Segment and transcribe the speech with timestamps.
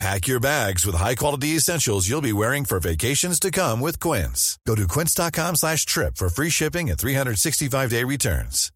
[0.00, 4.58] Pack your bags with high-quality essentials you'll be wearing for vacations to come with Quince.
[4.66, 8.70] Go to quince.com slash trip for free shipping and 365-day returns.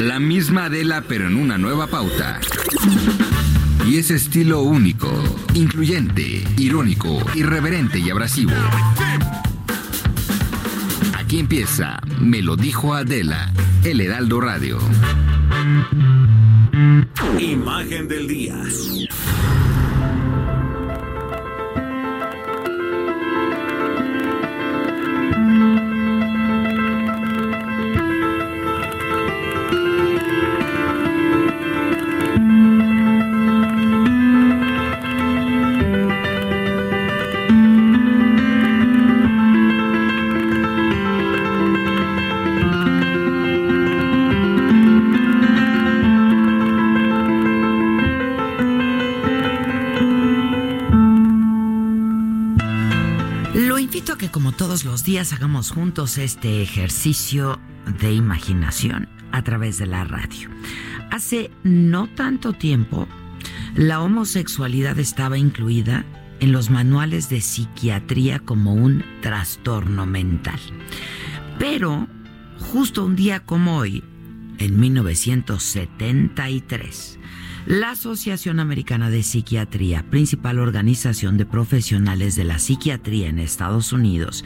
[0.00, 2.38] La misma Adela, pero en una nueva pauta.
[3.84, 5.10] Y ese estilo único,
[5.54, 8.52] incluyente, irónico, irreverente y abrasivo.
[11.28, 13.52] Aquí empieza Me lo dijo Adela,
[13.84, 14.78] El Heraldo Radio.
[17.38, 18.54] Imagen del día.
[55.16, 57.58] Hagamos juntos este ejercicio
[57.98, 60.50] de imaginación a través de la radio.
[61.10, 63.08] Hace no tanto tiempo,
[63.74, 66.04] la homosexualidad estaba incluida
[66.40, 70.60] en los manuales de psiquiatría como un trastorno mental.
[71.58, 72.06] Pero,
[72.58, 74.04] justo un día como hoy,
[74.58, 77.17] en 1973,
[77.68, 84.42] la Asociación Americana de Psiquiatría, principal organización de profesionales de la psiquiatría en Estados Unidos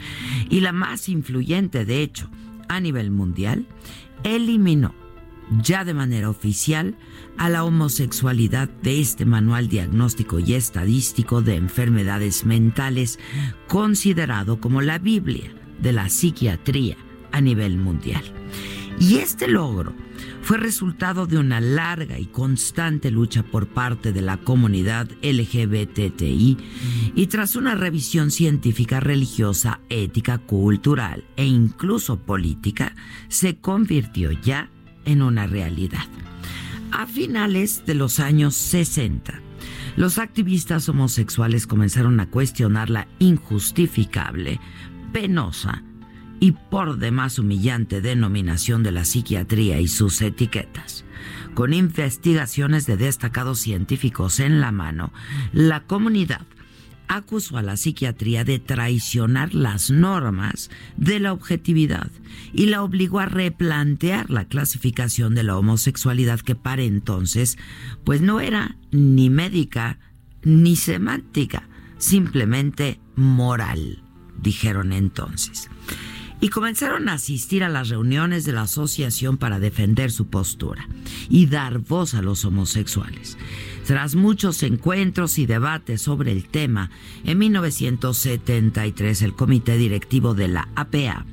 [0.49, 2.29] y la más influyente, de hecho,
[2.67, 3.65] a nivel mundial,
[4.25, 4.93] eliminó
[5.61, 6.97] ya de manera oficial
[7.37, 13.19] a la homosexualidad de este manual diagnóstico y estadístico de enfermedades mentales,
[13.69, 15.49] considerado como la Biblia
[15.79, 16.97] de la psiquiatría
[17.31, 18.23] a nivel mundial.
[18.99, 19.93] Y este logro
[20.41, 26.57] fue resultado de una larga y constante lucha por parte de la comunidad LGBTI
[27.15, 32.95] y tras una revisión científica, religiosa, ética, cultural e incluso política,
[33.29, 34.69] se convirtió ya
[35.05, 36.07] en una realidad.
[36.91, 39.41] A finales de los años 60,
[39.95, 44.59] los activistas homosexuales comenzaron a cuestionar la injustificable,
[45.11, 45.83] penosa
[46.43, 51.05] y por demás humillante denominación de la psiquiatría y sus etiquetas.
[51.53, 55.13] Con investigaciones de destacados científicos en la mano,
[55.53, 56.41] la comunidad
[57.07, 62.11] acusó a la psiquiatría de traicionar las normas de la objetividad
[62.51, 67.57] y la obligó a replantear la clasificación de la homosexualidad que para entonces
[68.03, 69.97] pues no era ni médica
[70.43, 74.03] ni semántica, simplemente moral,
[74.41, 75.69] dijeron entonces
[76.43, 80.89] y comenzaron a asistir a las reuniones de la asociación para defender su postura
[81.29, 83.37] y dar voz a los homosexuales.
[83.87, 86.91] Tras muchos encuentros y debates sobre el tema,
[87.23, 91.25] en 1973 el comité directivo de la APA,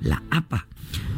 [0.00, 0.66] la APA,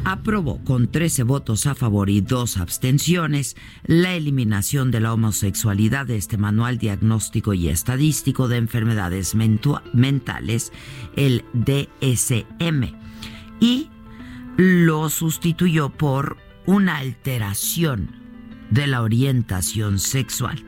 [0.03, 6.17] aprobó con 13 votos a favor y dos abstenciones la eliminación de la homosexualidad de
[6.17, 10.73] este manual diagnóstico y estadístico de enfermedades mentales,
[11.15, 13.06] el DSM
[13.59, 13.89] y
[14.57, 18.09] lo sustituyó por una alteración
[18.71, 20.63] de la orientación sexual.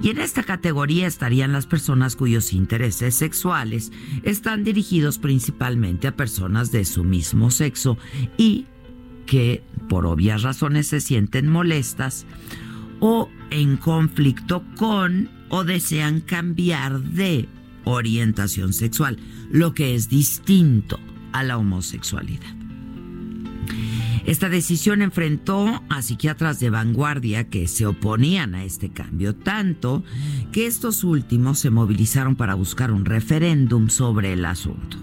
[0.00, 3.92] Y en esta categoría estarían las personas cuyos intereses sexuales
[4.22, 7.96] están dirigidos principalmente a personas de su mismo sexo
[8.36, 8.66] y
[9.26, 12.26] que por obvias razones se sienten molestas
[13.00, 17.48] o en conflicto con o desean cambiar de
[17.84, 19.18] orientación sexual,
[19.50, 20.98] lo que es distinto
[21.32, 22.54] a la homosexualidad.
[24.24, 30.04] Esta decisión enfrentó a psiquiatras de vanguardia que se oponían a este cambio, tanto
[30.52, 34.96] que estos últimos se movilizaron para buscar un referéndum sobre el asunto.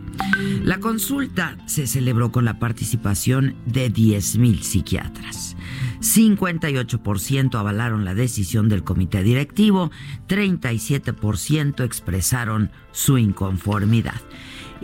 [0.63, 5.57] La consulta se celebró con la participación de 10.000 psiquiatras.
[6.00, 9.92] 58% avalaron la decisión del comité directivo,
[10.30, 14.21] 37% expresaron su inconformidad.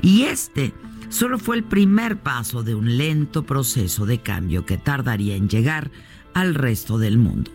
[0.02, 0.74] Y este
[1.10, 5.92] solo fue el primer paso de un lento proceso de cambio que tardaría en llegar
[6.34, 7.52] al resto del mundo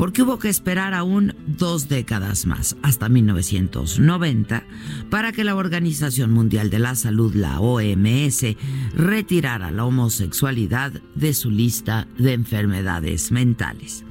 [0.00, 4.64] porque hubo que esperar aún dos décadas más, hasta 1990,
[5.10, 8.46] para que la Organización Mundial de la Salud, la OMS,
[8.94, 14.06] retirara la homosexualidad de su lista de enfermedades mentales.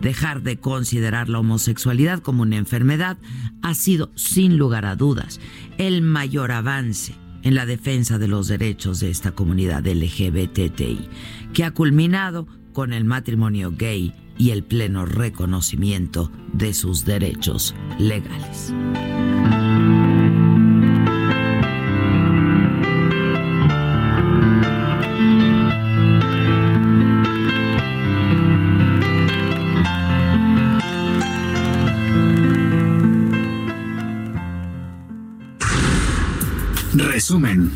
[0.00, 3.18] Dejar de considerar la homosexualidad como una enfermedad
[3.60, 5.40] ha sido, sin lugar a dudas,
[5.76, 11.08] el mayor avance en la defensa de los derechos de esta comunidad LGBTI,
[11.52, 18.74] que ha culminado con el matrimonio gay y el pleno reconocimiento de sus derechos legales.
[37.24, 37.72] Resumen.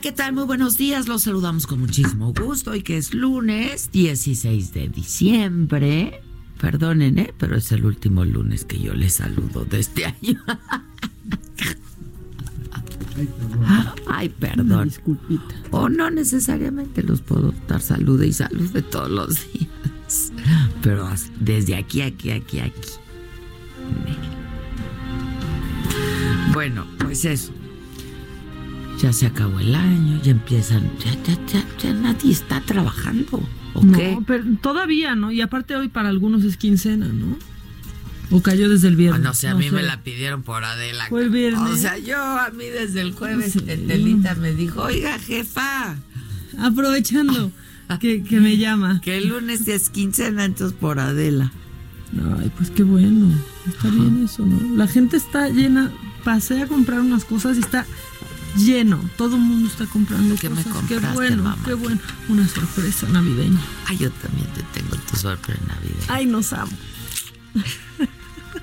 [0.00, 0.32] ¿qué tal?
[0.32, 1.08] Muy buenos días.
[1.08, 2.70] Los saludamos con muchísimo gusto.
[2.70, 6.22] Hoy que es lunes 16 de diciembre.
[6.58, 7.34] Perdonen, ¿eh?
[7.36, 10.42] pero es el último lunes que yo les saludo de este año.
[14.06, 14.84] Ay, perdón.
[14.88, 15.54] disculpita.
[15.70, 20.32] O no necesariamente los puedo dar salud y salud de todos los días.
[20.82, 21.08] Pero
[21.40, 22.90] desde aquí, aquí, aquí, aquí.
[26.52, 27.52] Bueno, pues eso
[28.98, 33.40] ya se acabó el año, ya empiezan, ya, ya, ya, ya nadie está trabajando.
[33.74, 34.18] ¿o no, qué?
[34.26, 35.30] pero todavía, ¿no?
[35.30, 37.36] Y aparte hoy para algunos es quincena, ¿no?
[38.30, 39.22] O cayó desde el viernes.
[39.22, 41.06] no sé, a mí me la pidieron por Adela.
[41.08, 41.60] Fue el viernes.
[41.70, 45.96] O sea, yo a mí desde el jueves Telita me dijo, oiga, jefa.
[46.58, 47.50] Aprovechando
[48.00, 49.00] que, que me llama.
[49.00, 51.52] Que el lunes es quincena, entonces por Adela.
[52.40, 53.32] Ay, pues qué bueno.
[53.66, 54.76] Está bien eso, ¿no?
[54.76, 55.90] La gente está llena.
[56.24, 57.86] Pasé a comprar unas cosas y está
[58.56, 58.98] lleno.
[59.16, 60.66] Todo el mundo está comprando ¿Qué cosas.
[60.66, 61.62] me compraste, qué bueno, mamá?
[61.64, 61.98] qué bueno.
[62.28, 63.60] Una sorpresa navideña.
[63.86, 66.04] Ay, yo también te tengo tu sorpresa navideña.
[66.08, 66.72] Ay, nos amo.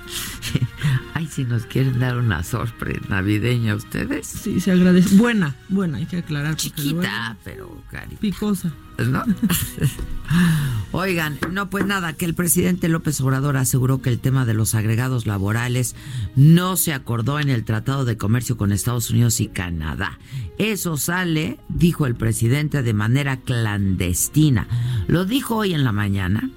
[1.14, 4.26] Ay, si nos quieren dar una sorpresa navideña ustedes.
[4.26, 5.16] Sí, se agradece.
[5.16, 6.56] Buena, buena, hay que aclarar.
[6.56, 8.16] Chiquita, pero cari.
[8.16, 8.72] Picosa.
[9.04, 9.24] ¿no?
[10.92, 14.74] Oigan, no, pues nada, que el presidente López Obrador aseguró que el tema de los
[14.74, 15.94] agregados laborales
[16.34, 20.18] no se acordó en el Tratado de Comercio con Estados Unidos y Canadá.
[20.58, 24.68] Eso sale, dijo el presidente, de manera clandestina.
[25.06, 26.50] Lo dijo hoy en la mañana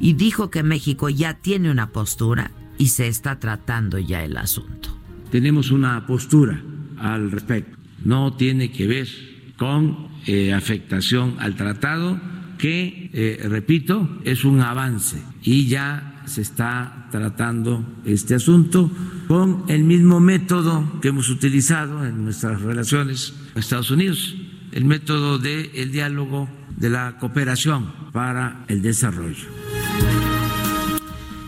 [0.00, 4.96] y dijo que México ya tiene una postura y se está tratando ya el asunto.
[5.30, 6.62] tenemos una postura
[6.96, 7.76] al respecto.
[8.04, 9.08] No tiene que ver
[9.56, 12.18] con eh, afectación al tratado,
[12.56, 18.90] que, eh, repito, es un avance y ya se está tratando este asunto
[19.26, 24.36] con el mismo método que hemos utilizado en nuestras relaciones con Estados Unidos,
[24.72, 29.46] el método del diálogo, de la cooperación para el desarrollo.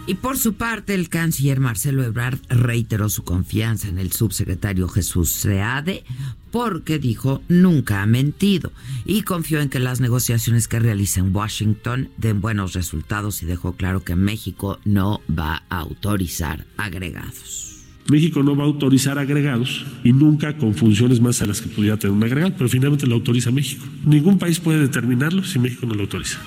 [0.07, 5.31] Y por su parte, el canciller Marcelo Ebrard reiteró su confianza en el subsecretario Jesús
[5.31, 6.05] Seade
[6.51, 8.73] porque dijo nunca ha mentido
[9.05, 13.75] y confió en que las negociaciones que realiza en Washington den buenos resultados y dejó
[13.75, 17.69] claro que México no va a autorizar agregados.
[18.09, 21.97] México no va a autorizar agregados y nunca con funciones más a las que pudiera
[21.97, 23.85] tener un agregado, pero finalmente lo autoriza México.
[24.05, 26.41] Ningún país puede determinarlo si México no lo autoriza.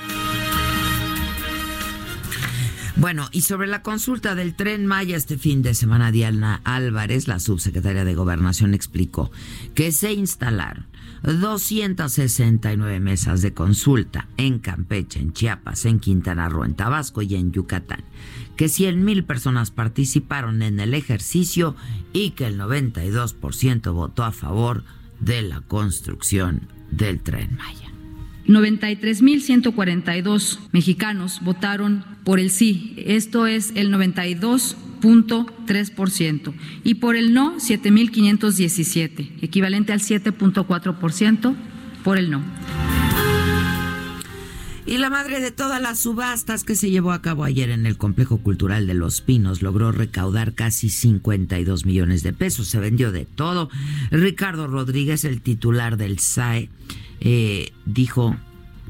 [3.04, 7.42] Bueno, y sobre la consulta del tren Maya este fin de semana, Diana Álvarez, la
[7.42, 9.30] subsecretaria de Gobernación, explicó
[9.76, 10.86] que se instalaron
[11.22, 17.52] 269 mesas de consulta en Campeche, en Chiapas, en Quintana Roo, en Tabasco y en
[17.52, 18.06] Yucatán,
[18.56, 21.76] que 100 mil personas participaron en el ejercicio
[22.14, 24.86] y que el 92% votó a favor
[25.20, 27.83] de la construcción del tren Maya.
[28.48, 32.96] 93.142 mexicanos votaron por el sí.
[32.98, 36.54] Esto es el 92.3%.
[36.84, 41.56] Y por el no, 7.517, equivalente al 7.4%
[42.04, 42.42] por el no.
[44.86, 47.98] Y la madre de todas las subastas que se llevó a cabo ayer en el
[47.98, 52.68] Complejo Cultural de Los Pinos logró recaudar casi 52 millones de pesos.
[52.68, 53.70] Se vendió de todo.
[54.12, 56.70] Ricardo Rodríguez, el titular del SAE,
[57.24, 58.36] eh, dijo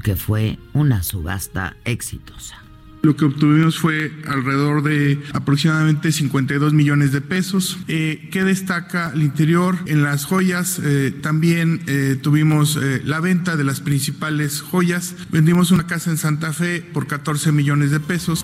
[0.02, 2.64] que fue una subasta exitosa.
[3.04, 7.78] Lo que obtuvimos fue alrededor de aproximadamente 52 millones de pesos.
[7.86, 9.76] Eh, ¿Qué destaca al interior?
[9.84, 15.16] En las joyas eh, también eh, tuvimos la venta de las principales joyas.
[15.30, 18.42] Vendimos una casa en Santa Fe por 14 millones de pesos.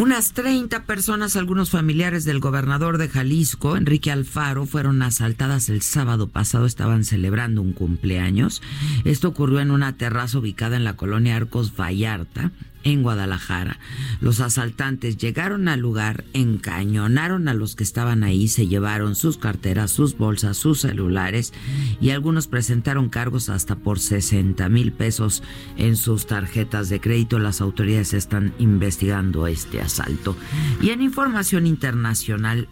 [0.00, 6.26] Unas 30 personas, algunos familiares del gobernador de Jalisco, Enrique Alfaro, fueron asaltadas el sábado
[6.26, 6.64] pasado.
[6.64, 8.62] Estaban celebrando un cumpleaños.
[9.04, 12.50] Esto ocurrió en una terraza ubicada en la colonia Arcos Vallarta,
[12.84, 13.78] en Guadalajara.
[14.20, 19.90] Los asaltantes llegaron al lugar, encañonaron a los que estaban ahí, se llevaron sus carteras,
[19.90, 21.52] sus bolsas, sus celulares
[22.00, 25.42] y algunos presentaron cargos hasta por 60 mil pesos
[25.76, 27.38] en sus tarjetas de crédito.
[27.38, 30.36] Las autoridades están investigando este asalto.
[30.80, 32.68] Y en información internacional,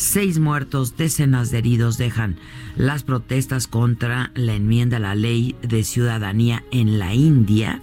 [0.00, 2.36] seis muertos, decenas de heridos dejan
[2.74, 7.82] las protestas contra la enmienda a la ley de ciudadanía en la India.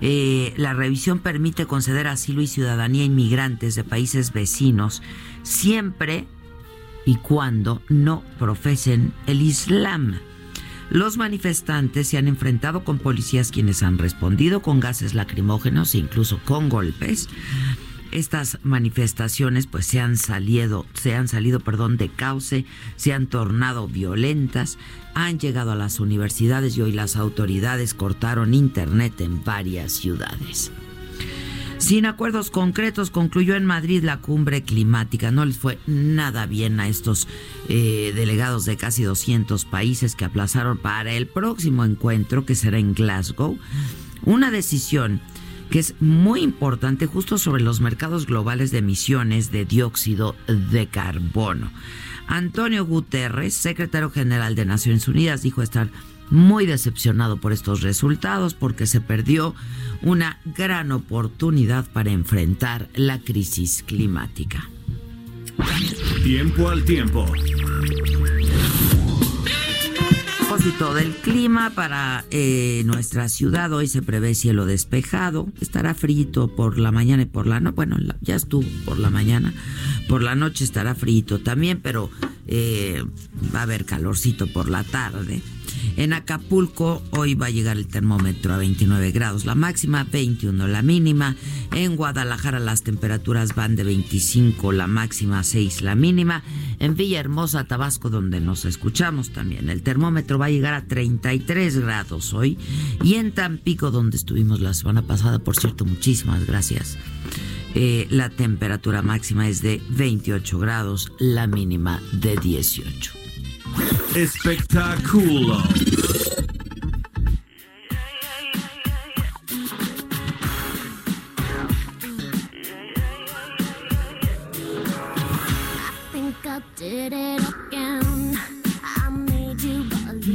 [0.00, 5.02] Eh, la revisión permite conceder asilo y ciudadanía a inmigrantes de países vecinos
[5.42, 6.26] siempre
[7.04, 10.14] y cuando no profesen el Islam.
[10.88, 16.40] Los manifestantes se han enfrentado con policías quienes han respondido con gases lacrimógenos e incluso
[16.44, 17.28] con golpes
[18.12, 22.64] estas manifestaciones pues se han salido, se han salido, perdón, de cauce,
[22.96, 24.78] se han tornado violentas,
[25.14, 30.70] han llegado a las universidades y hoy las autoridades cortaron internet en varias ciudades.
[31.78, 35.32] Sin acuerdos concretos, concluyó en Madrid la cumbre climática.
[35.32, 37.26] No les fue nada bien a estos
[37.68, 42.94] eh, delegados de casi 200 países que aplazaron para el próximo encuentro, que será en
[42.94, 43.58] Glasgow,
[44.24, 45.20] una decisión
[45.72, 51.72] que es muy importante justo sobre los mercados globales de emisiones de dióxido de carbono.
[52.26, 55.88] Antonio Guterres, secretario general de Naciones Unidas, dijo estar
[56.28, 59.54] muy decepcionado por estos resultados porque se perdió
[60.02, 64.68] una gran oportunidad para enfrentar la crisis climática.
[66.22, 67.24] Tiempo al tiempo
[70.62, 76.78] propósito del clima para eh, nuestra ciudad, hoy se prevé cielo despejado, estará frito por
[76.78, 79.52] la mañana y por la noche, bueno, ya estuvo por la mañana,
[80.08, 82.10] por la noche estará frito también, pero
[82.46, 83.02] eh,
[83.52, 85.42] va a haber calorcito por la tarde.
[85.96, 90.82] En Acapulco hoy va a llegar el termómetro a 29 grados, la máxima 21, la
[90.82, 91.36] mínima.
[91.72, 96.42] En Guadalajara las temperaturas van de 25, la máxima 6, la mínima.
[96.78, 102.34] En Villahermosa, Tabasco, donde nos escuchamos también, el termómetro va a llegar a 33 grados
[102.34, 102.58] hoy.
[103.02, 106.98] Y en Tampico, donde estuvimos la semana pasada, por cierto, muchísimas gracias.
[107.74, 113.21] Eh, la temperatura máxima es de 28 grados, la mínima de 18.
[114.14, 115.62] Espectáculo.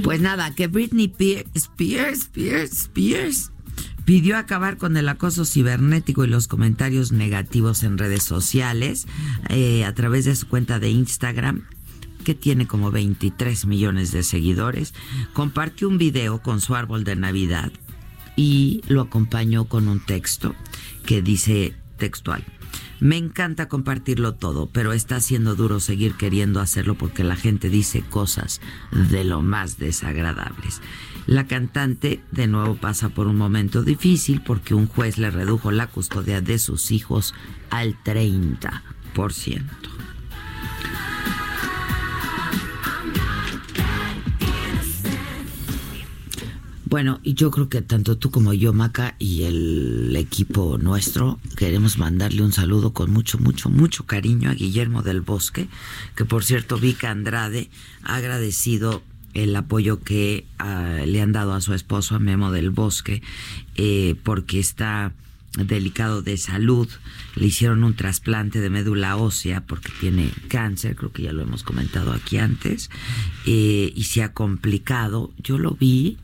[0.04, 1.14] Pues nada, que Britney
[1.54, 3.52] Spears, Spears, Spears
[4.06, 9.06] pidió acabar con el acoso cibernético y los comentarios negativos en redes sociales
[9.50, 11.66] eh, a través de su cuenta de Instagram
[12.28, 14.94] que tiene como 23 millones de seguidores,
[15.32, 17.72] compartió un video con su árbol de Navidad
[18.36, 20.54] y lo acompañó con un texto
[21.06, 22.44] que dice textual.
[23.00, 28.02] Me encanta compartirlo todo, pero está siendo duro seguir queriendo hacerlo porque la gente dice
[28.02, 28.60] cosas
[28.92, 30.82] de lo más desagradables.
[31.28, 35.88] La cantante de nuevo pasa por un momento difícil porque un juez le redujo la
[35.88, 37.34] custodia de sus hijos
[37.70, 39.62] al 30%.
[46.90, 51.98] Bueno, y yo creo que tanto tú como yo, Maca, y el equipo nuestro, queremos
[51.98, 55.68] mandarle un saludo con mucho, mucho, mucho cariño a Guillermo del Bosque,
[56.16, 57.70] que por cierto, Vika Andrade
[58.04, 59.04] ha agradecido
[59.34, 63.22] el apoyo que ah, le han dado a su esposo, a Memo del Bosque,
[63.76, 65.12] eh, porque está
[65.58, 66.88] delicado de salud.
[67.36, 71.64] Le hicieron un trasplante de médula ósea porque tiene cáncer, creo que ya lo hemos
[71.64, 72.90] comentado aquí antes,
[73.46, 75.34] eh, y se ha complicado.
[75.44, 76.18] Yo lo vi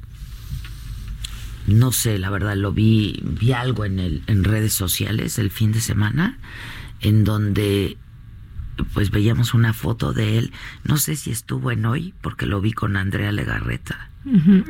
[1.68, 5.72] no sé, la verdad, lo vi, vi algo en, el, en redes sociales el fin
[5.72, 6.38] de semana,
[7.02, 7.98] en donde
[8.94, 10.52] pues veíamos una foto de él.
[10.84, 14.10] No sé si estuvo en hoy, porque lo vi con Andrea Legarreta.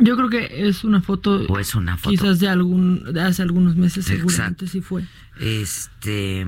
[0.01, 1.45] Yo creo que es una foto.
[1.47, 2.09] O es una foto.
[2.09, 5.05] Quizás de algún, de hace algunos meses, seguramente sí fue.
[5.39, 6.45] Este.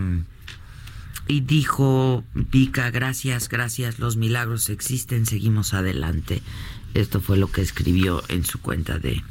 [1.28, 6.42] Y dijo, Pica, gracias, gracias, los milagros existen, seguimos adelante.
[6.94, 9.24] Esto fue lo que escribió en su cuenta de,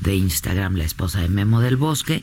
[0.00, 2.22] de Instagram, la esposa de Memo del Bosque.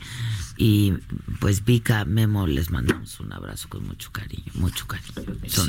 [0.58, 0.94] Y
[1.40, 5.14] pues Vika, Memo, les mandamos un abrazo con mucho cariño, mucho cariño.
[5.48, 5.68] Son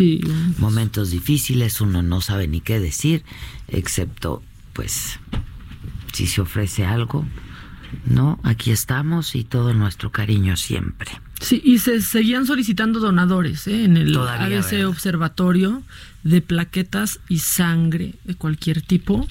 [0.59, 3.25] momentos difíciles, uno no sabe ni qué decir,
[3.69, 5.19] excepto pues
[6.13, 7.27] si se ofrece algo,
[8.05, 8.39] ¿no?
[8.43, 11.11] Aquí estamos y todo nuestro cariño siempre.
[11.41, 13.85] Sí, y se seguían solicitando donadores ¿eh?
[13.85, 14.89] en el Todavía, ABC ¿verdad?
[14.89, 15.83] Observatorio
[16.23, 19.27] de plaquetas y sangre de cualquier tipo.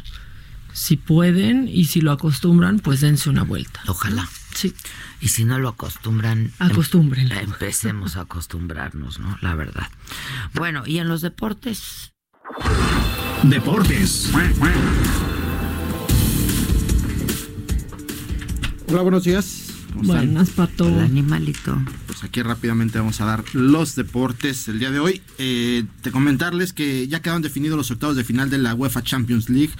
[0.75, 3.79] Si pueden y si lo acostumbran, pues dense una vuelta.
[3.87, 4.27] Ojalá.
[4.53, 4.73] Sí.
[5.21, 7.33] Y si no lo acostumbran, em- Acostúmbrenlo.
[7.35, 9.37] empecemos a acostumbrarnos, ¿no?
[9.41, 9.87] La verdad.
[10.53, 12.11] Bueno, y en los deportes,
[13.43, 14.31] Deportes.
[18.89, 19.64] Hola, buenos días.
[19.95, 20.27] ¿Cómo están?
[20.27, 20.87] Buenas, Pato.
[20.87, 21.81] el animalito.
[22.05, 25.21] Pues aquí rápidamente vamos a dar los deportes el día de hoy.
[25.37, 29.49] Eh, de comentarles que ya quedaron definidos los octavos de final de la UEFA Champions
[29.49, 29.71] League.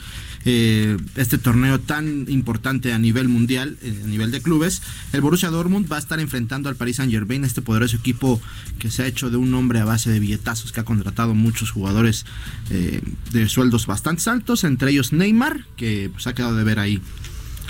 [0.48, 4.82] Eh, este torneo tan importante a nivel mundial, eh, a nivel de clubes.
[5.12, 8.40] El Borussia Dortmund va a estar enfrentando al Paris Saint Germain, este poderoso equipo
[8.80, 11.72] que se ha hecho de un nombre a base de billetazos, que ha contratado muchos
[11.72, 12.26] jugadores
[12.70, 17.02] eh, de sueldos bastante altos, entre ellos Neymar, que pues, ha quedado de ver ahí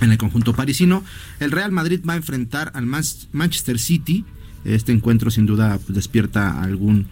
[0.01, 1.03] en el conjunto parisino.
[1.39, 4.25] El Real Madrid va a enfrentar al Manchester City.
[4.63, 7.07] Este encuentro sin duda pues, despierta algún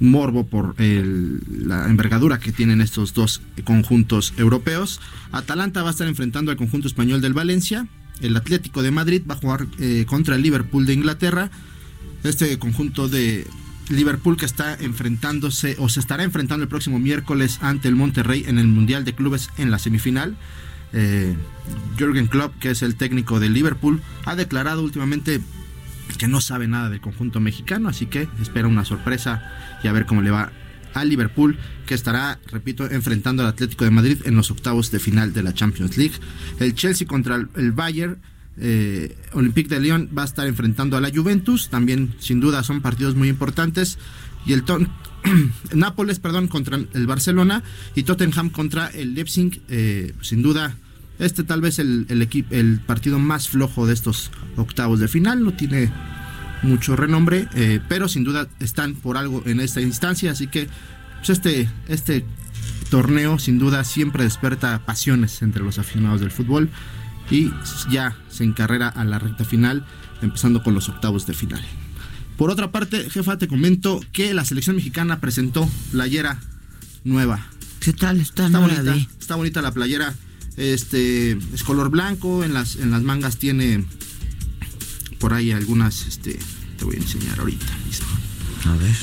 [0.00, 5.00] morbo por la envergadura que tienen estos dos conjuntos europeos.
[5.32, 7.86] Atalanta va a estar enfrentando al conjunto español del Valencia.
[8.20, 11.50] El Atlético de Madrid va a jugar eh, contra el Liverpool de Inglaterra.
[12.24, 13.46] Este conjunto de
[13.88, 18.58] Liverpool que está enfrentándose o se estará enfrentando el próximo miércoles ante el Monterrey en
[18.58, 20.36] el Mundial de Clubes en la semifinal.
[20.92, 21.34] Eh,
[21.98, 25.40] Jürgen Klopp, que es el técnico de Liverpool, ha declarado últimamente
[26.18, 29.42] que no sabe nada del conjunto mexicano, así que espera una sorpresa
[29.82, 30.52] y a ver cómo le va
[30.94, 35.32] a Liverpool, que estará, repito, enfrentando al Atlético de Madrid en los octavos de final
[35.34, 36.14] de la Champions League.
[36.58, 38.18] El Chelsea contra el, Bayern.
[38.58, 42.80] eh, Olympique de Lyon va a estar enfrentando a la Juventus, también sin duda son
[42.80, 43.98] partidos muy importantes.
[44.46, 44.88] Y el Ton-
[45.74, 47.62] Nápoles, perdón, contra el Barcelona
[47.94, 50.76] y Tottenham contra el Leipzig, eh, sin duda
[51.18, 55.90] este tal vez el, el, partido más flojo de estos octavos de final, no tiene
[56.62, 60.68] mucho renombre, eh, pero sin duda están por algo en esta instancia, así que
[61.18, 62.24] pues este, este
[62.90, 66.70] torneo sin duda siempre despierta pasiones entre los aficionados del fútbol
[67.30, 67.50] y
[67.90, 69.86] ya se encarrera a la recta final,
[70.22, 71.62] empezando con los octavos de final.
[72.36, 76.38] Por otra parte, jefa, te comento que la selección mexicana presentó playera
[77.04, 77.46] nueva.
[77.80, 78.20] ¿Qué tal?
[78.20, 80.14] Está, Está bonita, está bonita la playera.
[80.56, 83.84] Este es color blanco, en las, en las mangas tiene
[85.18, 86.38] por ahí algunas, este,
[86.78, 88.06] te voy a enseñar ahorita mismo.
[88.66, 88.96] A ver.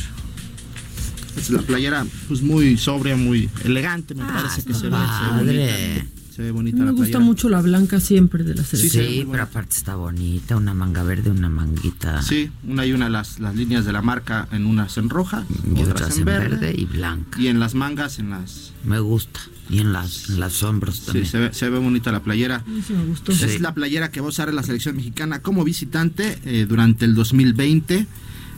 [1.37, 6.05] Es la playera pues muy sobria, muy elegante, me Ah, parece que se ve,
[6.35, 6.77] se ve bonita.
[6.77, 7.19] Bonita Me la gusta playera.
[7.19, 9.03] mucho la blanca siempre de la Sí, selección.
[9.05, 12.93] se ve muy pero aparte está bonita, una manga verde, una manguita Sí, una y
[12.93, 16.25] una las, las líneas de la marca en unas en roja, y otras, otras en
[16.25, 17.39] verde, verde y blanca.
[17.41, 19.39] y en las mangas en las Me gusta.
[19.69, 21.25] Y en las, en las hombros sí, también.
[21.25, 22.57] se ve, se ve bonita la playera.
[22.57, 23.31] A mí sí me gustó.
[23.31, 27.15] Es la playera que va a usar la selección mexicana como visitante eh, durante el
[27.15, 28.05] 2020.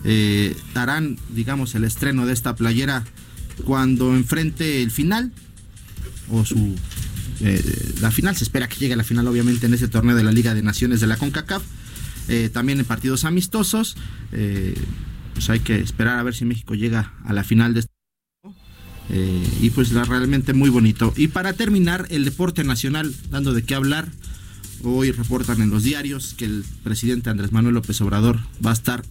[0.03, 3.03] Eh, harán, digamos, el estreno de esta playera
[3.65, 5.31] cuando enfrente el final
[6.29, 6.75] o su
[7.41, 8.35] eh, la final.
[8.35, 10.61] Se espera que llegue a la final, obviamente, en ese torneo de la Liga de
[10.61, 11.63] Naciones de la CONCACAF.
[12.27, 13.95] Eh, también en partidos amistosos.
[14.31, 14.73] Eh,
[15.33, 17.91] pues hay que esperar a ver si México llega a la final de este
[19.09, 21.13] eh, y pues la- realmente muy bonito.
[21.15, 24.07] Y para terminar, el deporte nacional, dando de qué hablar,
[24.83, 29.03] hoy reportan en los diarios que el presidente Andrés Manuel López Obrador va a estar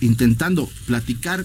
[0.00, 1.44] intentando platicar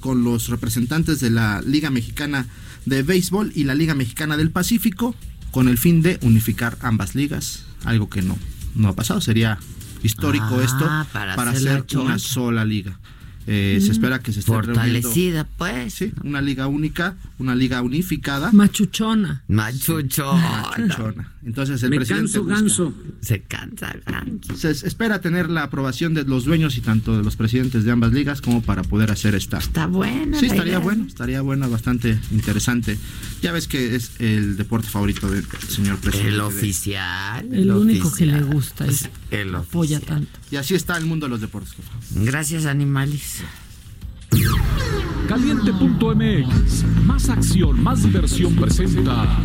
[0.00, 2.46] con los representantes de la Liga Mexicana
[2.86, 5.14] de Béisbol y la Liga Mexicana del Pacífico
[5.50, 8.36] con el fin de unificar ambas ligas, algo que no,
[8.74, 9.58] no ha pasado, sería
[10.02, 12.98] histórico Ah, esto para para hacer una sola liga.
[13.46, 15.92] Eh, Se espera que se esté reuniendo- Fortalecida, pues.
[15.94, 18.50] Sí, una liga única, una liga unificada.
[18.52, 19.42] Machuchona.
[19.48, 20.32] Machucho.
[20.34, 21.30] Machuchona.
[21.46, 22.94] Entonces el Me presidente canso busca- ganso.
[23.20, 24.56] Se cansa ganso.
[24.56, 28.12] se espera tener la aprobación de los dueños y tanto de los presidentes de ambas
[28.12, 29.58] ligas como para poder hacer esta.
[29.58, 30.38] Está buena.
[30.40, 30.78] Sí, estaría idea.
[30.78, 32.98] bueno, estaría bueno, bastante interesante.
[33.42, 36.30] Ya ves que es el deporte favorito del señor presidente.
[36.30, 37.48] El de- oficial.
[37.52, 40.02] El único que le gusta es El apoya oficial.
[40.24, 40.38] tanto.
[40.50, 41.74] Y así está el mundo de los deportes.
[42.14, 43.42] Gracias, animales.
[45.28, 46.84] Caliente.mx.
[47.06, 49.38] Más acción, más diversión presenta.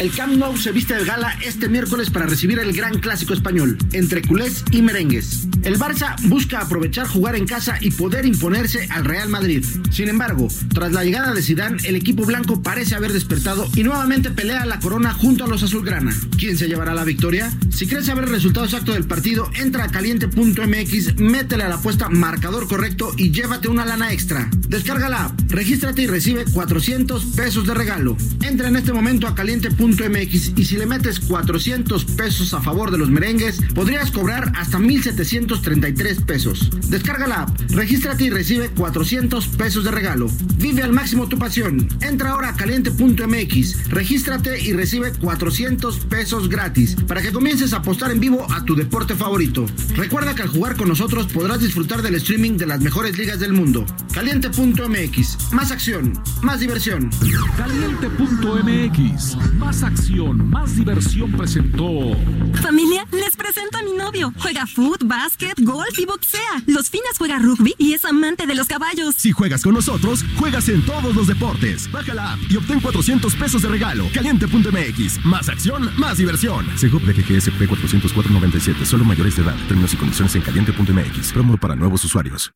[0.00, 3.78] El Camp Nou se viste de gala este miércoles para recibir el gran clásico español,
[3.92, 5.46] entre culés y merengues.
[5.62, 9.64] El Barça busca aprovechar jugar en casa y poder imponerse al Real Madrid.
[9.92, 14.30] Sin embargo, tras la llegada de Zidane, el equipo blanco parece haber despertado y nuevamente
[14.30, 16.14] pelea la corona junto a los azulgrana.
[16.38, 17.52] ¿Quién se llevará la victoria?
[17.70, 22.08] Si quieres saber el resultado exacto del partido, entra a caliente.mx, métele a la apuesta
[22.08, 24.50] marcador correcto y llévate una lana extra.
[24.68, 28.16] Descarga la app, regístrate y recibe 400 pesos de regalo.
[28.42, 32.96] Entra en este momento a caliente.mx y si le metes 400 pesos a favor de
[32.96, 36.70] los merengues, podrías cobrar hasta 1,733 pesos.
[36.88, 40.28] Descarga la app, regístrate y recibe 400 pesos de regalo.
[40.56, 41.86] Vive al máximo tu pasión.
[42.00, 48.10] Entra ahora a caliente.mx, regístrate y recibe 400 pesos gratis para que comiences a apostar
[48.10, 49.66] en vivo a tu deporte favorito.
[49.96, 53.52] Recuerda que al jugar con nosotros podrás disfrutar del streaming de las mejores ligas del
[53.52, 53.84] mundo.
[54.14, 57.10] Caliente.mx, más acción, más diversión.
[57.58, 62.16] Caliente.mx, más acción, más diversión presentó.
[62.62, 64.32] Familia, les presento a mi novio.
[64.38, 66.62] Juega foot, básquet, golf y boxea.
[66.66, 69.14] Los fines juega rugby y es amante de los caballos.
[69.16, 71.90] Si juegas con nosotros, juegas en todos los deportes.
[71.90, 74.06] Baja la app y obtén 400 pesos de regalo.
[74.12, 76.66] Caliente.mx, más acción, más diversión.
[76.76, 79.56] Seguro de GGSP 404.97, solo mayores de edad.
[79.66, 81.32] Términos y condiciones en caliente.mx.
[81.32, 82.52] Promo para nuevos usuarios.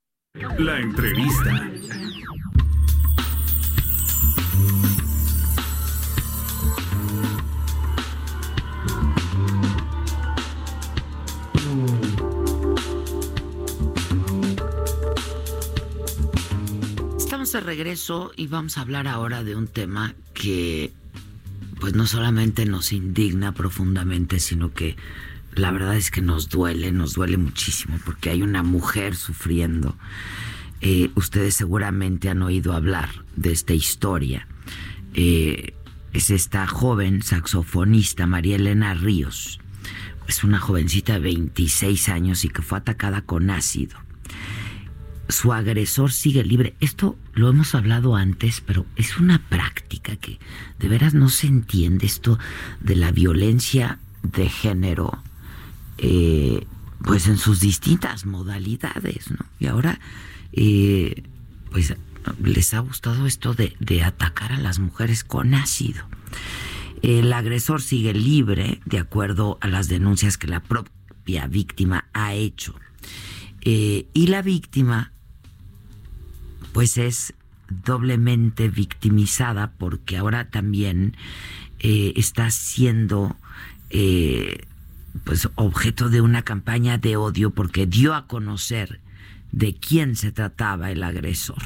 [0.59, 1.98] La entrevista.
[17.53, 20.93] De regreso y vamos a hablar ahora de un tema que
[21.81, 24.97] pues no solamente nos indigna profundamente, sino que
[25.55, 29.97] la verdad es que nos duele, nos duele muchísimo, porque hay una mujer sufriendo.
[30.83, 34.47] Eh, ustedes seguramente han oído hablar de esta historia.
[35.15, 35.73] Eh,
[36.13, 39.59] es esta joven saxofonista, María Elena Ríos.
[40.27, 44.08] Es una jovencita de 26 años y que fue atacada con ácido.
[45.29, 46.75] Su agresor sigue libre.
[46.81, 50.39] Esto lo hemos hablado antes, pero es una práctica que
[50.79, 52.39] de veras no se entiende esto
[52.81, 55.23] de la violencia de género
[55.99, 56.67] eh,
[57.05, 59.45] pues en sus distintas modalidades, ¿no?
[59.59, 60.01] Y ahora,
[60.53, 61.23] eh,
[61.71, 61.95] pues
[62.43, 66.05] les ha gustado esto de, atacar a las mujeres con ácido.
[67.03, 72.75] El agresor sigue libre, de acuerdo a las denuncias que la propia víctima ha hecho.
[73.61, 75.13] Eh, y la víctima,
[76.79, 77.35] pues es
[77.69, 81.17] doblemente victimizada porque ahora también
[81.81, 83.37] eh, está siendo
[83.91, 84.65] eh,
[85.25, 89.01] pues objeto de una campaña de odio porque dio a conocer
[89.51, 91.61] de quién se trataba el agresor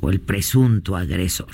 [0.00, 1.52] o el presunto agresor,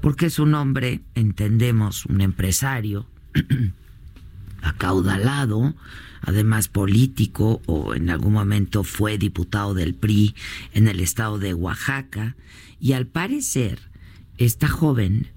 [0.00, 3.08] porque es un hombre, entendemos, un empresario
[4.62, 5.74] acaudalado,
[6.22, 10.34] además político o en algún momento fue diputado del PRI
[10.72, 12.36] en el estado de Oaxaca
[12.80, 13.78] y al parecer
[14.38, 15.28] esta joven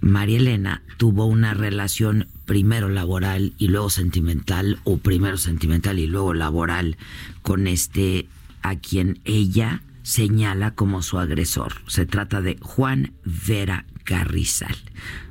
[0.00, 6.32] María Elena tuvo una relación primero laboral y luego sentimental, o primero sentimental y luego
[6.32, 6.96] laboral,
[7.42, 8.26] con este
[8.62, 11.74] a quien ella señala como su agresor.
[11.86, 14.74] Se trata de Juan Vera Carrizal.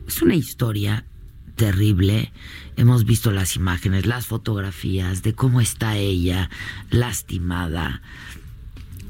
[0.07, 1.05] Es una historia
[1.59, 2.31] terrible.
[2.77, 6.49] Hemos visto las imágenes, las fotografías de cómo está ella
[6.89, 8.01] lastimada,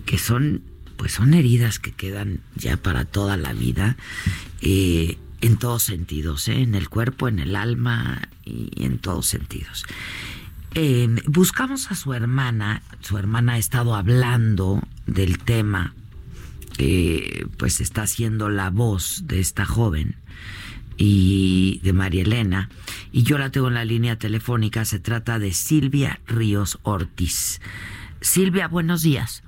[0.08, 0.64] que son
[0.98, 3.98] pues son heridas que quedan ya para toda la vida.
[4.62, 6.62] Eh, en todos sentidos, ¿eh?
[6.62, 9.86] en el cuerpo, en el alma y en todos sentidos.
[10.74, 15.94] Eh, buscamos a su hermana, su hermana ha estado hablando del tema,
[17.58, 20.16] pues está siendo la voz de esta joven
[21.02, 22.70] y de María Elena,
[23.12, 27.62] y yo la tengo en la línea telefónica, se trata de Silvia Ríos Ortiz.
[28.20, 29.42] Silvia, buenos días.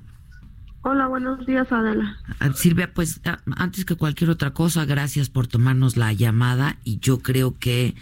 [0.80, 2.16] Hola, buenos días, Adela.
[2.54, 3.20] Silvia, pues
[3.54, 7.94] antes que cualquier otra cosa, gracias por tomarnos la llamada y yo creo que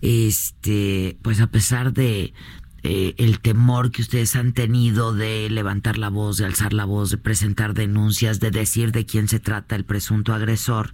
[0.00, 2.32] este, pues a pesar de
[2.82, 7.10] eh, el temor que ustedes han tenido de levantar la voz, de alzar la voz,
[7.10, 10.90] de presentar denuncias, de decir de quién se trata el presunto agresor,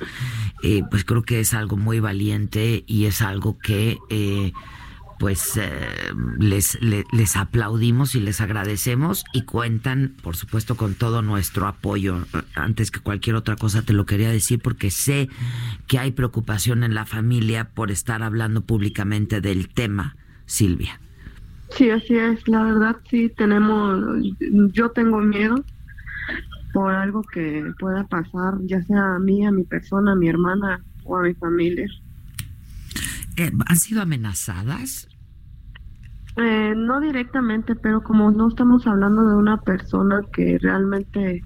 [0.62, 4.52] eh, pues creo que es algo muy valiente y es algo que eh,
[5.18, 5.70] pues eh,
[6.38, 12.24] les, les, les, aplaudimos y les agradecemos y cuentan, por supuesto, con todo nuestro apoyo.
[12.54, 15.28] Antes que cualquier otra cosa te lo quería decir porque sé
[15.86, 21.00] que hay preocupación en la familia por estar hablando públicamente del tema, Silvia.
[21.70, 22.46] Sí, así es.
[22.48, 24.00] La verdad sí tenemos,
[24.72, 25.56] yo tengo miedo
[26.72, 30.82] por algo que pueda pasar, ya sea a mí, a mi persona, a mi hermana
[31.04, 31.86] o a mi familia.
[33.36, 35.08] Eh, ¿Han sido amenazadas?
[36.36, 41.42] Eh, no directamente, pero como no estamos hablando de una persona que realmente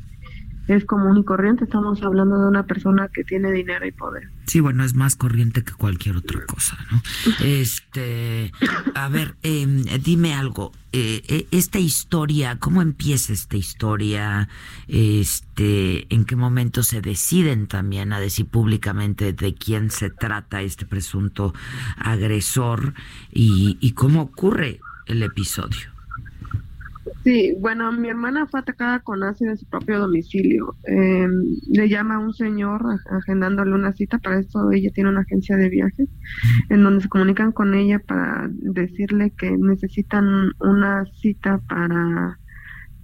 [0.74, 1.64] es común y corriente.
[1.64, 4.28] Estamos hablando de una persona que tiene dinero y poder.
[4.46, 7.02] Sí, bueno, es más corriente que cualquier otra cosa, ¿no?
[7.44, 8.52] Este,
[8.94, 10.72] a ver, em, dime algo.
[10.92, 14.48] Eh, eh, esta historia, ¿cómo empieza esta historia?
[14.88, 20.84] Este, ¿en qué momento se deciden también a decir públicamente de quién se trata este
[20.84, 21.54] presunto
[21.96, 22.94] agresor
[23.32, 25.91] y, y cómo ocurre el episodio?
[27.24, 30.74] Sí, bueno, mi hermana fue atacada con ácido en su propio domicilio.
[30.88, 31.28] Eh,
[31.70, 34.18] le llama a un señor agendándole una cita.
[34.18, 36.08] Para esto ella tiene una agencia de viajes
[36.68, 42.40] en donde se comunican con ella para decirle que necesitan una cita para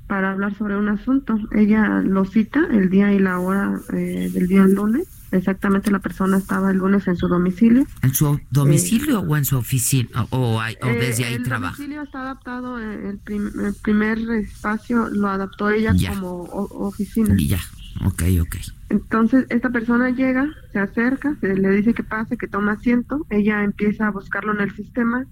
[0.09, 1.39] para hablar sobre un asunto.
[1.53, 6.39] Ella lo cita el día y la hora eh, del día lunes exactamente la persona
[6.39, 7.87] estaba el lunes en su domicilio.
[8.03, 10.27] ¿En su domicilio o en su oficina?
[10.31, 11.75] ¿O, desde ahí trabaja?
[11.75, 17.35] El domicilio está adaptado, eh, el, primer espacio lo adaptó ella como oficina.
[17.39, 17.61] ya,
[18.05, 18.57] ok, ok.
[18.91, 23.63] Entonces, esta persona llega, se acerca, se le dice que pase, que toma asiento, ella
[23.63, 25.27] empieza a buscarlo en el sistema.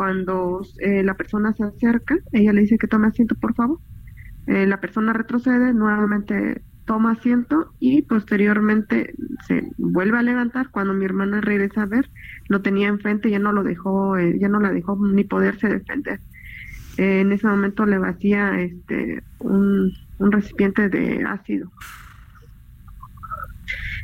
[0.00, 3.80] Cuando eh, la persona se acerca, ella le dice que tome asiento, por favor.
[4.46, 9.12] Eh, la persona retrocede, nuevamente toma asiento y posteriormente
[9.46, 10.70] se vuelve a levantar.
[10.70, 12.08] Cuando mi hermana regresa a ver,
[12.48, 16.18] lo tenía enfrente, ya no lo dejó, eh, ya no la dejó ni poderse defender.
[16.96, 21.70] Eh, en ese momento le vacía este un, recipiente de ácido.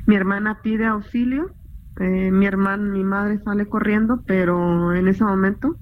[0.04, 1.54] Mi hermana pide auxilio,
[1.98, 5.78] mi hermana, mi madre sale corriendo, pero en ese momento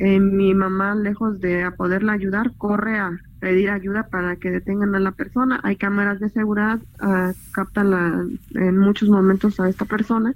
[0.00, 5.12] mi mamá, lejos de poderla ayudar, corre a, pedir ayuda para que detengan a la
[5.12, 5.60] persona.
[5.64, 10.32] Hay cámaras de seguridad, uh, captan la, en muchos momentos a esta persona.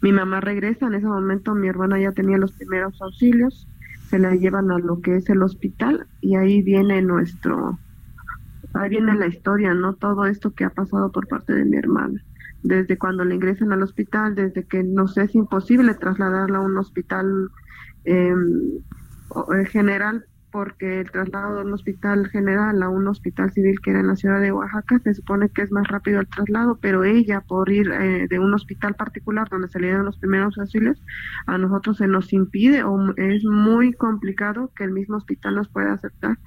[0.00, 3.66] Mi mamá regresa, en ese momento mi hermana ya tenía los primeros auxilios,
[4.08, 7.80] se la llevan a lo que es el hospital y ahí viene nuestro,
[8.74, 9.94] ahí viene la historia, ¿no?
[9.94, 12.22] Todo esto que ha pasado por parte de mi hermana.
[12.62, 16.78] Desde cuando le ingresan al hospital, desde que no sé, es imposible trasladarla a un
[16.78, 17.50] hospital
[18.04, 18.36] eh,
[19.70, 24.08] general porque el traslado de un hospital general a un hospital civil que era en
[24.08, 27.72] la ciudad de Oaxaca se supone que es más rápido el traslado, pero ella por
[27.72, 31.02] ir eh, de un hospital particular donde se le dan los primeros auxilios,
[31.46, 35.94] a nosotros se nos impide o es muy complicado que el mismo hospital nos pueda
[35.94, 36.38] aceptar.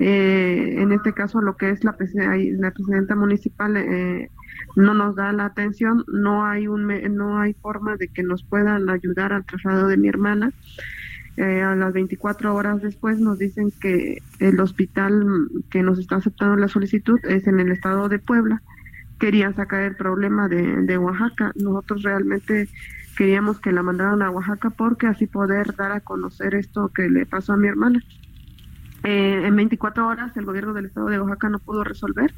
[0.00, 4.28] Eh, en este caso lo que es la, la presidenta municipal eh,
[4.74, 8.88] no nos da la atención, no hay un no hay forma de que nos puedan
[8.88, 10.50] ayudar al traslado de mi hermana.
[11.36, 16.56] Eh, a las 24 horas después nos dicen que el hospital que nos está aceptando
[16.56, 18.62] la solicitud es en el estado de Puebla.
[19.18, 21.52] Querían sacar el problema de, Oaxaca.
[21.56, 22.68] Nosotros realmente
[23.16, 27.26] queríamos que la mandaran a Oaxaca porque así poder dar a conocer esto que le
[27.26, 28.00] pasó a mi hermana.
[29.02, 32.32] Eh, en 24 horas el gobierno del estado de Oaxaca no pudo resolver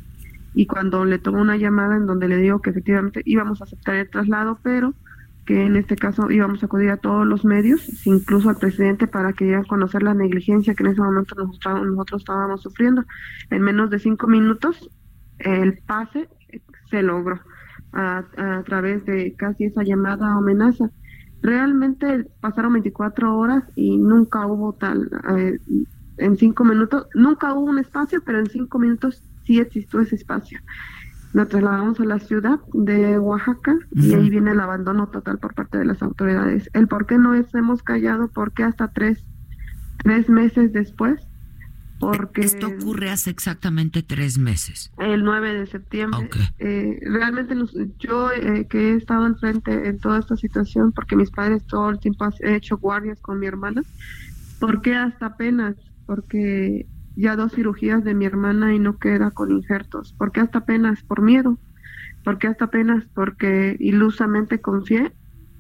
[0.57, 3.95] y cuando le tomó una llamada en donde le digo que efectivamente íbamos a aceptar
[3.95, 4.95] el traslado, pero
[5.47, 9.33] que en este caso íbamos a acudir a todos los medios, incluso al presidente, para
[9.33, 13.05] que diera a conocer la negligencia que en ese momento nosotros, nosotros estábamos sufriendo.
[13.51, 14.91] En menos de cinco minutos,
[15.39, 16.29] el pase
[16.91, 17.41] se logró
[17.93, 18.25] a,
[18.67, 20.91] través de casi esa llamada amenaza.
[21.43, 25.59] Realmente pasaron 24 horas y nunca hubo tal, eh,
[26.19, 30.59] en cinco minutos, nunca hubo un espacio, pero en cinco minutos sí existió ese espacio
[31.37, 35.77] nos trasladamos a la ciudad de Oaxaca y ahí viene el abandono total por parte
[35.77, 36.71] de las autoridades.
[36.73, 39.23] El por qué no es, hemos callado, por qué hasta tres,
[39.99, 41.21] tres meses después,
[42.01, 42.41] porque...
[42.41, 44.91] Esto ocurre hace exactamente tres meses.
[44.97, 46.31] El 9 de septiembre.
[46.59, 47.55] Eh, realmente
[47.99, 51.99] yo eh, que he estado enfrente en toda esta situación, porque mis padres todo el
[51.99, 53.83] tiempo han hecho guardias con mi hermana,
[54.59, 55.77] ¿por qué hasta apenas?
[56.07, 56.87] Porque
[57.17, 60.13] ya dos cirugías de mi hermana y no queda con injertos.
[60.13, 61.03] ¿Por qué hasta apenas?
[61.03, 61.59] Por miedo.
[62.25, 63.05] ¿Por qué hasta apenas?
[63.15, 65.13] Porque ilusamente confié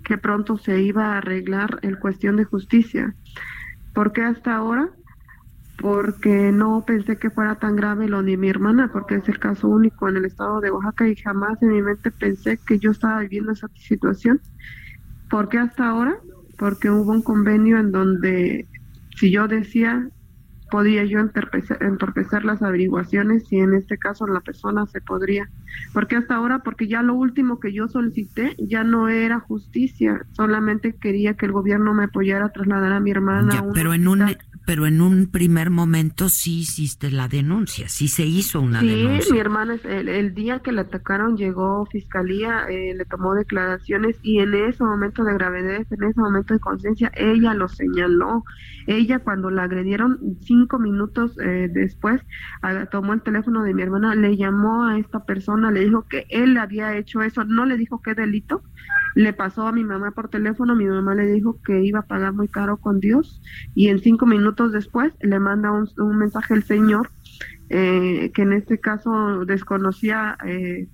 [0.04, 3.14] que pronto se iba a arreglar el cuestión de justicia.
[3.94, 4.90] ¿Por qué hasta ahora?
[5.78, 9.68] Porque no pensé que fuera tan grave lo de mi hermana, porque es el caso
[9.68, 13.20] único en el estado de Oaxaca y jamás en mi mente pensé que yo estaba
[13.20, 14.40] viviendo esa situación.
[15.30, 16.18] ¿Por qué hasta ahora?
[16.58, 18.66] Porque hubo un convenio en donde
[19.16, 20.10] si yo decía
[20.70, 25.48] podía yo entorpecer, las averiguaciones y en este caso la persona se podría.
[25.92, 26.60] porque hasta ahora?
[26.60, 31.52] Porque ya lo último que yo solicité ya no era justicia, solamente quería que el
[31.52, 33.64] gobierno me apoyara a trasladar a mi hermana.
[33.74, 34.22] pero en un
[34.66, 39.22] pero en un primer momento sí hiciste la denuncia, sí se hizo una denuncia.
[39.22, 44.18] Sí, mi hermana, el, el, día que le atacaron llegó fiscalía, eh, le tomó declaraciones
[44.22, 48.44] y en ese momento de gravedad, en ese momento de conciencia, ella lo señaló.
[48.88, 52.20] Ella cuando la agredieron, cinco minutos eh, después,
[52.90, 56.56] tomó el teléfono de mi hermana, le llamó a esta persona, le dijo que él
[56.58, 58.62] había hecho eso, no le dijo qué delito,
[59.16, 62.34] le pasó a mi mamá por teléfono, mi mamá le dijo que iba a pagar
[62.34, 63.40] muy caro con Dios
[63.74, 67.08] y en cinco minutos después le manda un, mensaje el Señor
[67.70, 70.86] eh, que en este caso desconocía, eh,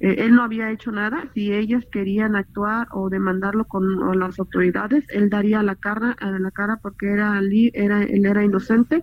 [0.00, 5.06] eh, él no había hecho nada, si ellas querían actuar o demandarlo con las autoridades,
[5.08, 7.40] él daría la cara, la cara porque era,
[7.72, 9.02] era, él era inocente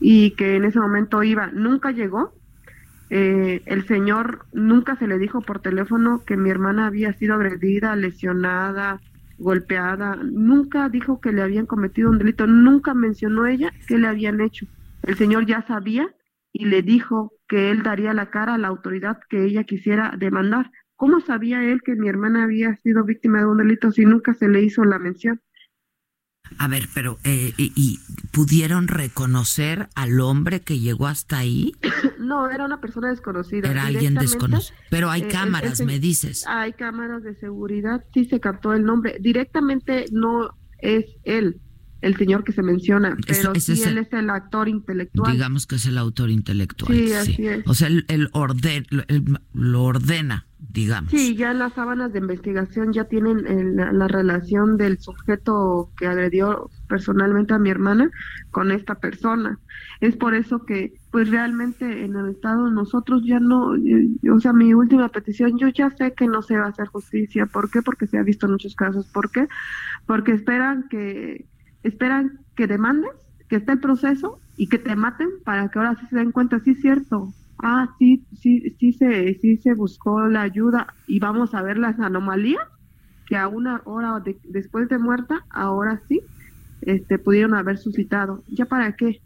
[0.00, 2.32] y que en ese momento iba, nunca llegó,
[3.10, 7.96] eh, el señor nunca se le dijo por teléfono que mi hermana había sido agredida,
[7.96, 9.00] lesionada,
[9.38, 10.16] golpeada.
[10.16, 12.46] Nunca dijo que le habían cometido un delito.
[12.46, 14.66] Nunca mencionó ella que le habían hecho.
[15.02, 16.14] El señor ya sabía
[16.52, 20.70] y le dijo que él daría la cara a la autoridad que ella quisiera demandar.
[20.96, 24.48] ¿Cómo sabía él que mi hermana había sido víctima de un delito si nunca se
[24.48, 25.40] le hizo la mención?
[26.58, 28.00] A ver, pero eh, y,
[28.32, 31.74] pudieron reconocer al hombre que llegó hasta ahí?
[32.18, 33.70] No, era una persona desconocida.
[33.70, 34.76] Era alguien desconocido.
[34.90, 36.44] Pero hay eh, cámaras, me dices.
[36.46, 39.16] Hay cámaras de seguridad, sí se captó el nombre.
[39.20, 41.60] Directamente no es él
[42.00, 45.32] el señor que se menciona, pero sí él es el actor intelectual.
[45.32, 46.94] Digamos que es el autor intelectual.
[46.94, 47.66] Sí, así es.
[47.66, 48.86] O sea, el, orden,
[49.52, 51.10] lo ordena, digamos.
[51.10, 53.44] Sí, ya las sábanas de investigación ya tienen
[53.76, 58.10] la, relación del sujeto que agredió personalmente a mi hermana
[58.52, 59.58] con esta persona.
[60.00, 64.72] Es por eso que, pues realmente en el Estado nosotros ya no, o sea, mi
[64.72, 67.46] última petición, yo ya sé que no se va a hacer justicia.
[67.46, 67.82] ¿Por qué?
[67.82, 69.06] Porque se ha visto en muchos casos.
[69.06, 69.48] ¿Por qué?
[70.06, 71.47] Porque esperan que
[71.82, 73.10] esperan que demandes,
[73.48, 76.60] que esté el proceso y que te maten para que ahora sí se den cuenta,
[76.60, 81.54] sí es cierto, ah, sí, sí, sí se, sí se buscó la ayuda y vamos
[81.54, 82.66] a ver las anomalías
[83.26, 86.20] que a una hora después de muerta, ahora sí,
[86.80, 88.42] este, pudieron haber suscitado.
[88.48, 89.20] ¿Ya para qué?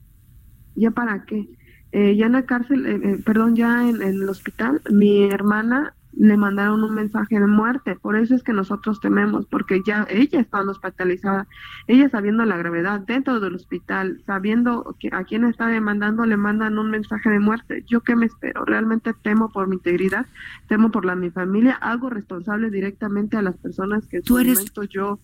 [0.75, 1.49] ¿Ya para qué?
[1.93, 6.37] Eh, ya en la cárcel, eh, eh, perdón, ya en, el hospital, mi hermana le
[6.37, 7.97] mandaron un mensaje de muerte.
[7.97, 11.47] Por eso es que nosotros tememos, porque ya ella está hospitalizada,
[11.87, 16.79] ella sabiendo la gravedad dentro del hospital, sabiendo que a quien está demandando le mandan
[16.79, 17.85] un mensaje de muerte.
[17.87, 18.65] ¿Yo qué me espero?
[18.65, 20.27] Realmente temo por mi integridad,
[20.69, 24.59] temo por la mi familia, hago responsable directamente a las personas que en ¿Tú eres...
[24.59, 25.19] momento yo...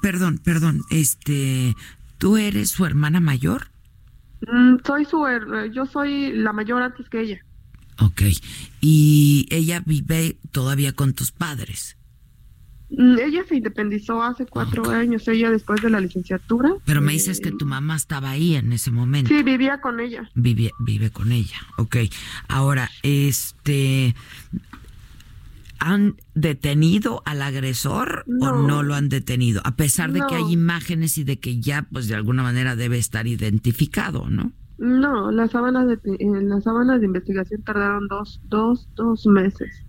[0.00, 1.76] Perdón, perdón, este,
[2.16, 3.64] ¿tú eres su hermana mayor?
[4.50, 5.26] Mm, soy su,
[5.72, 7.44] yo soy la mayor antes que ella.
[7.98, 8.22] Ok.
[8.80, 11.96] ¿Y ella vive todavía con tus padres?
[12.96, 16.74] Mm, ella se independizó hace cuatro años, ella después de la licenciatura.
[16.84, 19.28] Pero me dices que tu mamá estaba ahí en ese momento.
[19.28, 20.30] Sí, vivía con ella.
[20.34, 21.96] Vive, vive con ella, ok.
[22.48, 24.14] Ahora, este,
[25.78, 29.62] ¿han detenido al agresor o no lo han detenido?
[29.64, 32.98] A pesar de que hay imágenes y de que ya, pues de alguna manera debe
[32.98, 34.52] estar identificado, ¿no?
[34.82, 39.86] No, las sábanas de, en las sábanas de investigación tardaron dos, dos, dos meses.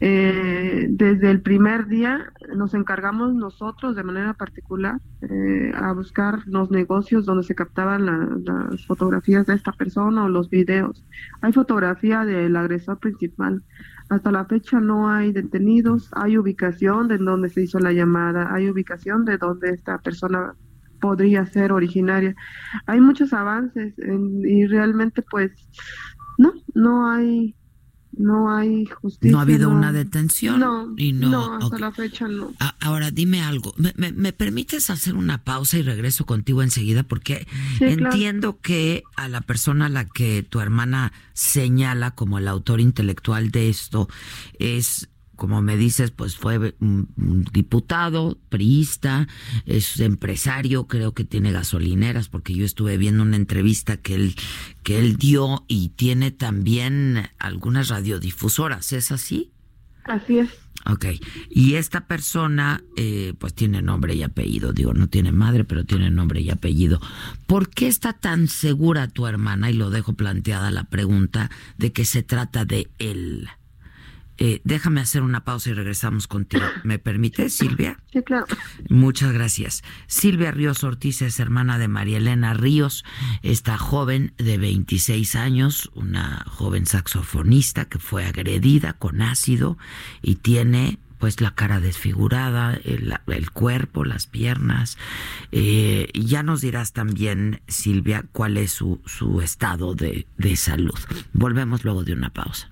[0.00, 6.70] Eh, desde el primer día nos encargamos nosotros de manera particular eh, a buscar los
[6.70, 8.06] negocios donde se captaban
[8.42, 11.04] las fotografías de esta persona o los videos.
[11.42, 13.62] Hay fotografía del agresor principal.
[14.08, 18.70] Hasta la fecha no hay detenidos, hay ubicación de donde se hizo la llamada, hay
[18.70, 20.54] ubicación de donde esta persona
[21.02, 22.34] podría ser originaria.
[22.86, 25.50] Hay muchos avances y realmente pues
[26.38, 27.54] no, no hay
[28.16, 29.32] no hay justicia.
[29.32, 30.60] No ha habido una detención.
[30.60, 32.52] No, y no, hasta la fecha no.
[32.80, 33.74] ahora dime algo.
[33.96, 37.02] ¿Me, permites hacer una pausa y regreso contigo enseguida?
[37.02, 37.46] Porque
[37.80, 43.50] entiendo que a la persona a la que tu hermana señala como el autor intelectual
[43.50, 44.08] de esto
[44.58, 45.08] es
[45.42, 47.08] como me dices, pues fue un,
[47.52, 49.26] diputado, priista,
[49.66, 54.36] es empresario, creo que tiene gasolineras, porque yo estuve viendo una entrevista que él,
[54.84, 59.50] que él dio y tiene también algunas radiodifusoras, ¿es así?
[60.04, 60.50] Así es.
[60.88, 61.06] Ok,
[61.50, 66.08] y esta persona, eh, pues tiene nombre y apellido, digo, no tiene madre, pero tiene
[66.12, 67.00] nombre y apellido.
[67.48, 72.04] ¿Por qué está tan segura tu hermana, y lo dejo planteada la pregunta, de que
[72.04, 73.48] se trata de él?
[74.44, 76.64] Eh, déjame hacer una pausa y regresamos contigo.
[76.82, 78.00] ¿Me permite, Silvia?
[78.12, 78.46] Sí, claro.
[78.88, 79.84] Muchas gracias.
[80.08, 83.04] Silvia Ríos Ortiz es hermana de María Elena Ríos,
[83.44, 89.78] esta joven de 26 años, una joven saxofonista que fue agredida con ácido
[90.22, 94.98] y tiene pues la cara desfigurada, el, cuerpo, las piernas.
[95.52, 100.98] Eh, ya nos dirás también, Silvia, cuál es su, su estado de, de salud.
[101.32, 102.71] Volvemos luego de una pausa.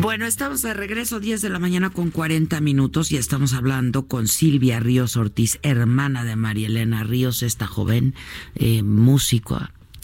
[0.00, 4.28] Bueno, estamos de regreso 10 de la mañana con 40 minutos y estamos hablando con
[4.28, 8.14] Silvia Ríos Ortiz, hermana de María Elena Ríos, esta joven
[8.54, 9.60] eh, músico,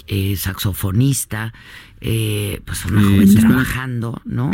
[0.07, 1.55] eh, saxofonista,
[2.03, 4.51] eh, pues una joven trabajando, ¿no?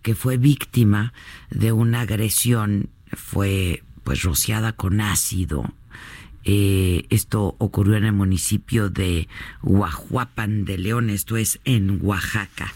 [0.00, 1.12] Que fue víctima
[1.50, 5.74] de una agresión, fue pues rociada con ácido.
[6.42, 9.28] esto ocurrió en el municipio de
[9.62, 12.72] Huajuapan de León, esto es en Oaxaca.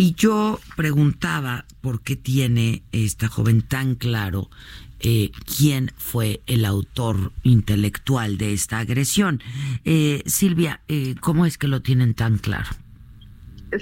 [0.00, 4.48] Y yo preguntaba por qué tiene esta joven tan claro
[5.00, 9.40] eh, quién fue el autor intelectual de esta agresión.
[9.84, 12.68] Eh, Silvia, eh, ¿cómo es que lo tienen tan claro?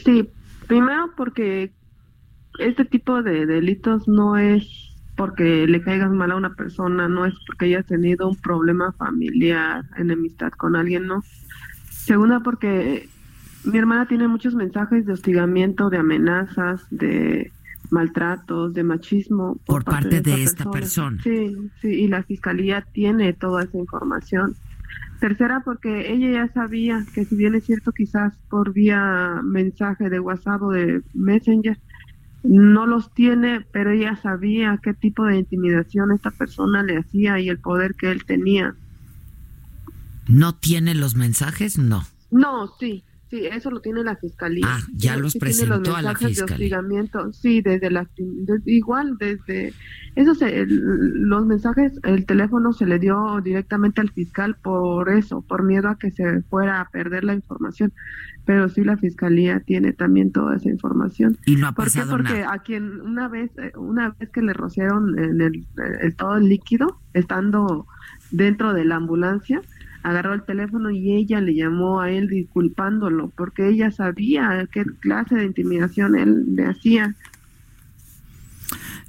[0.07, 0.27] Sí,
[0.67, 1.75] primero porque
[2.59, 4.67] este tipo de delitos no es
[5.17, 9.85] porque le caigas mal a una persona, no es porque haya tenido un problema familiar,
[9.99, 11.23] enemistad con alguien, no.
[11.91, 13.11] Segunda, porque
[13.67, 17.53] mi hermana tiene muchos mensajes de hostigamiento, de amenazas, de
[17.91, 19.59] maltratos, de machismo.
[19.67, 21.23] Por, parte, de, esta, persona.
[21.23, 24.55] Sí, sí, y la fiscalía tiene toda esa información.
[25.21, 30.21] Tercera, porque ella ya sabía que si bien es cierto quizás por vía mensaje de
[30.21, 31.79] WhatsApp o de Messenger,
[32.43, 37.49] no los tiene, pero ella sabía qué tipo de intimidación esta persona le hacía y
[37.49, 38.75] el poder que él tenía.
[40.29, 41.79] ¿No tiene los mensajes?
[41.79, 42.05] No.
[42.31, 44.65] No, sí, Sí, eso lo tiene la fiscalía.
[44.69, 46.81] Ah, ya los presentó a la fiscalía.
[47.33, 48.09] sí, desde la
[48.67, 49.73] igual desde
[50.15, 55.89] esos los mensajes, el teléfono se le dio directamente al fiscal por eso, por miedo
[55.89, 57.93] a que se fuera a perder la información.
[58.45, 61.37] Pero sí la fiscalía tiene también toda esa información.
[61.47, 62.03] Y no ha ¿Por qué?
[62.09, 65.67] Porque a quien una vez una vez que le rociaron en el,
[66.01, 67.89] el todo el líquido estando
[68.31, 69.63] dentro de la ambulancia,
[70.07, 75.35] agarró el teléfono y ella le llamó a él disculpándolo porque ella sabía qué clase
[75.35, 77.17] de intimidación él le hacía.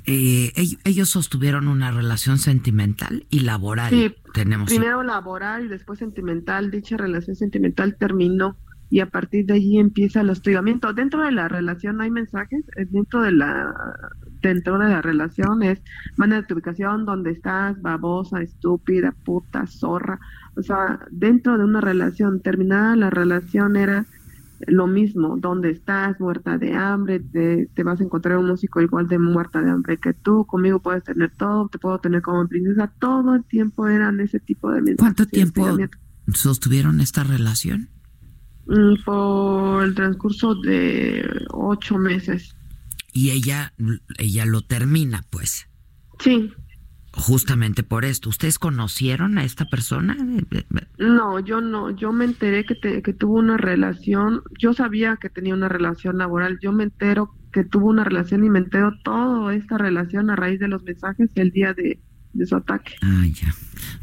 [0.07, 0.53] Eh,
[0.85, 3.91] ellos sostuvieron una relación sentimental y laboral.
[3.91, 6.71] Sí, Tenemos primero laboral y después sentimental.
[6.71, 8.57] Dicha relación sentimental terminó
[8.89, 10.93] y a partir de allí empieza el hostigamiento.
[10.93, 13.73] Dentro de la relación hay mensajes, eh, dentro de la
[14.41, 15.81] dentro de la relación es
[16.15, 20.19] manda tu ubicación, dónde estás, babosa, estúpida, puta, zorra.
[20.55, 24.05] O sea, dentro de una relación terminada la relación era
[24.65, 29.07] lo mismo, dónde estás, muerta de hambre, te, te, vas a encontrar un músico igual
[29.07, 32.91] de muerta de hambre que tú, conmigo puedes tener todo, te puedo tener como princesa,
[32.99, 34.97] todo el tiempo eran ese tipo de mensajes.
[34.97, 35.77] ¿Cuánto tiempo
[36.33, 37.89] sostuvieron esta relación?
[38.67, 42.55] Mm, por el transcurso de ocho meses.
[43.13, 43.73] Y ella,
[44.17, 45.67] ella lo termina, pues.
[46.19, 46.51] Sí.
[47.13, 48.29] Justamente por esto.
[48.29, 50.15] ¿Ustedes conocieron a esta persona?
[50.99, 51.89] No, yo no.
[51.91, 54.43] Yo me enteré que, que tuvo una relación.
[54.59, 56.59] Yo sabía que tenía una relación laboral.
[56.61, 60.59] Yo me entero que tuvo una relación y me entero toda esta relación a raíz
[60.59, 61.99] de los mensajes el día de,
[62.33, 62.95] de su ataque.
[63.01, 63.51] Ah, ya.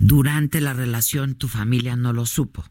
[0.00, 2.64] Durante la relación, tu familia no lo supo.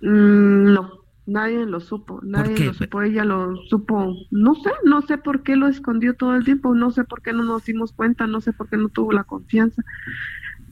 [0.00, 1.07] Mm, no.
[1.28, 5.56] Nadie lo supo, nadie lo supo, ella lo supo, no sé, no sé por qué
[5.56, 8.54] lo escondió todo el tiempo, no sé por qué no nos dimos cuenta, no sé
[8.54, 9.84] por qué no tuvo la confianza,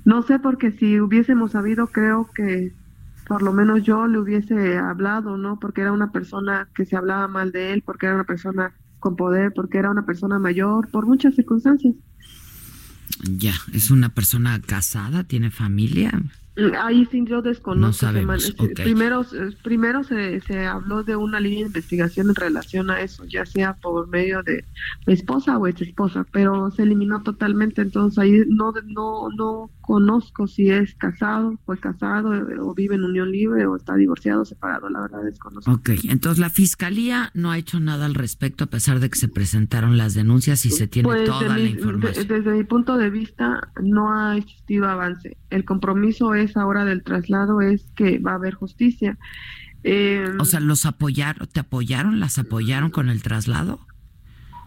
[0.06, 2.72] no sé porque si hubiésemos sabido creo que
[3.28, 5.58] por lo menos yo le hubiese hablado, ¿no?
[5.58, 9.14] Porque era una persona que se hablaba mal de él, porque era una persona con
[9.14, 11.94] poder, porque era una persona mayor, por muchas circunstancias.
[13.24, 15.24] Ya, ¿es una persona casada?
[15.24, 16.22] ¿Tiene familia?
[16.78, 18.06] Ahí sí yo desconozco.
[18.06, 18.12] No
[18.74, 19.24] Primero,
[19.62, 23.74] primero se, se habló de una línea de investigación en relación a eso, ya sea
[23.74, 24.64] por medio de
[25.06, 27.82] esposa o ex esposa, pero se eliminó totalmente.
[27.82, 32.30] Entonces ahí no, no, no conozco si es casado, fue casado
[32.60, 34.88] o vive en unión libre o está divorciado, separado.
[34.88, 35.70] La verdad desconozco.
[35.70, 39.28] Ok, entonces la fiscalía no ha hecho nada al respecto a pesar de que se
[39.28, 42.26] presentaron las denuncias y se tiene pues, toda la información.
[42.26, 45.36] desde mi punto de vista no ha existido avance.
[45.50, 49.18] El compromiso es esa hora del traslado es que va a haber justicia.
[49.84, 53.78] Eh, o sea, ¿los apoyaron, te apoyaron, las apoyaron con el traslado?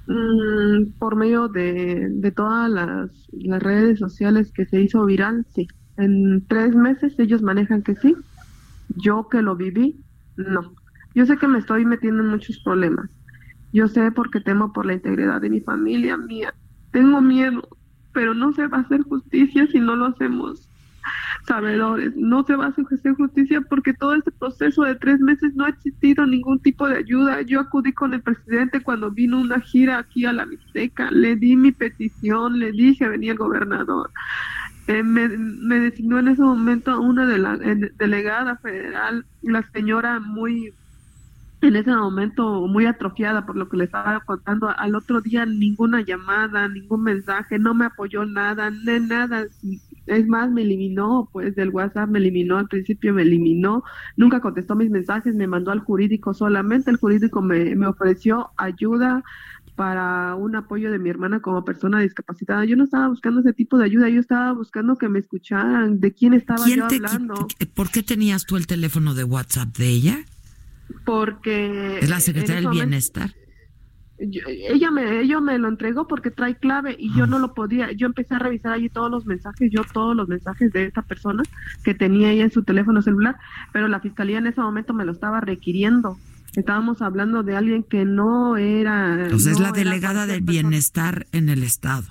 [0.07, 5.67] Mm, por medio de, de todas las, las, redes sociales que se hizo viral, sí.
[5.97, 8.15] En tres meses ellos manejan que sí.
[8.95, 9.99] Yo que lo viví,
[10.37, 10.73] no.
[11.13, 13.09] Yo sé que me estoy metiendo en muchos problemas.
[13.73, 16.53] Yo sé porque temo por la integridad de mi familia mía.
[16.91, 17.67] Tengo miedo,
[18.13, 20.69] pero no se va a hacer justicia si no lo hacemos
[21.49, 22.15] sabedores.
[22.15, 22.85] No se va a hacer
[23.15, 27.41] justicia porque todo este proceso de tres meses no ha existido ningún tipo de ayuda.
[27.41, 31.55] Yo acudí con el presidente cuando vino una gira aquí a la Mixteca, le di
[31.55, 34.11] mi petición, le dije, venía el gobernador.
[34.87, 35.27] Eh, me,
[35.79, 40.73] designó en ese momento a una de la delegada federal, la señora muy
[41.61, 44.69] en ese momento muy atrofiada por lo que le estaba contando.
[44.69, 49.45] Al otro día ninguna llamada, ningún mensaje, no me apoyó nada, de nada.
[50.09, 53.83] Es más, me eliminó, pues del WhatsApp me eliminó, al principio me eliminó,
[54.17, 56.91] nunca contestó mis mensajes, me mandó al jurídico solamente.
[56.91, 59.23] El jurídico me, me ofreció ayuda
[59.75, 62.65] para un apoyo de mi hermana como persona discapacitada.
[62.65, 66.13] Yo no estaba buscando ese tipo de ayuda, yo estaba buscando que me escucharan, de
[66.13, 67.47] quién estaba yo hablando.
[67.73, 70.17] ¿Por qué tenías tú el teléfono de WhatsApp de ella?
[71.05, 71.99] porque...
[71.99, 73.33] Es la secretaria del Bienestar.
[74.19, 78.07] Ella me ella me lo entregó porque trae clave y yo no lo podía yo
[78.07, 81.43] empecé a revisar allí todos los mensajes yo todos los mensajes de esta persona
[81.83, 83.37] que tenía ella en su teléfono celular
[83.71, 86.17] pero la fiscalía en ese momento me lo estaba requiriendo.
[86.55, 91.61] Estábamos hablando de alguien que no era entonces es la delegada del bienestar en el
[91.63, 92.07] estado.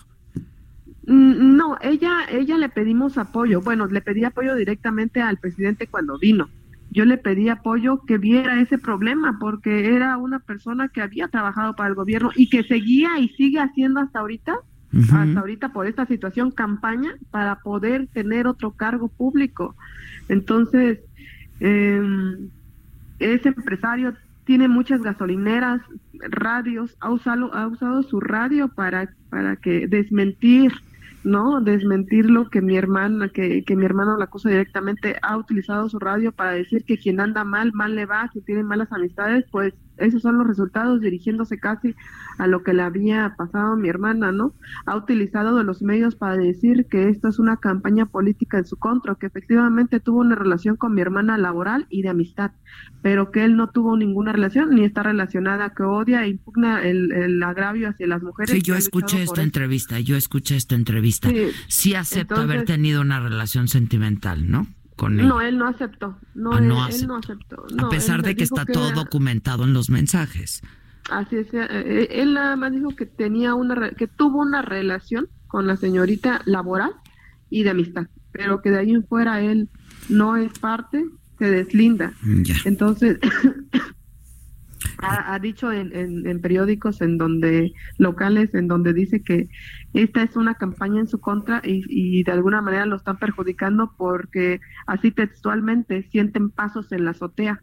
[1.06, 3.60] Mm, no ella ella le pedimos apoyo.
[3.60, 6.48] Bueno le pedí apoyo directamente al presidente cuando vino
[6.90, 11.74] yo le pedí apoyo que viera ese problema porque era una persona que había trabajado
[11.74, 14.56] para el gobierno y que seguía y sigue haciendo hasta ahorita,
[15.12, 19.76] hasta ahorita por esta situación campaña para poder tener otro cargo público.
[20.28, 21.00] Entonces,
[21.60, 22.02] eh,
[23.18, 24.14] ese empresario
[24.44, 25.82] tiene muchas gasolineras,
[26.30, 30.72] radios, ha usado, ha usado su radio para, para que desmentir
[31.24, 31.60] ¿no?
[31.60, 35.98] Desmentir lo que mi hermana, que, que mi hermano la acusa directamente, ha utilizado su
[35.98, 39.74] radio para decir que quien anda mal, mal le va, si tiene malas amistades, pues
[39.96, 41.94] esos son los resultados dirigiéndose casi
[42.38, 44.54] a lo que le había pasado a mi hermana, ¿no?
[44.86, 48.76] Ha utilizado de los medios para decir que esto es una campaña política en su
[48.76, 52.52] contra, que efectivamente tuvo una relación con mi hermana laboral y de amistad,
[53.02, 57.42] pero que él no tuvo ninguna relación ni está relacionada, que odia e impugna el,
[57.42, 58.50] agravio hacia las mujeres.
[58.50, 61.28] Sí, yo escuché esta entrevista, yo escuché esta entrevista.
[61.66, 64.66] Sí, acepto haber tenido una relación sentimental, ¿no?
[65.08, 66.18] No, él no aceptó.
[66.34, 66.68] No, ah, él,
[67.06, 67.64] no aceptó.
[67.78, 70.62] a pesar de que está todo documentado en los mensajes.
[71.08, 71.52] Así es.
[71.54, 75.76] Eh, eh, él nada más dijo que tenía una que tuvo una relación con la
[75.76, 76.92] señorita laboral
[77.50, 79.68] y de amistad, pero que de ahí en fuera él
[80.08, 81.04] no es parte,
[81.38, 82.12] se deslinda.
[82.64, 83.18] Entonces,
[84.98, 89.48] ha, dicho en, periódicos en donde locales en donde dice que
[89.94, 94.60] esta es una campaña en su contra y, de alguna manera lo están perjudicando porque
[94.86, 97.62] así textualmente sienten pasos en la azotea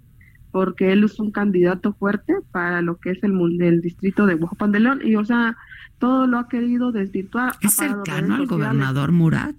[0.55, 4.69] porque él es un candidato fuerte para lo que es el, el distrito de Oaxaca
[4.69, 5.57] de León y o sea
[5.99, 9.57] todo lo ha querido desvirtuar es cercano al gobernador Murat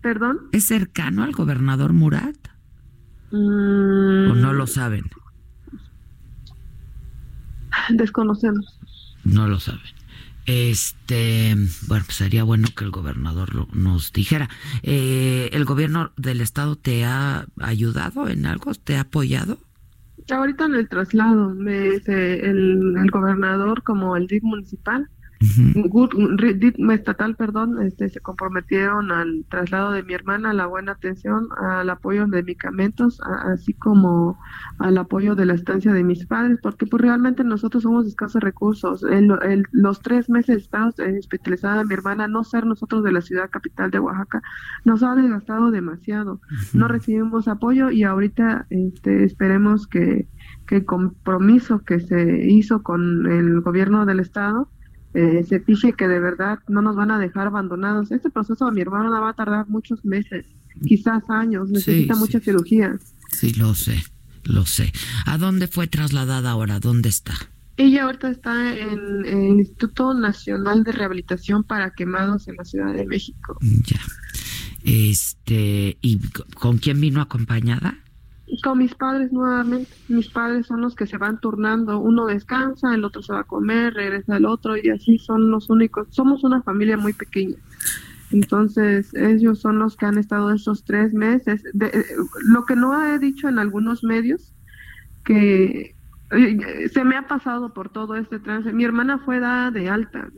[0.00, 2.36] perdón es cercano al gobernador Murat
[3.30, 5.04] o no lo saben
[7.90, 8.80] Desconocemos.
[9.24, 9.80] No lo saben.
[10.46, 11.54] Este,
[11.88, 14.48] bueno, pues sería bueno que el gobernador nos dijera.
[14.82, 18.72] Eh, ¿El gobierno del estado te ha ayudado en algo?
[18.74, 19.58] ¿Te ha apoyado?
[20.30, 25.08] Ahorita en el traslado, me, el, el gobernador como el DIC municipal
[26.94, 31.90] estatal, perdón, este, se comprometieron al traslado de mi hermana, a la buena atención, al
[31.90, 34.38] apoyo de medicamentos, así como
[34.78, 38.42] al apoyo de la estancia de mis padres, porque pues realmente nosotros somos de escasos
[38.42, 39.04] recursos.
[39.72, 43.98] los tres meses estamos hospitalizada mi hermana, no ser nosotros de la ciudad capital de
[43.98, 44.42] Oaxaca,
[44.84, 46.40] nos ha desgastado demasiado.
[46.72, 50.28] No recibimos apoyo y ahorita este, esperemos que,
[50.66, 54.68] que el compromiso que se hizo con el gobierno del estado
[55.16, 58.12] eh, se fije que de verdad no nos van a dejar abandonados.
[58.12, 60.44] Este proceso a mi hermana va a tardar muchos meses,
[60.86, 62.98] quizás años, necesita mucha cirugía.
[63.32, 64.04] Sí, lo sé,
[64.44, 64.92] lo sé.
[65.24, 66.80] ¿A dónde fue trasladada ahora?
[66.80, 67.32] ¿Dónde está?
[67.78, 72.92] Ella ahorita está en, en el Instituto Nacional de Rehabilitación para Quemados en la Ciudad
[72.92, 73.58] de México.
[73.62, 74.00] Ya.
[74.84, 76.20] Este, ¿y
[76.60, 78.00] con quién vino acompañada?
[78.62, 79.90] Con mis padres nuevamente.
[80.08, 81.98] Mis padres son los que se van turnando.
[81.98, 85.68] Uno descansa, el otro se va a comer, regresa el otro y así son los
[85.68, 86.08] únicos.
[86.10, 87.56] Somos una familia muy pequeña.
[88.30, 91.62] Entonces, ellos son los que han estado estos tres meses.
[91.72, 92.04] De, eh,
[92.44, 94.52] lo que no he dicho en algunos medios,
[95.24, 95.95] que
[96.28, 98.72] se me ha pasado por todo este trance.
[98.72, 100.28] Mi hermana fue dada de alta.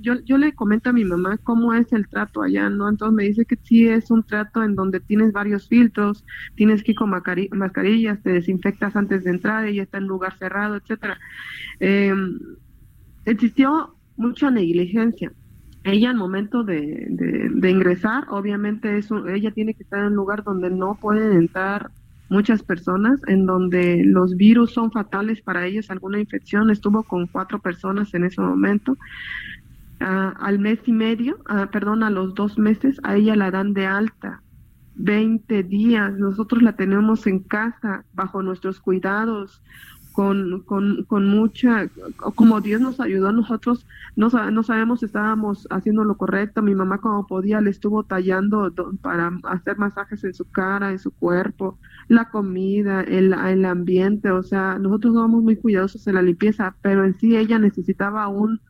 [0.00, 2.88] yo, yo le comento a mi mamá cómo es el trato allá, ¿no?
[2.88, 6.24] Entonces me dice que sí es un trato en donde tienes varios filtros,
[6.54, 10.76] tienes que ir con mascarillas, te desinfectas antes de entrar, ella está en lugar cerrado,
[10.76, 11.18] etcétera.
[11.78, 12.14] Eh,
[13.26, 15.32] existió mucha negligencia.
[15.82, 20.42] Ella al momento de, de, ingresar, obviamente eso, ella tiene que estar en un lugar
[20.42, 21.90] donde no pueden entrar
[22.34, 27.60] muchas personas, en donde los virus son fatales para ellos, alguna infección, estuvo con cuatro
[27.60, 28.98] personas en ese momento.
[30.00, 33.72] Ah, al mes y medio, ah, perdón, a los dos meses, a ella la dan
[33.72, 34.42] de alta.
[34.96, 39.62] 20 días, nosotros la tenemos en casa, bajo nuestros cuidados,
[40.14, 41.88] con, con, con mucha,
[42.36, 43.84] como Dios nos ayudó, nosotros
[44.14, 48.72] no, no sabemos si estábamos haciendo lo correcto, mi mamá como podía le estuvo tallando
[49.02, 54.44] para hacer masajes en su cara, en su cuerpo, la comida, el, el ambiente, o
[54.44, 58.60] sea, nosotros somos muy cuidadosos en la limpieza, pero en sí ella necesitaba un,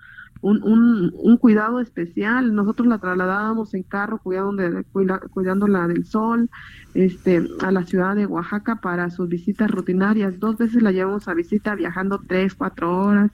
[0.44, 2.54] un, un, un, cuidado especial.
[2.54, 4.84] Nosotros la trasladábamos en carro cuidando de,
[5.30, 6.50] cuidándola del sol
[6.92, 10.38] este, a la ciudad de Oaxaca para sus visitas rutinarias.
[10.38, 13.30] Dos veces la llevamos a visita viajando tres, cuatro horas.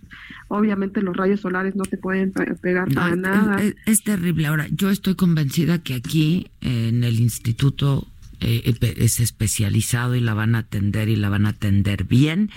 [0.47, 3.61] Obviamente los rayos solares no te pueden pegar para nada.
[3.87, 4.47] es, terrible.
[4.47, 8.07] Ahora, yo estoy convencida que aquí en el instituto
[8.41, 12.51] eh, es especializado y la van a atender y la van a atender bien.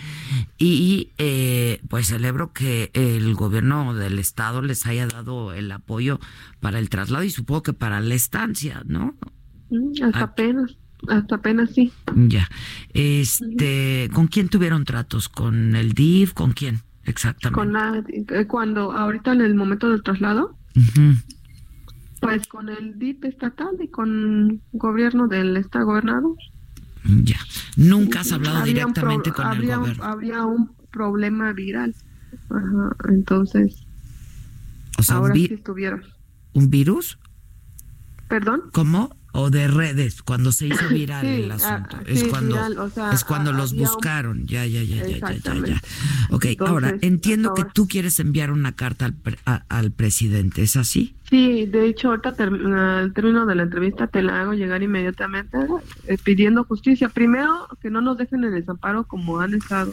[0.58, 6.20] Y eh, pues celebro que el gobierno del estado les haya dado el apoyo
[6.60, 9.16] para el traslado y supongo que para la estancia, ¿no?
[9.70, 10.78] Mm, hasta apenas.
[11.10, 11.92] Hasta apenas sí.
[12.16, 12.50] Ya.
[12.94, 15.28] Este, ¿con quién tuvieron tratos?
[15.28, 16.34] ¿Con el DIF?
[16.34, 16.82] ¿Con quién?
[17.06, 17.60] Exactamente.
[17.60, 20.58] Con la, eh, cuando ahorita en el momento del traslado.
[22.24, 26.36] Pues con el DIP estatal y con gobierno del estado gobernador.
[27.24, 27.40] Ya.
[27.76, 30.04] Nunca has hablado directamente con el gobierno.
[30.04, 31.94] habría un problema viral.
[32.50, 33.86] Ajá, entonces.
[34.98, 35.64] O sea, ahora un sí
[36.54, 37.20] ¿Un virus?
[38.28, 38.64] ¿Perdón?
[38.72, 39.16] ¿Cómo?
[39.34, 41.98] O de redes cuando se hizo viral el ah, asunto.
[42.06, 42.56] es cuando
[43.12, 44.46] es cuando los buscaron.
[44.46, 45.82] Ya ya ya ya ya ya ya.
[46.30, 49.12] Ok ahora entiendo que tú quieres enviar una carta
[49.46, 54.22] al, al presidente es así sí de hecho ahorita al término de la entrevista te
[54.22, 55.58] la hago llegar inmediatamente
[56.08, 57.10] eh, pidiendo justicia.
[57.10, 59.92] Primero que no nos dejen en desamparo como han estado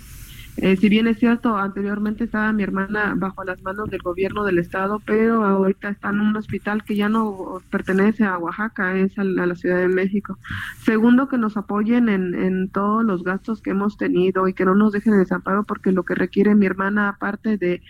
[0.56, 4.58] eh, si bien es cierto, anteriormente estaba mi hermana bajo las manos del gobierno del
[4.58, 9.24] estado, pero ahorita está en un hospital que ya no pertenece a Oaxaca, es a
[9.24, 10.38] la, Ciudad de México.
[10.84, 14.74] Segundo, que nos apoyen en, en, todos los gastos que hemos tenido y que no
[14.74, 17.82] nos dejen de desamparo, porque lo que requiere mi hermana, aparte de,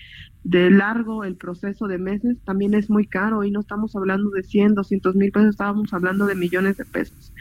[0.44, 4.42] de largo el proceso de meses, también es muy caro y no estamos hablando de
[4.42, 7.32] 100, 200 mil pesos, estábamos hablando de millones de pesos.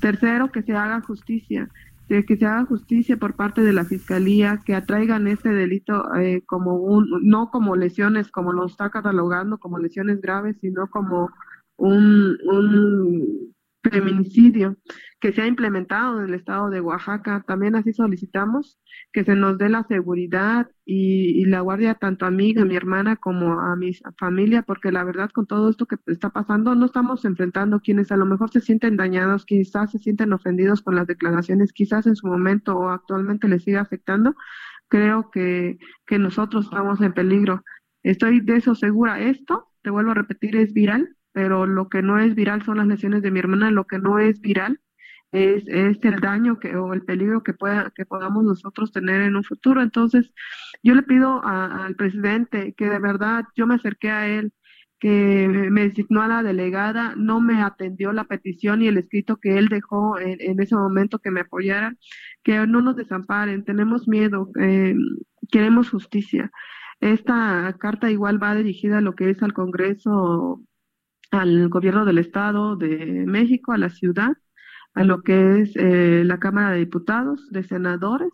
[0.00, 1.68] Tercero, que se haga justicia
[2.26, 6.76] que se haga justicia por parte de la fiscalía, que atraigan este delito eh, como
[6.76, 11.30] un, no como lesiones, como lo está catalogando, como lesiones graves, sino como
[11.76, 14.76] un, un feminicidio
[15.20, 17.44] que se ha implementado en el estado de Oaxaca.
[17.46, 18.80] También así solicitamos
[19.12, 23.16] que se nos dé la seguridad y, la guardia tanto a mí, a mi hermana,
[23.16, 27.24] como a mi familia, porque la verdad con todo esto que está pasando no estamos
[27.24, 31.72] enfrentando quienes a lo mejor se sienten dañados, quizás se sienten ofendidos con las declaraciones,
[31.72, 34.34] quizás en su momento o actualmente les siga afectando.
[34.88, 37.62] Creo que, que nosotros estamos en peligro.
[38.02, 39.20] Estoy de eso segura.
[39.20, 42.86] Esto, te vuelvo a repetir, es viral pero lo que no es viral son las
[42.86, 44.80] lesiones de mi hermana, lo que no es viral
[45.32, 49.36] es, es el daño que, o el peligro que, pueda, que podamos nosotros tener en
[49.36, 49.82] un futuro.
[49.82, 50.32] Entonces,
[50.82, 54.52] yo le pido al presidente que de verdad yo me acerqué a él,
[55.00, 59.58] que me designó a la delegada, no me atendió la petición y el escrito que
[59.58, 61.96] él dejó en, en ese momento que me apoyara,
[62.44, 64.94] que no nos desamparen, tenemos miedo, eh,
[65.50, 66.52] queremos justicia.
[67.00, 70.62] Esta carta igual va dirigida a lo que es al Congreso
[71.32, 74.32] al gobierno del Estado de México, a la ciudad,
[74.94, 78.32] a lo que es eh, la Cámara de Diputados, de senadores.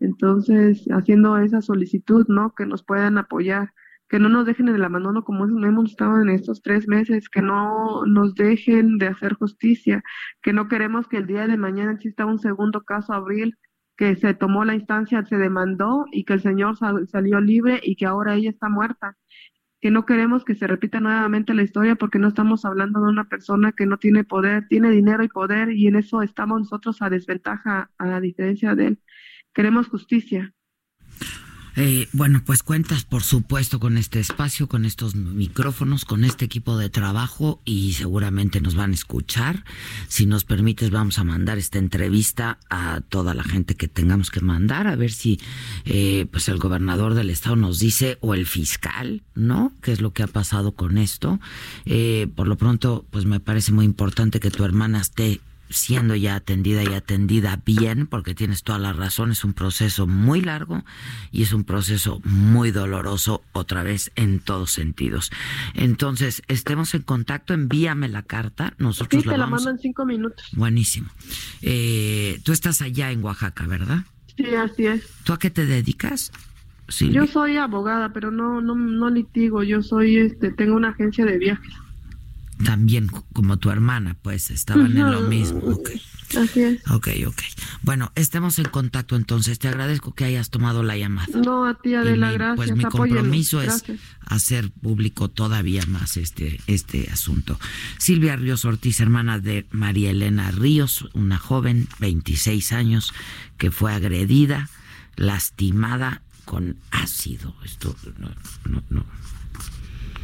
[0.00, 2.54] Entonces, haciendo esa solicitud, ¿no?
[2.54, 3.72] Que nos puedan apoyar,
[4.08, 7.42] que no nos dejen en el abandono como hemos estado en estos tres meses, que
[7.42, 10.02] no nos dejen de hacer justicia,
[10.42, 13.58] que no queremos que el día de mañana exista un segundo caso abril
[13.96, 16.76] que se tomó la instancia, se demandó y que el señor
[17.08, 19.16] salió libre y que ahora ella está muerta
[19.84, 23.24] que no queremos que se repita nuevamente la historia porque no estamos hablando de una
[23.24, 27.10] persona que no tiene poder, tiene dinero y poder y en eso estamos nosotros a
[27.10, 28.98] desventaja a la diferencia de él.
[29.52, 30.54] Queremos justicia.
[31.76, 36.78] Eh, bueno, pues cuentas, por supuesto, con este espacio, con estos micrófonos, con este equipo
[36.78, 39.64] de trabajo y seguramente nos van a escuchar.
[40.08, 44.40] Si nos permites, vamos a mandar esta entrevista a toda la gente que tengamos que
[44.40, 45.40] mandar, a ver si
[45.84, 49.72] eh, pues el gobernador del estado nos dice, o el fiscal, ¿no?
[49.82, 51.40] ¿Qué es lo que ha pasado con esto?
[51.86, 55.40] Eh, por lo pronto, pues me parece muy importante que tu hermana esté
[55.74, 60.40] siendo ya atendida y atendida bien, porque tienes toda la razón, es un proceso muy
[60.40, 60.84] largo
[61.32, 65.30] y es un proceso muy doloroso otra vez en todos sentidos.
[65.74, 70.48] Entonces, estemos en contacto, envíame la carta, nosotros sí, te la mando en cinco minutos.
[70.52, 71.08] Buenísimo.
[71.62, 74.04] Eh, tú estás allá en Oaxaca, ¿verdad?
[74.36, 75.08] Sí, así es.
[75.24, 76.32] ¿Tú a qué te dedicas?
[77.00, 81.38] Yo soy abogada, pero no, no, no litigo, yo soy, este, tengo una agencia de
[81.38, 81.72] viajes
[82.62, 85.58] también como tu hermana, pues estaban en lo mismo.
[85.60, 86.00] Okay.
[86.36, 86.90] Así es.
[86.90, 87.42] Ok, ok.
[87.82, 89.58] Bueno, estemos en contacto entonces.
[89.58, 91.28] Te agradezco que hayas tomado la llamada.
[91.44, 92.56] No, a ti, Adela, gracias.
[92.56, 93.84] Pues mi compromiso es
[94.26, 97.58] hacer público todavía más este, este asunto.
[97.98, 103.12] Silvia Ríos Ortiz, hermana de María Elena Ríos, una joven, 26 años,
[103.58, 104.68] que fue agredida,
[105.16, 107.54] lastimada con ácido.
[107.64, 108.30] Esto no,
[108.64, 109.04] no, no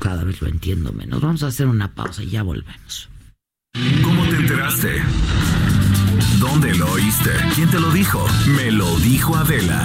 [0.01, 1.21] cada vez lo entiendo menos.
[1.21, 3.09] Vamos a hacer una pausa y ya volvemos.
[4.03, 5.03] ¿Cómo te enteraste?
[6.41, 7.31] ¿Dónde lo oíste?
[7.55, 8.27] ¿Quién te lo dijo?
[8.57, 9.85] Me lo dijo Adela.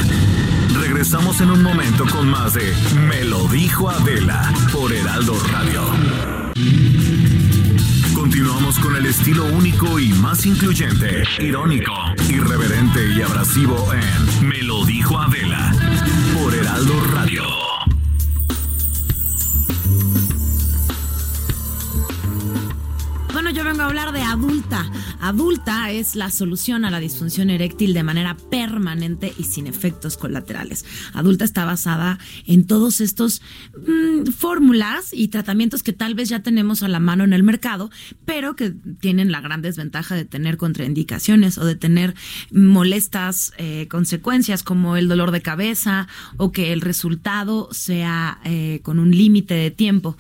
[0.80, 2.74] Regresamos en un momento con más de
[3.08, 5.84] Me lo dijo Adela por Heraldo Radio.
[8.14, 11.94] Continuamos con el estilo único y más incluyente, irónico,
[12.30, 15.72] irreverente y abrasivo en Me lo dijo Adela
[16.34, 17.55] por Heraldo Radio.
[23.66, 24.86] Vengo a hablar de adulta.
[25.20, 30.86] Adulta es la solución a la disfunción eréctil de manera permanente y sin efectos colaterales.
[31.14, 33.42] Adulta está basada en todos estos
[33.76, 37.90] mm, fórmulas y tratamientos que tal vez ya tenemos a la mano en el mercado,
[38.24, 42.14] pero que tienen la gran desventaja de tener contraindicaciones o de tener
[42.52, 46.08] molestas eh, consecuencias como el dolor de cabeza
[46.38, 50.18] o que el resultado sea eh, con un límite de tiempo.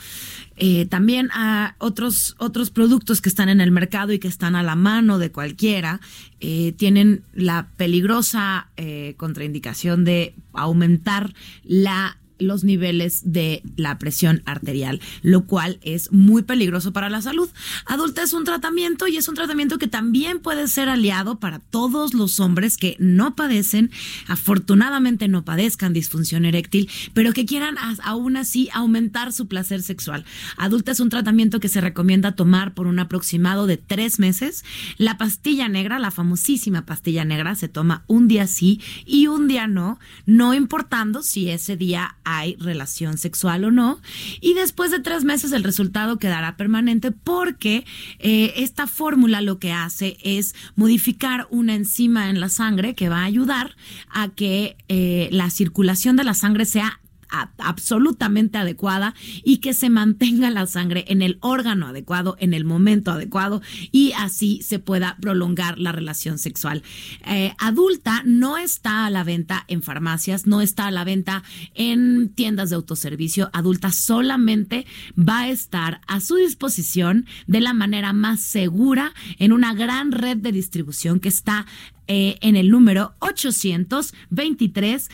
[0.58, 4.64] Eh, también a otros, otros productos que están en el mercado y que están a
[4.64, 5.99] la mano de cualquiera,
[6.39, 11.34] eh, tienen la peligrosa eh, contraindicación de aumentar
[11.64, 17.50] la los niveles de la presión arterial, lo cual es muy peligroso para la salud.
[17.86, 22.14] Adulta es un tratamiento y es un tratamiento que también puede ser aliado para todos
[22.14, 23.92] los hombres que no padecen,
[24.28, 30.26] afortunadamente no padezcan disfunción eréctil, pero que quieran aún así aumentar su placer sexual.
[30.58, 34.64] Adulta es un tratamiento que se recomienda tomar por un aproximado de tres meses.
[34.98, 39.68] La pastilla negra, la famosísima pastilla negra, se toma un día sí y un día
[39.68, 44.01] no, no importando si ese día hay relación sexual o no.
[44.41, 47.86] Y después de tres meses el resultado quedará permanente porque
[48.19, 53.21] eh, esta fórmula lo que hace es modificar una enzima en la sangre que va
[53.21, 53.76] a ayudar
[54.09, 56.99] a que eh, la circulación de la sangre sea
[57.30, 59.13] absolutamente adecuada
[59.43, 63.61] y que se mantenga la sangre en el órgano adecuado, en el momento adecuado
[63.91, 66.84] y así se pueda prolongar la relación sexual.
[67.26, 72.30] Eh, adulta no está a la venta en farmacias, no está a la venta en
[72.30, 73.49] tiendas de autoservicio.
[73.53, 74.86] Adulta solamente
[75.17, 80.38] va a estar a su disposición de la manera más segura en una gran red
[80.38, 81.65] de distribución que está
[82.08, 85.10] eh, en el número 823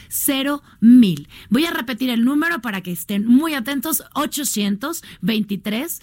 [0.81, 1.27] mil.
[1.49, 6.01] Voy a repetir el número para que estén muy atentos, 823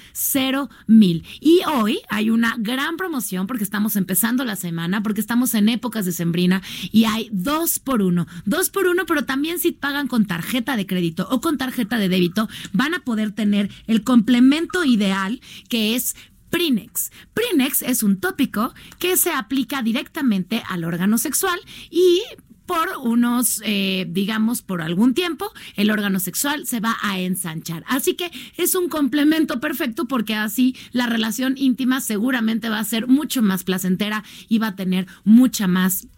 [0.86, 1.24] mil.
[1.40, 6.04] Y hoy hay una gran promoción porque estamos empezando la semana, porque estamos en épocas
[6.04, 8.26] de sembrina y hay dos por uno.
[8.44, 12.08] Dos por uno, pero también si pagan con tarjeta de crédito o con tarjeta de
[12.08, 16.16] débito, van a poder tener el complemento ideal que es
[16.50, 17.10] Prinex.
[17.34, 22.22] Prinex es un tópico que se aplica directamente al órgano sexual y
[22.68, 27.82] por unos, eh, digamos, por algún tiempo, el órgano sexual se va a ensanchar.
[27.88, 33.06] Así que es un complemento perfecto porque así la relación íntima seguramente va a ser
[33.06, 36.08] mucho más placentera y va a tener mucha más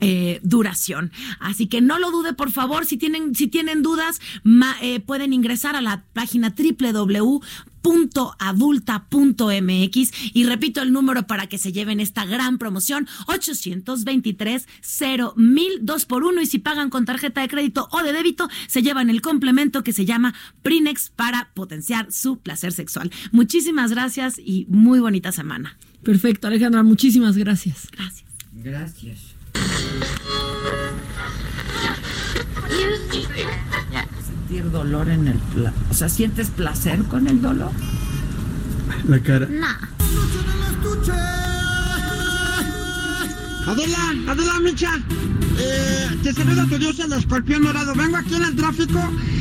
[0.00, 1.12] eh, duración.
[1.38, 2.86] Así que no lo dude, por favor.
[2.86, 4.20] Si tienen, si tienen dudas,
[4.80, 6.54] eh, pueden ingresar a la página
[7.82, 14.66] www.adulta.mx y repito el número para que se lleven esta gran promoción 823
[15.36, 18.82] mil dos por uno y si pagan con tarjeta de crédito o de débito se
[18.82, 23.10] llevan el complemento que se llama Prinex para potenciar su placer sexual.
[23.32, 25.76] Muchísimas gracias y muy bonita semana.
[26.02, 27.88] Perfecto, Alejandra, muchísimas gracias.
[27.92, 28.24] Gracias.
[28.52, 29.18] Gracias.
[34.52, 35.40] Sentir dolor en el...
[35.90, 37.70] O sea, ¿sientes placer con el dolor?
[39.08, 39.48] La cara.
[43.66, 44.90] Adela, Adela Micha,
[45.58, 47.94] eh, te saluda tu dios el escorpión dorado.
[47.94, 49.00] Vengo aquí en el tráfico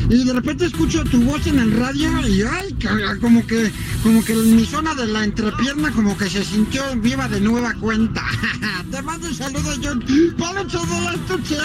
[0.10, 2.74] y de repente escucho tu voz en el radio y ay,
[3.20, 3.70] como que,
[4.04, 7.74] como que en mi zona de la entrepierna como que se sintió viva de nueva
[7.74, 8.24] cuenta.
[8.92, 10.02] te mando un saludo, John.
[10.38, 11.58] Para todo el estuche.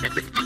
[0.00, 0.39] Thank you.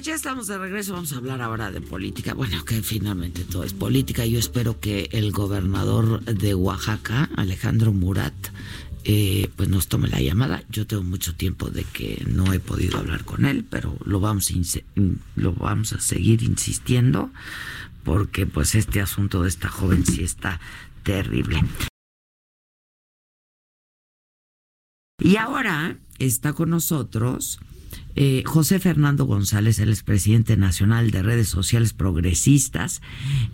[0.00, 0.94] Pues ya estamos de regreso.
[0.94, 2.32] Vamos a hablar ahora de política.
[2.32, 4.24] Bueno, que finalmente todo es política.
[4.24, 8.32] Yo espero que el gobernador de Oaxaca, Alejandro Murat,
[9.04, 10.64] eh, pues nos tome la llamada.
[10.70, 14.50] Yo tengo mucho tiempo de que no he podido hablar con él, pero lo vamos
[14.50, 14.54] a,
[15.36, 17.30] lo vamos a seguir insistiendo
[18.02, 20.60] porque pues este asunto de esta joven sí está
[21.02, 21.62] terrible.
[25.22, 27.60] Y ahora está con nosotros
[28.16, 33.00] eh, José Fernando González, él es presidente nacional de redes sociales progresistas.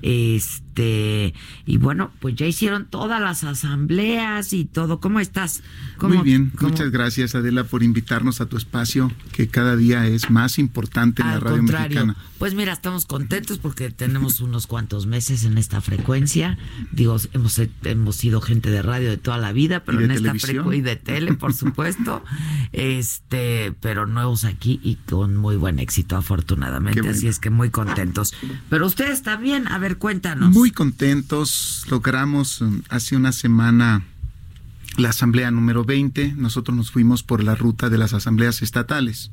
[0.02, 5.01] Este, y bueno, pues ya hicieron todas las asambleas y todo.
[5.01, 5.62] ¿Cómo estás?
[5.99, 10.07] ¿Cómo- Muy bien, cómo- muchas gracias Adela por invitarnos a tu espacio que cada día
[10.07, 12.16] es más importante en la radio contrario, mexicana.
[12.39, 16.59] pues mira, estamos contentos porque tenemos unos cuantos meses en esta frecuencia.
[16.93, 20.77] Digo, hemos, hemos sido gente de radio de toda la vida, pero en esta frecuencia
[20.77, 22.22] y de tele, por supuesto.
[22.72, 27.09] este, pero nuevos aquí y con muy buen éxito, afortunadamente.
[27.09, 28.35] Así es que muy contentos.
[28.68, 30.53] Pero ustedes también, a ver, cuéntanos.
[30.53, 34.05] Muy contentos, logramos um, hace una semana
[34.97, 39.31] la asamblea número 20, nosotros nos fuimos por la ruta de las asambleas estatales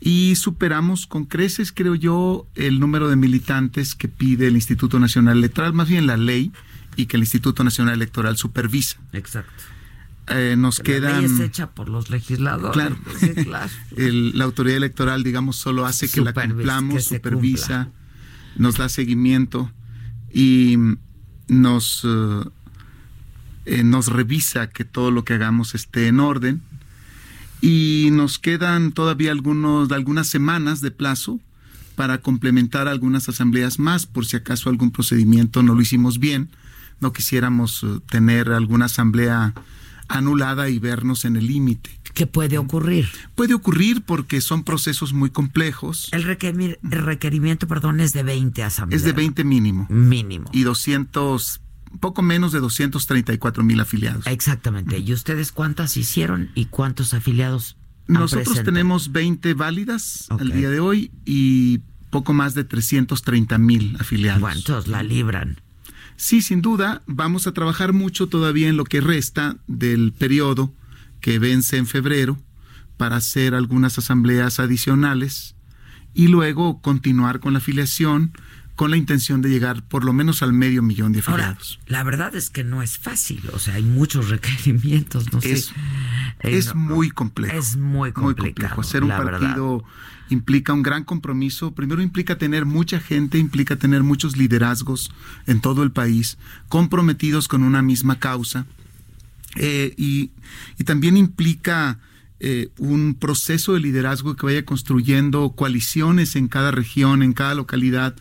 [0.00, 5.38] y superamos con creces, creo yo, el número de militantes que pide el Instituto Nacional
[5.38, 6.52] Electoral, más bien la ley,
[6.96, 8.98] y que el Instituto Nacional Electoral supervisa.
[9.12, 9.50] Exacto.
[10.28, 11.22] Eh, nos La quedan...
[11.22, 12.72] ley es hecha por los legisladores.
[12.72, 12.96] Claro.
[13.18, 13.70] Sí, claro.
[13.96, 17.88] El- la autoridad electoral, digamos, solo hace que la cumplamos, que supervisa,
[18.56, 19.70] nos da seguimiento
[20.34, 20.98] y mm,
[21.48, 22.44] nos, eh,
[23.64, 26.60] eh, nos revisa que todo lo que hagamos esté en orden.
[27.62, 31.40] Y nos quedan todavía algunos, algunas semanas de plazo
[31.94, 36.50] para complementar algunas asambleas más, por si acaso algún procedimiento no lo hicimos bien,
[37.00, 39.54] no quisiéramos eh, tener alguna asamblea
[40.08, 41.90] anulada y vernos en el límite.
[42.14, 43.08] ¿Qué puede ocurrir?
[43.34, 46.08] Puede ocurrir porque son procesos muy complejos.
[46.12, 49.00] El, requerir- el requerimiento, perdón, es de 20 asambleas.
[49.02, 49.86] Es de 20 mínimo.
[49.90, 50.48] Mínimo.
[50.52, 51.60] Y 200,
[51.98, 54.26] poco menos de 234 mil afiliados.
[54.28, 54.98] Exactamente.
[54.98, 57.76] ¿Y ustedes cuántas hicieron y cuántos afiliados?
[58.06, 61.80] Nosotros tenemos 20 válidas al día de hoy y
[62.10, 64.54] poco más de 330 mil afiliados.
[64.56, 65.60] Entonces la libran.
[66.16, 70.72] Sí, sin duda, vamos a trabajar mucho todavía en lo que resta del periodo
[71.20, 72.38] que vence en febrero
[72.96, 75.56] para hacer algunas asambleas adicionales
[76.14, 78.32] y luego continuar con la afiliación
[78.76, 81.78] con la intención de llegar por lo menos al medio millón de Ahora, afiliados.
[81.86, 83.40] la verdad es que no es fácil.
[83.52, 85.72] O sea, hay muchos requerimientos, no Es- sé.
[86.40, 87.56] Eh, es no, muy complejo.
[87.56, 88.74] Es muy Muy complicado.
[88.74, 88.80] complejo.
[88.80, 89.22] Hacer un verdad.
[90.30, 91.74] Implica un gran compromiso.
[91.74, 95.10] Primero implica tener mucha gente, implica tener muchos liderazgos
[95.46, 98.66] en todo el país, comprometidos con una misma causa.
[99.56, 100.30] Eh, y,
[100.78, 101.98] y también implica
[102.40, 108.16] eh, un proceso de liderazgo que vaya construyendo coaliciones en cada región, en cada localidad,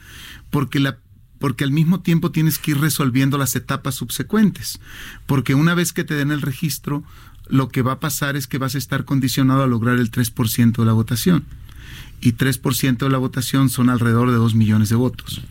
[0.49, 0.99] porque la
[1.39, 4.79] porque al mismo tiempo tienes que ir resolviendo las etapas subsecuentes,
[5.25, 7.03] porque una vez que te den el registro,
[7.49, 10.77] lo que va a pasar es que vas a estar condicionado a lograr el 3%
[10.77, 11.43] de la votación.
[12.21, 15.41] Y 3% de la votación son alrededor de 2 millones de votos.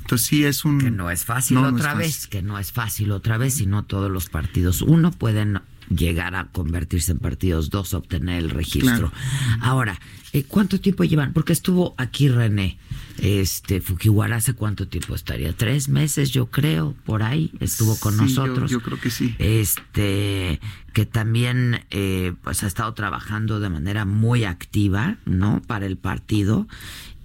[0.00, 0.78] Entonces sí es un...
[0.80, 2.30] Que no es fácil No, no otra es vez, fácil.
[2.30, 4.82] que no es fácil otra vez, y no todos los partidos.
[4.82, 5.60] Uno pueden
[5.90, 9.10] llegar a convertirse en partidos, dos obtener el registro.
[9.10, 9.12] Claro.
[9.60, 10.00] Ahora,
[10.32, 11.32] eh, ¿cuánto tiempo llevan?
[11.32, 12.78] Porque estuvo aquí René
[13.20, 15.52] Este, Fujiwara hace cuánto tiempo estaría?
[15.52, 18.70] Tres meses, yo creo, por ahí, estuvo con Sí, yo- nosotros.
[18.70, 19.34] yo creo que sí.
[19.38, 20.60] Este,
[20.92, 25.62] que también eh, pues ha estado trabajando de manera muy activa, ¿no?
[25.66, 26.66] Para el partido.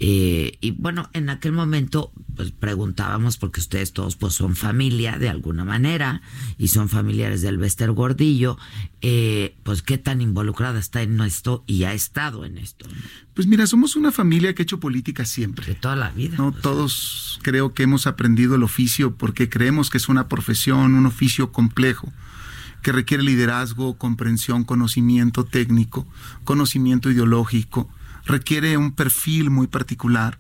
[0.06, 5.30] Eh, y bueno, en aquel momento pues preguntábamos, porque ustedes todos pues son familia de
[5.30, 6.22] alguna manera
[6.58, 8.58] y son familiares del Bester Gordillo,
[9.00, 12.86] eh, pues qué tan involucrada está en esto y ha estado en esto.
[12.90, 12.96] ¿no?
[13.34, 15.68] Pues mira, somos una familia que ha hecho política siempre.
[15.68, 16.36] De toda la vida.
[16.36, 21.06] No, todos creo que hemos aprendido el oficio porque creemos que es una profesión, un
[21.06, 22.12] oficio complejo,
[22.82, 26.06] que requiere liderazgo, comprensión, conocimiento técnico,
[26.44, 27.90] conocimiento ideológico,
[28.26, 30.40] requiere un perfil muy particular.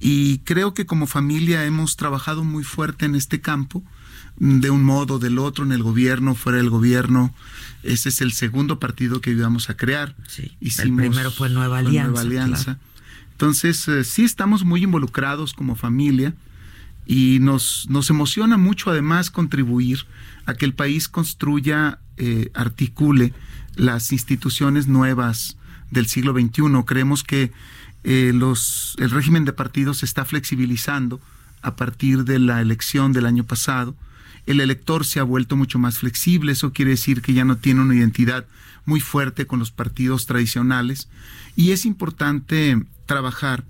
[0.00, 3.82] Y creo que como familia hemos trabajado muy fuerte en este campo,
[4.36, 7.34] de un modo o del otro, en el gobierno, fuera del gobierno.
[7.82, 10.14] Ese es el segundo partido que íbamos a crear.
[10.60, 12.78] el primero fue Nueva Alianza, Alianza.
[13.32, 16.34] Entonces, eh, sí estamos muy involucrados como familia
[17.06, 20.06] y nos, nos emociona mucho además contribuir
[20.44, 23.32] a que el país construya, eh, articule
[23.76, 25.56] las instituciones nuevas
[25.90, 26.84] del siglo XXI.
[26.86, 27.52] Creemos que
[28.04, 31.20] eh, el régimen de partidos se está flexibilizando
[31.62, 33.94] a partir de la elección del año pasado.
[34.46, 37.82] El elector se ha vuelto mucho más flexible, eso quiere decir que ya no tiene
[37.82, 38.46] una identidad
[38.86, 41.08] muy fuerte con los partidos tradicionales
[41.54, 43.64] y es importante trabajar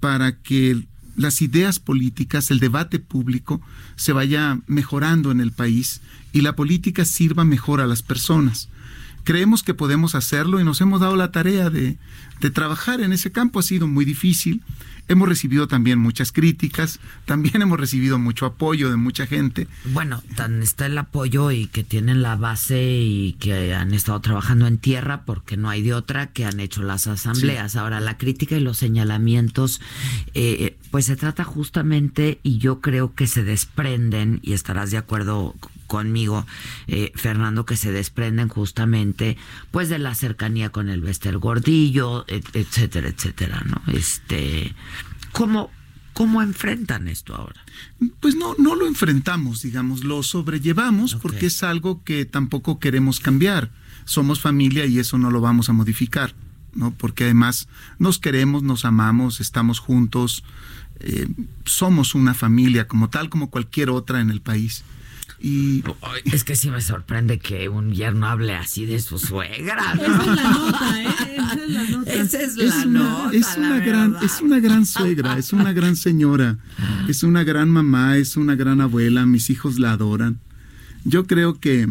[0.00, 0.82] para que
[1.16, 3.60] las ideas políticas, el debate público
[3.96, 6.00] se vaya mejorando en el país
[6.32, 8.68] y la política sirva mejor a las personas.
[9.24, 11.96] Creemos que podemos hacerlo y nos hemos dado la tarea de,
[12.40, 13.60] de trabajar en ese campo.
[13.60, 14.62] Ha sido muy difícil.
[15.08, 19.66] Hemos recibido también muchas críticas, también hemos recibido mucho apoyo de mucha gente.
[19.86, 24.66] Bueno, tan está el apoyo y que tienen la base y que han estado trabajando
[24.66, 27.76] en tierra porque no hay de otra que han hecho las asambleas.
[27.76, 29.80] Ahora, la crítica y los señalamientos,
[30.34, 35.54] eh, pues se trata justamente, y yo creo que se desprenden, y estarás de acuerdo
[35.86, 36.46] conmigo,
[36.86, 39.36] eh, Fernando, que se desprenden justamente,
[39.70, 43.82] pues de la cercanía con el Bester Gordillo, et- etcétera, etcétera, ¿no?
[43.92, 44.74] Este,
[45.32, 45.70] ¿cómo,
[46.12, 47.60] cómo enfrentan esto ahora?
[48.20, 53.70] Pues no, no lo enfrentamos, digamos, lo sobrellevamos porque es algo que tampoco queremos cambiar.
[54.04, 56.34] Somos familia y eso no lo vamos a modificar,
[56.74, 56.92] ¿no?
[56.92, 57.68] Porque además
[57.98, 60.42] nos queremos, nos amamos, estamos juntos,
[61.00, 61.28] eh,
[61.64, 64.84] somos una familia como tal, como cualquier otra en el país.
[65.44, 65.82] Y
[66.26, 69.94] Es que sí me sorprende que un yerno hable así de su suegra.
[69.96, 70.04] ¿no?
[70.04, 71.06] Esa es la nota, ¿eh?
[71.36, 72.12] Esa es la nota.
[72.12, 74.24] Esa es la es una, nota, es la una gran, verdad.
[74.24, 76.58] es una gran suegra, es una gran señora,
[77.08, 80.38] es una gran mamá, es una gran abuela, mis hijos la adoran.
[81.04, 81.88] Yo creo que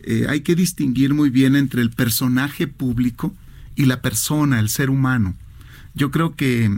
[0.00, 3.34] eh, hay que distinguir muy bien entre el personaje público
[3.74, 5.36] y la persona, el ser humano.
[5.96, 6.70] Yo creo que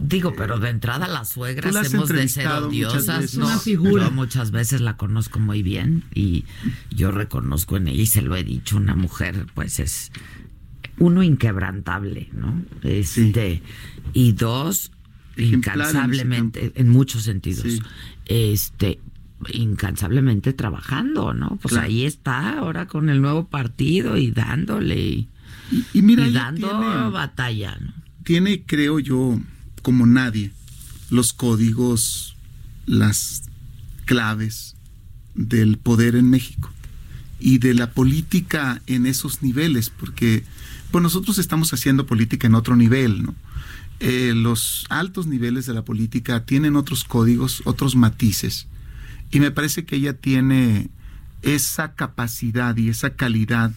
[0.00, 3.20] Digo, pero de entrada las suegras hemos de ser odiosas.
[3.20, 3.38] veces.
[3.38, 3.46] ¿no?
[3.46, 4.04] Una figura.
[4.06, 6.44] Yo muchas veces la conozco muy bien y
[6.90, 10.10] yo reconozco en ella y se lo he dicho, una mujer pues es
[10.98, 12.60] uno inquebrantable, ¿no?
[12.82, 13.62] Este
[14.12, 14.90] y dos
[15.36, 17.62] en incansablemente en, muchos sentidos.
[17.70, 17.80] Sí.
[18.26, 18.98] Este
[19.52, 21.58] incansablemente trabajando, ¿no?
[21.62, 21.86] Pues Claro.
[21.86, 25.28] ahí está ahora con el nuevo partido y dándole y,
[25.92, 27.92] y mira, y dando tiene- batalla, ¿no?
[28.26, 29.40] Tiene, creo yo,
[29.82, 30.50] como nadie,
[31.10, 32.34] los códigos,
[32.84, 33.44] las
[34.04, 34.74] claves
[35.36, 36.72] del poder en México
[37.38, 40.42] y de la política en esos niveles, porque
[40.90, 43.36] pues nosotros estamos haciendo política en otro nivel, ¿no?
[44.00, 48.66] Eh, los altos niveles de la política tienen otros códigos, otros matices,
[49.30, 50.90] y me parece que ella tiene
[51.42, 53.72] esa capacidad y esa calidad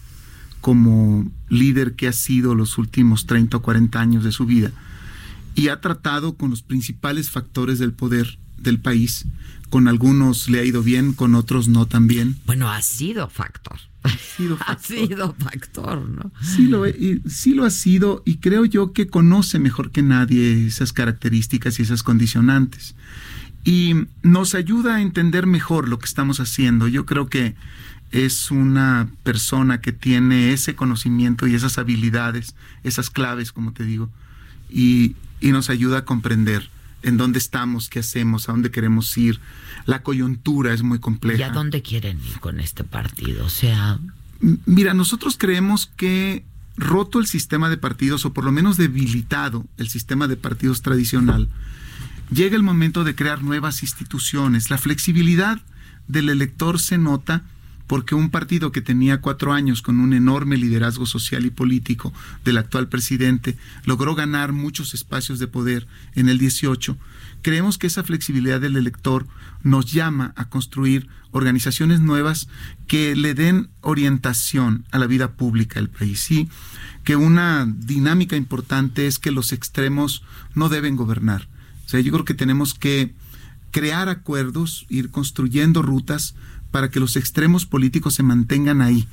[0.60, 4.72] como líder que ha sido los últimos 30 o 40 años de su vida
[5.54, 9.26] y ha tratado con los principales factores del poder del país.
[9.68, 12.36] Con algunos le ha ido bien, con otros no tan bien.
[12.46, 13.78] Bueno, ha sido factor.
[14.02, 16.32] Ha sido Ha sido factor, ¿no?
[16.42, 16.84] Sí lo,
[17.28, 21.82] sí lo ha sido y creo yo que conoce mejor que nadie esas características y
[21.82, 22.94] esas condicionantes.
[23.62, 26.88] Y nos ayuda a entender mejor lo que estamos haciendo.
[26.88, 27.54] Yo creo que
[28.10, 34.10] es una persona que tiene ese conocimiento y esas habilidades, esas claves, como te digo,
[34.68, 36.70] y, y nos ayuda a comprender
[37.02, 39.40] en dónde estamos, qué hacemos, a dónde queremos ir.
[39.86, 41.40] La coyuntura es muy compleja.
[41.40, 43.46] ¿Y a dónde quieren ir con este partido?
[43.46, 43.98] O sea,
[44.40, 46.44] Mira, nosotros creemos que
[46.76, 51.48] roto el sistema de partidos, o por lo menos debilitado el sistema de partidos tradicional,
[52.32, 54.70] llega el momento de crear nuevas instituciones.
[54.70, 55.60] La flexibilidad
[56.08, 57.42] del elector se nota
[57.90, 62.12] porque un partido que tenía cuatro años con un enorme liderazgo social y político
[62.44, 66.96] del actual presidente logró ganar muchos espacios de poder en el 18,
[67.42, 69.26] creemos que esa flexibilidad del elector
[69.64, 72.46] nos llama a construir organizaciones nuevas
[72.86, 76.30] que le den orientación a la vida pública del país.
[76.30, 76.48] Y
[77.02, 80.22] que una dinámica importante es que los extremos
[80.54, 81.48] no deben gobernar.
[81.86, 83.16] O sea, yo creo que tenemos que
[83.72, 86.36] crear acuerdos, ir construyendo rutas
[86.70, 89.06] para que los extremos políticos se mantengan ahí.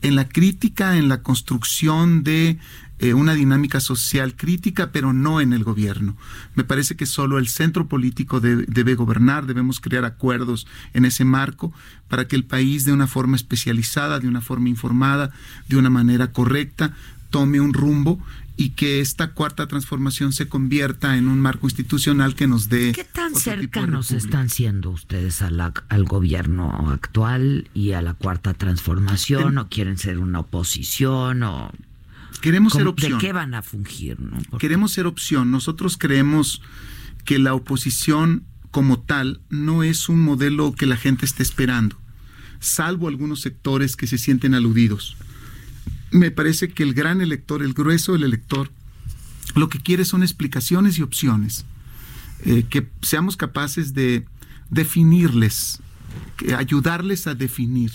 [0.00, 2.58] En la crítica, en la construcción de
[3.02, 6.16] eh, una dinámica social crítica, pero no en el gobierno.
[6.54, 11.72] Me parece que solo el centro político debe gobernar, debemos crear acuerdos en ese marco
[12.06, 15.32] para que el país de una forma especializada, de una forma informada,
[15.68, 16.94] de una manera correcta,
[17.30, 18.20] tome un rumbo
[18.56, 22.92] y que esta cuarta transformación se convierta en un marco institucional que nos dé...
[22.92, 29.58] ¿Qué tan cercanos están siendo ustedes al gobierno actual y a la cuarta transformación?
[29.58, 31.42] ¿O quieren ser una oposición?
[31.42, 31.72] o
[32.40, 33.12] Queremos ser opción.
[33.12, 34.18] ¿De qué van a fungir?
[34.58, 35.50] Queremos ser opción.
[35.50, 36.60] Nosotros creemos
[37.24, 41.96] que la oposición como tal no es un modelo que la gente esté esperando,
[42.58, 45.16] salvo algunos sectores que se sienten aludidos
[46.12, 48.70] me parece que el gran elector, el grueso del elector,
[49.54, 51.64] lo que quiere son explicaciones y opciones,
[52.44, 54.24] eh, que seamos capaces de
[54.70, 55.80] definirles,
[56.56, 57.92] ayudarles a definir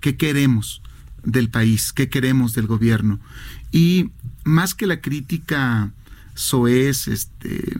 [0.00, 0.82] qué queremos
[1.24, 3.20] del país, qué queremos del gobierno.
[3.72, 4.10] Y
[4.44, 5.92] más que la crítica
[6.34, 7.76] soez, este,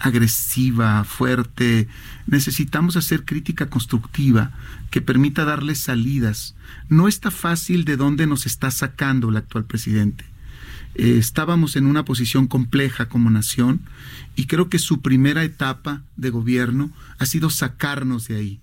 [0.00, 1.86] agresiva, fuerte.
[2.26, 4.52] Necesitamos hacer crítica constructiva
[4.90, 6.56] que permita darle salidas.
[6.88, 10.24] No está fácil de dónde nos está sacando el actual presidente.
[10.94, 13.80] Eh, estábamos en una posición compleja como nación
[14.34, 18.60] y creo que su primera etapa de gobierno ha sido sacarnos de ahí.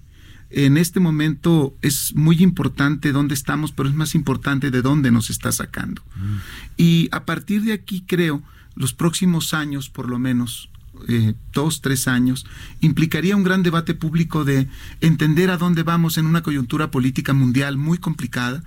[0.49, 5.29] En este momento es muy importante dónde estamos, pero es más importante de dónde nos
[5.29, 6.01] está sacando.
[6.15, 6.37] Mm.
[6.77, 8.41] Y a partir de aquí creo,
[8.75, 10.69] los próximos años por lo menos,
[11.07, 12.45] eh, dos, tres años,
[12.81, 14.67] implicaría un gran debate público de
[15.01, 18.63] entender a dónde vamos en una coyuntura política mundial muy complicada,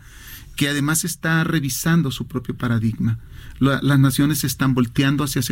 [0.56, 3.18] que además está revisando su propio paradigma.
[3.58, 5.42] las naciones están volteando hacia,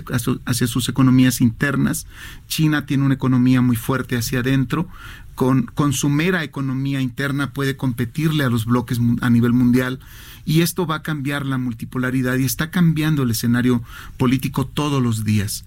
[0.44, 2.06] hacia sus economías internas.
[2.46, 4.88] China tiene una economía muy fuerte hacia adentro.
[5.34, 10.00] Con, con su mera economía interna puede competirle a los bloques a nivel mundial
[10.48, 13.82] y esto va a cambiar la multipolaridad y está cambiando el escenario
[14.16, 15.66] político todos los días.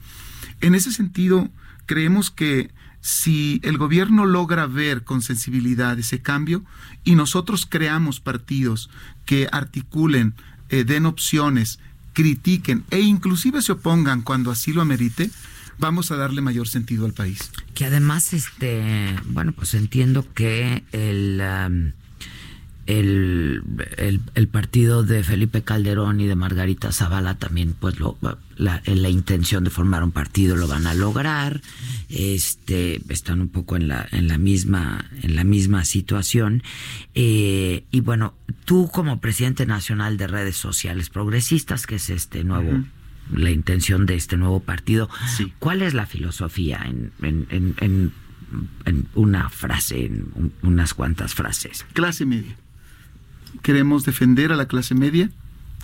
[0.62, 1.49] En ese sentido,
[1.86, 6.64] creemos que si el gobierno logra ver con sensibilidad ese cambio
[7.03, 8.89] y nosotros creamos partidos
[9.26, 10.36] que articulen,
[10.70, 11.80] eh, den opciones,
[12.14, 15.32] critiquen e inclusive se opongan cuando así lo amerite,
[15.80, 17.51] vamos a darle mayor sentido al país.
[17.74, 21.93] Que además, este, bueno, pues entiendo que el...
[22.88, 23.63] el,
[24.34, 28.17] el, partido de Felipe Calderón y de Margarita Zavala también, pues lo,
[28.57, 31.61] la, la, intención de formar un partido lo van a lograr.
[32.09, 36.63] Este, están un poco en la, en la misma, en la misma situación.
[37.13, 38.34] Eh, y bueno,
[38.65, 42.84] tú como presidente nacional de redes sociales progresistas, que es este nuevo,
[43.32, 45.07] la intención de este nuevo partido,
[45.59, 48.11] ¿cuál es la filosofía en, en, en,
[48.86, 51.86] en una frase, en unas cuantas frases?
[51.93, 52.57] Clase media
[53.62, 55.30] queremos defender a la clase media,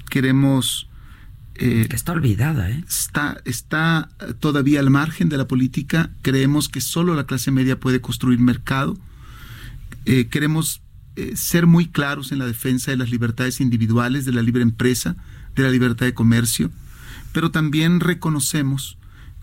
[0.09, 0.89] queremos...
[1.55, 2.83] Eh, que está olvidada, ¿eh?
[2.87, 4.09] Está, está
[4.39, 8.97] todavía al margen de la política, creemos que solo la clase media puede construir mercado,
[10.05, 10.81] eh, queremos
[11.15, 15.15] eh, ser muy claros en la defensa de las libertades individuales, de la libre empresa,
[15.55, 16.69] de la libertad de comercio,
[17.31, 18.97] pero también reconocemos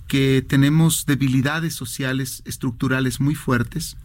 [0.07, 3.97] que tenemos debilidades sociales estructurales muy fuertes,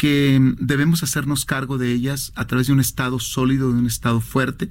[0.00, 4.22] que debemos hacernos cargo de ellas a través de un Estado sólido, de un Estado
[4.22, 4.70] fuerte,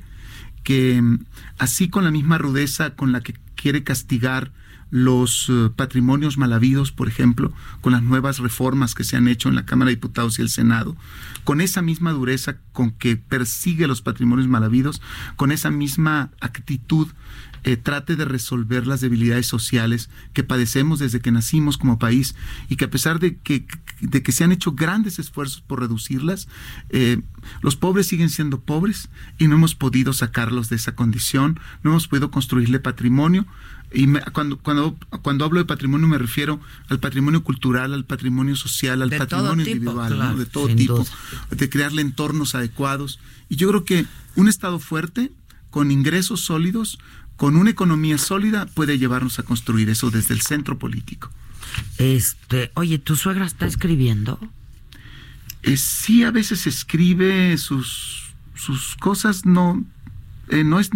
[0.63, 1.03] que
[1.59, 4.51] así con la misma rudeza con la que quiere castigar
[4.89, 9.49] los eh, patrimonios mal habidos, por ejemplo, con las nuevas reformas que se han hecho
[9.49, 10.97] en la Cámara de Diputados y el Senado,
[11.43, 14.99] con esa misma dureza con que persigue los patrimonios mal habidos,
[15.36, 17.07] con esa misma actitud
[17.64, 22.36] eh, trate de resolver las debilidades sociales que padecemos desde que nacimos como país
[22.70, 23.66] y que a pesar de que,
[24.01, 26.47] de que se han hecho grandes esfuerzos por reducirlas,
[26.89, 27.22] eh,
[27.62, 32.07] los pobres siguen siendo pobres y no hemos podido sacarlos de esa condición, no hemos
[32.07, 33.45] podido construirle patrimonio.
[33.91, 39.01] Y cuando, cuando, cuando hablo de patrimonio me refiero al patrimonio cultural, al patrimonio social,
[39.01, 41.05] al patrimonio individual, de todo tipo,
[41.49, 43.20] de crearle entornos adecuados.
[43.49, 44.05] Y yo creo que
[44.36, 45.32] un Estado fuerte,
[45.72, 46.99] con ingresos sólidos,
[47.39, 51.31] con una economía sólida puede llevarnos a construir eso desde el centro político.
[51.97, 54.38] Este, oye, ¿tu suegra está escribiendo?
[55.64, 59.81] Eh, sí, a veces escribe sus, sus cosas, no,
[60.49, 60.89] eh, no es,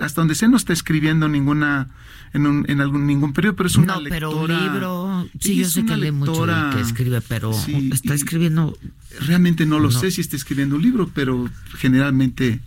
[0.00, 1.88] hasta donde sé no está escribiendo ninguna
[2.34, 4.18] en, un, en algún ningún periodo, pero es una no, lectora.
[4.28, 8.12] pero un libro, sí, yo sé que lee mucho lectora- que escribe, pero Sí, está
[8.12, 8.76] escribiendo.
[9.20, 9.98] Realmente no lo No.
[9.98, 11.48] sé si está escribiendo un libro, pero
[11.78, 12.60] generalmente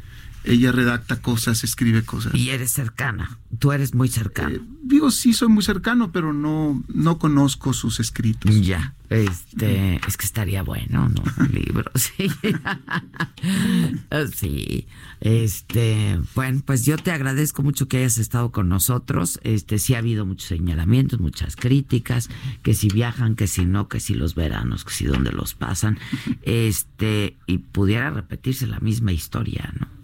[0.43, 2.33] ella redacta cosas, escribe cosas.
[2.33, 4.59] Y eres cercana, tú eres muy cercano.
[4.83, 8.53] Digo, sí, soy muy cercano, pero no, no conozco sus escritos.
[8.61, 11.23] Ya, este, es que estaría bueno, ¿no?
[11.37, 12.31] Un libro, sí.
[14.35, 14.87] sí,
[15.19, 19.39] este, bueno, pues yo te agradezco mucho que hayas estado con nosotros.
[19.43, 22.29] Este, sí ha habido muchos señalamientos, muchas críticas,
[22.63, 25.99] que si viajan, que si no, que si los veranos, que si dónde los pasan.
[26.43, 30.00] Este, y pudiera repetirse la misma historia, ¿no?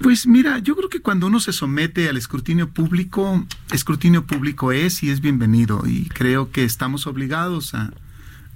[0.00, 5.02] Pues mira, yo creo que cuando uno se somete al escrutinio público, escrutinio público es
[5.02, 5.82] y es bienvenido.
[5.86, 7.92] Y creo que estamos obligados a,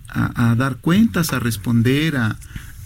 [0.09, 2.39] a- dar cuentas, a responder, a,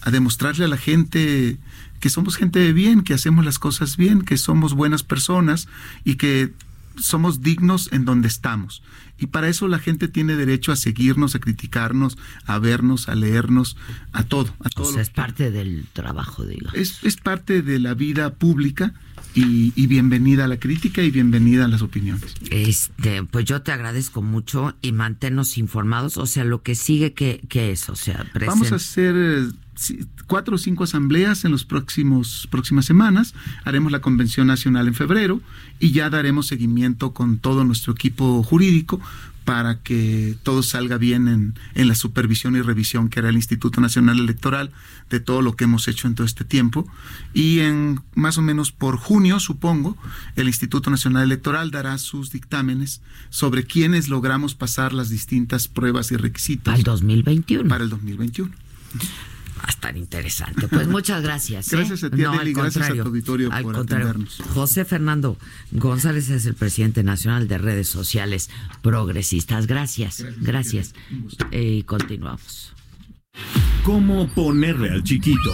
[0.03, 1.57] a demostrarle a la gente
[2.01, 5.69] que somos gente de bien, que hacemos las cosas bien, que somos buenas personas
[6.05, 6.53] y que
[7.01, 8.83] somos dignos en donde estamos.
[9.21, 12.17] Y para eso la gente tiene derecho a seguirnos, a criticarnos,
[12.47, 13.77] a vernos, a leernos,
[14.13, 14.55] a todo.
[14.61, 16.71] A todo O sea, es parte del trabajo, digo.
[16.75, 18.93] es, es parte de la vida pública
[19.35, 22.35] y, y bienvenida a la crítica y bienvenida a las opiniones.
[22.51, 26.17] Este, pues yo te agradezco mucho y manténnos informados.
[26.17, 27.89] O sea, lo que sigue, ¿qué, qué es?
[27.89, 29.49] O sea, Vamos a present- hacer eh,
[30.27, 33.35] cuatro o cinco asambleas en las próximas semanas.
[33.65, 35.41] Haremos la Convención Nacional en febrero
[35.79, 39.01] y ya daremos seguimiento con todo nuestro equipo jurídico
[39.45, 43.81] para que todo salga bien en, en la supervisión y revisión que hará el Instituto
[43.81, 44.73] Nacional Electoral
[45.09, 46.87] de todo lo que hemos hecho en todo este tiempo.
[47.33, 49.97] Y en más o menos por junio, supongo,
[50.37, 53.01] el Instituto Nacional Electoral dará sus dictámenes
[53.31, 56.65] sobre quiénes logramos pasar las distintas pruebas y requisitos.
[56.65, 57.69] Para el 2021.
[57.71, 58.53] Para el 2021.
[59.59, 60.69] Va a estar interesante.
[60.69, 61.73] Pues muchas gracias.
[61.73, 61.77] ¿eh?
[61.77, 64.09] Gracias a ti, No, al y gracias a contrario, tu auditorio al por contrario.
[64.09, 64.43] atendernos.
[64.55, 65.37] José Fernando
[65.73, 68.51] González es el presidente nacional de redes sociales
[68.83, 69.67] progresistas.
[69.67, 70.95] Gracias, gracias.
[71.51, 72.73] Eh, continuamos.
[73.85, 75.53] ¿Cómo ponerle al chiquito?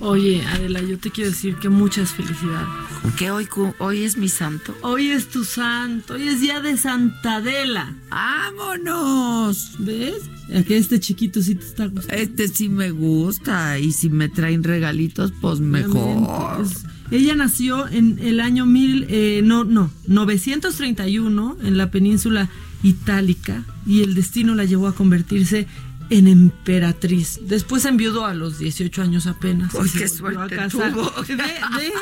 [0.00, 2.68] Oye, Adela, yo te quiero decir que muchas felicidades.
[3.16, 3.48] Que hoy,
[3.78, 4.74] hoy es mi santo.
[4.82, 7.94] Hoy es tu santo, hoy es día de Santa Adela.
[8.10, 9.76] ¡Vámonos!
[9.78, 10.28] ¿Ves?
[10.52, 12.20] A que este chiquito sí te está gustando.
[12.20, 13.78] Este sí me gusta.
[13.78, 16.66] Y si me traen regalitos, pues mejor.
[17.12, 22.50] Ella nació en el año mil, eh, no, no, 931 en la península
[22.82, 25.66] itálica y el destino la llevó a convertirse
[26.10, 27.40] en emperatriz.
[27.42, 29.72] Después enviudó a los 18 años apenas.
[29.72, 30.92] Pues qué a suerte casar.
[30.92, 31.10] tuvo.
[31.28, 31.92] Ve, ve,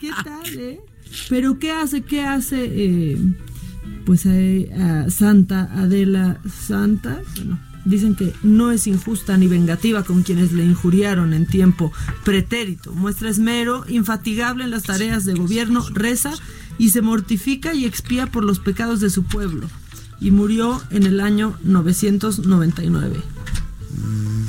[0.00, 0.80] ¿qué tal, eh?
[1.28, 2.02] Pero ¿qué hace?
[2.02, 2.64] ¿Qué hace?
[2.64, 3.18] eh,
[4.04, 4.30] pues a,
[5.04, 10.64] a Santa Adela Santa, bueno, dicen que no es injusta ni vengativa con quienes le
[10.64, 11.92] injuriaron en tiempo
[12.24, 12.92] pretérito.
[12.92, 16.32] Muestra esmero, infatigable en las tareas de gobierno, reza
[16.78, 19.68] y se mortifica y expía por los pecados de su pueblo.
[20.20, 23.33] Y murió en el año 999.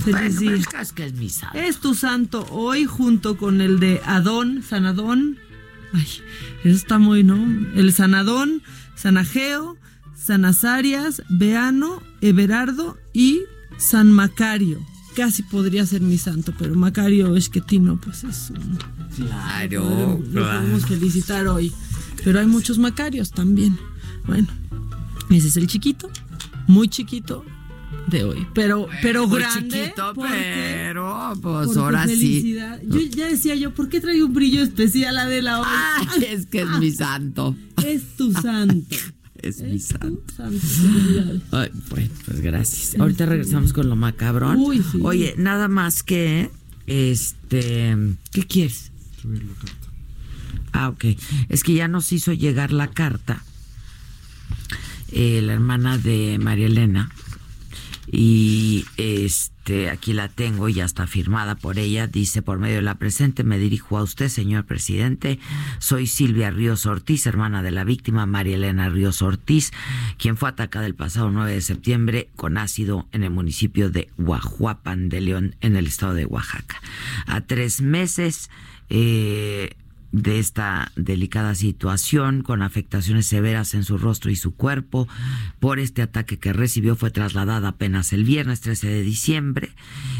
[0.03, 0.65] Feliz Bueno, día.
[0.71, 1.57] pero es que mi santo.
[1.57, 5.37] Es tu santo hoy junto con el de Adón, Sanadón.
[5.93, 6.07] Ay,
[6.63, 7.35] eso está muy, ¿no?
[7.75, 8.61] El Sanadón,
[8.95, 9.77] Sanageo,
[10.15, 13.41] Sanazarias, Beano, Everardo y
[13.77, 14.79] San Macario.
[15.15, 18.77] Casi podría ser mi santo, pero Macario Esquetino, pues es un...
[19.15, 21.71] Claro, Lo podemos felicitar hoy.
[22.23, 23.77] Pero hay muchos Macarios también.
[24.25, 24.47] Bueno,
[25.29, 26.09] ese es el chiquito,
[26.67, 27.45] muy chiquito
[28.07, 28.47] de hoy.
[28.53, 29.83] Pero, pero Muy grande.
[29.83, 32.57] chiquito, porque- pero pues ahora sí.
[32.87, 35.67] Yo ya decía yo, ¿por qué trae un brillo especial Adela hoy?
[35.69, 37.55] Ay, es que es mi santo.
[37.85, 38.95] Es tu santo.
[39.41, 40.23] Es mi santo.
[40.35, 40.57] santo.
[41.51, 42.99] Ay, bueno, pues gracias.
[42.99, 44.57] Ahorita regresamos con lo macabrón.
[44.57, 44.97] Uy, sí.
[45.03, 46.49] Oye, nada más que,
[46.87, 47.95] este,
[48.31, 48.91] ¿qué quieres?
[50.71, 51.05] Ah, ok.
[51.49, 53.43] Es que ya nos hizo llegar la carta
[55.11, 57.11] eh, la hermana de María Elena
[58.11, 62.07] y este aquí la tengo ya está firmada por ella.
[62.07, 65.39] Dice por medio de la presente me dirijo a usted señor presidente.
[65.79, 69.71] Soy Silvia Ríos Ortiz hermana de la víctima María Elena Ríos Ortiz
[70.17, 75.09] quien fue atacada el pasado 9 de septiembre con ácido en el municipio de Guajuapan
[75.09, 76.81] de León en el estado de Oaxaca.
[77.25, 78.49] A tres meses
[78.89, 79.75] eh,
[80.15, 85.09] de esta delicada situación con afectaciones severas en su rostro y su cuerpo
[85.59, 89.71] por este ataque que recibió fue trasladada apenas el viernes 13 de diciembre.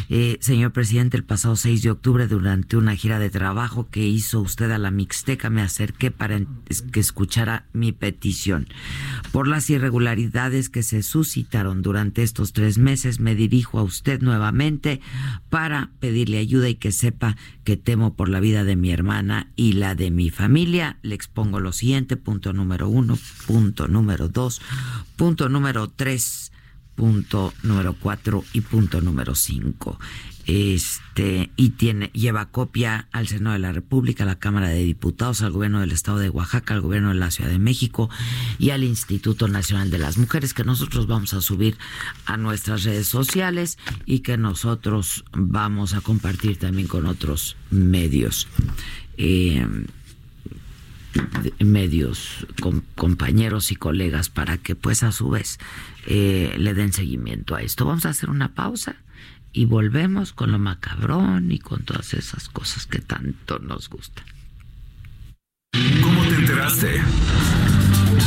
[0.10, 4.42] Eh, señor presidente, el pasado 6 de octubre durante una gira de trabajo que hizo
[4.42, 6.42] usted a la Mixteca me acerqué para
[6.92, 8.68] que escuchara mi petición.
[9.32, 15.00] Por las irregularidades que se suscitaron durante estos tres meses me dirijo a usted nuevamente
[15.50, 19.74] para pedirle ayuda y que sepa que temo por la vida de mi hermana y
[19.74, 20.98] la de mi familia.
[21.04, 24.62] Le expongo lo siguiente, punto número uno, punto número dos,
[25.16, 26.52] punto número tres,
[26.96, 30.00] punto número cuatro y punto número cinco
[30.48, 35.42] este y tiene lleva copia al Senado de la República, a la Cámara de Diputados,
[35.42, 38.10] al Gobierno del Estado de Oaxaca, al Gobierno de la Ciudad de México
[38.60, 41.78] y al Instituto Nacional de las Mujeres que nosotros vamos a subir
[42.26, 48.48] a nuestras redes sociales y que nosotros vamos a compartir también con otros medios.
[49.18, 49.66] Eh,
[51.60, 52.46] medios,
[52.96, 55.60] compañeros y colegas para que pues a su vez
[56.08, 57.86] eh, le den seguimiento a esto.
[57.86, 58.98] Vamos a hacer una pausa
[59.54, 64.26] y volvemos con lo macabrón y con todas esas cosas que tanto nos gustan.
[66.02, 67.02] ¿Cómo te enteraste?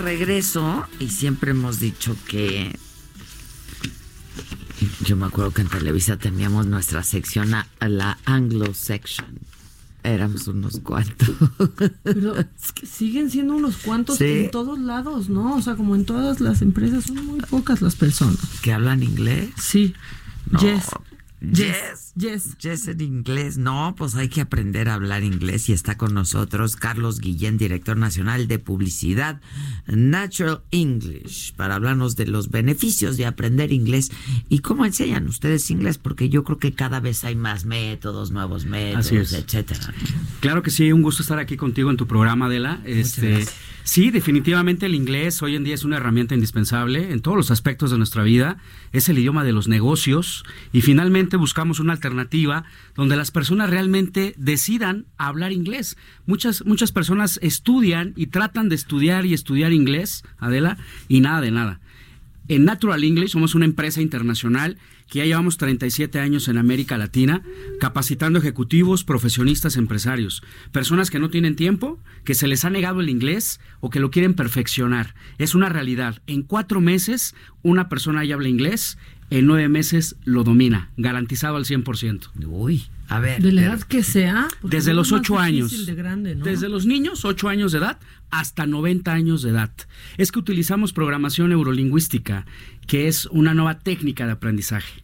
[0.00, 2.76] regreso y siempre hemos dicho que
[5.04, 9.38] yo me acuerdo que en Televisa teníamos nuestra sección a, la Anglo Section.
[10.02, 11.30] Éramos unos cuantos.
[12.02, 15.56] Pero es que siguen siendo unos cuantos en todos lados, ¿no?
[15.56, 18.38] O sea, como en todas las empresas, son muy pocas las personas.
[18.62, 19.50] ¿Que hablan inglés?
[19.58, 19.94] Sí.
[20.58, 20.86] Yes.
[21.40, 22.58] Yes, yes.
[22.58, 23.56] Yes en inglés.
[23.56, 27.96] No, pues hay que aprender a hablar inglés y está con nosotros Carlos Guillén, director
[27.96, 29.40] nacional de publicidad
[29.86, 34.10] Natural English, para hablarnos de los beneficios de aprender inglés
[34.48, 38.66] y cómo enseñan ustedes inglés, porque yo creo que cada vez hay más métodos, nuevos
[38.66, 39.94] métodos, etcétera.
[40.40, 42.80] Claro que sí, un gusto estar aquí contigo en tu programa, Adela.
[42.84, 43.46] Este,
[43.90, 47.90] Sí, definitivamente el inglés hoy en día es una herramienta indispensable en todos los aspectos
[47.90, 48.58] de nuestra vida.
[48.92, 52.62] Es el idioma de los negocios y finalmente buscamos una alternativa
[52.94, 55.96] donde las personas realmente decidan hablar inglés.
[56.24, 61.50] Muchas, muchas personas estudian y tratan de estudiar y estudiar inglés, Adela, y nada de
[61.50, 61.80] nada.
[62.46, 64.78] En Natural English somos una empresa internacional
[65.10, 67.42] que ya llevamos 37 años en América Latina
[67.80, 70.42] capacitando ejecutivos, profesionistas, empresarios,
[70.72, 74.10] personas que no tienen tiempo, que se les ha negado el inglés o que lo
[74.10, 75.14] quieren perfeccionar.
[75.38, 76.22] Es una realidad.
[76.26, 78.96] En cuatro meses una persona ya habla inglés,
[79.30, 82.30] en nueve meses lo domina, garantizado al 100%.
[82.46, 83.42] Uy, a ver.
[83.42, 84.48] De la edad que sea.
[84.62, 85.84] Desde los ocho años.
[85.84, 87.98] De Desde los niños, ocho años de edad,
[88.30, 89.72] hasta 90 años de edad.
[90.16, 92.46] Es que utilizamos programación neurolingüística,
[92.86, 95.02] que es una nueva técnica de aprendizaje.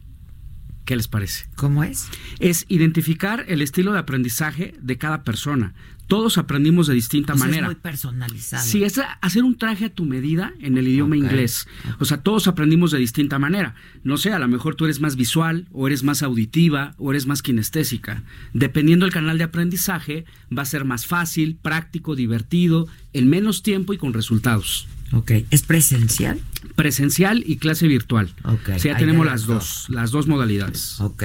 [0.87, 1.47] ¿Qué les parece?
[1.57, 2.07] ¿Cómo es?
[2.39, 5.75] Es identificar el estilo de aprendizaje de cada persona.
[6.07, 7.67] Todos aprendimos de distinta manera.
[7.67, 8.65] Es muy personalizado.
[8.65, 11.67] Sí, es hacer un traje a tu medida en el idioma inglés.
[11.99, 13.75] O sea, todos aprendimos de distinta manera.
[14.05, 17.27] No sé, a lo mejor tú eres más visual, o eres más auditiva, o eres
[17.27, 18.23] más kinestésica.
[18.53, 20.25] Dependiendo del canal de aprendizaje,
[20.57, 24.87] va a ser más fácil, práctico, divertido, en menos tiempo y con resultados.
[25.12, 25.33] Ok.
[25.51, 26.41] ¿Es presencial?
[26.74, 28.35] Presencial y clase virtual.
[28.45, 28.70] Ok.
[28.77, 31.01] O sea, ya tenemos las dos, las dos modalidades.
[31.01, 31.24] Ok.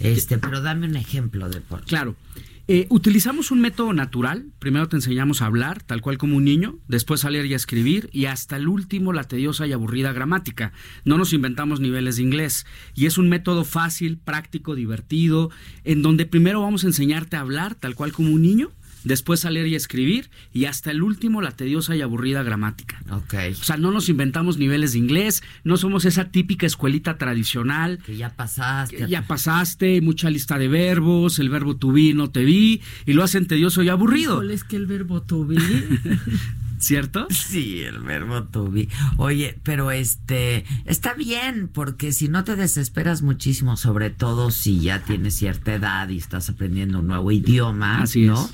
[0.00, 2.16] Este, pero dame un ejemplo de por Claro.
[2.68, 4.46] Eh, utilizamos un método natural.
[4.58, 7.56] Primero te enseñamos a hablar, tal cual como un niño, después a leer y a
[7.56, 10.72] escribir, y hasta el último la tediosa y aburrida gramática.
[11.04, 12.64] No nos inventamos niveles de inglés.
[12.94, 15.50] Y es un método fácil, práctico, divertido,
[15.82, 18.70] en donde primero vamos a enseñarte a hablar, tal cual como un niño,
[19.04, 23.00] después a leer y escribir y hasta el último la tediosa y aburrida gramática.
[23.10, 23.34] Ok.
[23.60, 27.98] O sea, no nos inventamos niveles de inglés, no somos esa típica escuelita tradicional.
[28.04, 29.08] Que ya pasaste.
[29.08, 33.22] ya pasaste, mucha lista de verbos, el verbo to be, no te vi, y lo
[33.22, 34.36] hacen tedioso y aburrido.
[34.36, 35.56] ¿Cuál es que el verbo to be?
[36.78, 37.28] ¿Cierto?
[37.30, 38.88] Sí, el verbo to be.
[39.16, 45.04] Oye, pero este está bien, porque si no te desesperas muchísimo, sobre todo si ya
[45.04, 48.46] tienes cierta edad y estás aprendiendo un nuevo idioma, Así ¿no?
[48.46, 48.50] Es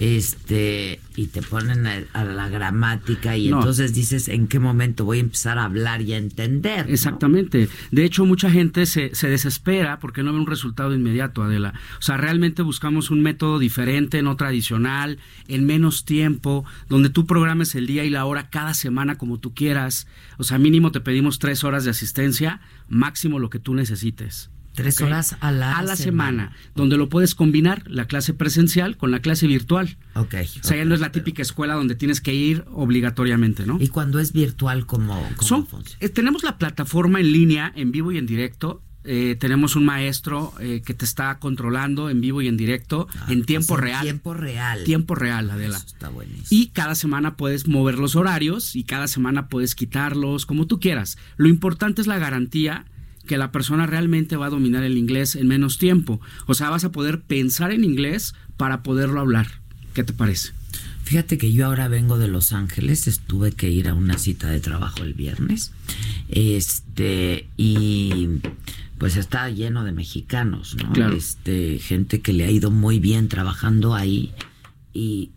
[0.00, 3.58] este y te ponen a, a la gramática y No.
[3.58, 6.86] entonces dices en qué momento voy a empezar a hablar y a entender.
[6.86, 6.92] ¿no?
[6.92, 7.68] Exactamente.
[7.90, 11.72] De hecho, mucha gente se, se desespera porque no ve un resultado inmediato, Adela.
[11.98, 15.18] O sea, realmente buscamos un método diferente, no tradicional,
[15.48, 19.54] en menos tiempo, donde tú programes el día y la hora cada semana como tú
[19.54, 20.06] quieras.
[20.36, 24.50] O sea, mínimo te pedimos tres horas de asistencia, máximo lo que tú necesites.
[24.76, 29.10] Tres horas a la, a la semana, donde lo puedes combinar la clase presencial con
[29.10, 29.96] la clase virtual.
[30.14, 30.34] Ok.
[30.60, 33.78] O sea, ya no es la típica escuela donde tienes que ir obligatoriamente, ¿no?
[33.80, 35.98] Y cuando es virtual, ¿cómo, cómo Son- funciona?
[36.00, 38.82] eh, tenemos la plataforma en línea, en vivo y en directo.
[39.08, 43.44] Eh, tenemos un maestro eh, que te está controlando en vivo y en directo, en
[43.44, 44.02] tiempo o sea, en real.
[44.02, 44.82] tiempo real.
[44.84, 45.76] Tiempo real, Adela.
[45.76, 46.46] Está buenísimo.
[46.50, 51.18] Y cada semana puedes mover los horarios y cada semana puedes quitarlos, como tú quieras.
[51.36, 52.84] Lo importante es la garantía
[53.26, 56.20] que la persona realmente va a dominar el inglés en menos tiempo.
[56.46, 59.48] O sea, vas a poder pensar en inglés para poderlo hablar.
[59.92, 60.52] ¿Qué te parece?
[61.04, 64.58] Fíjate que yo ahora vengo de Los Ángeles, estuve que ir a una cita de
[64.58, 65.70] trabajo el viernes,
[66.28, 68.40] este, y
[68.98, 70.92] pues está lleno de mexicanos, ¿no?
[70.92, 71.16] Claro.
[71.16, 74.32] Este, gente que le ha ido muy bien trabajando ahí
[74.92, 75.30] y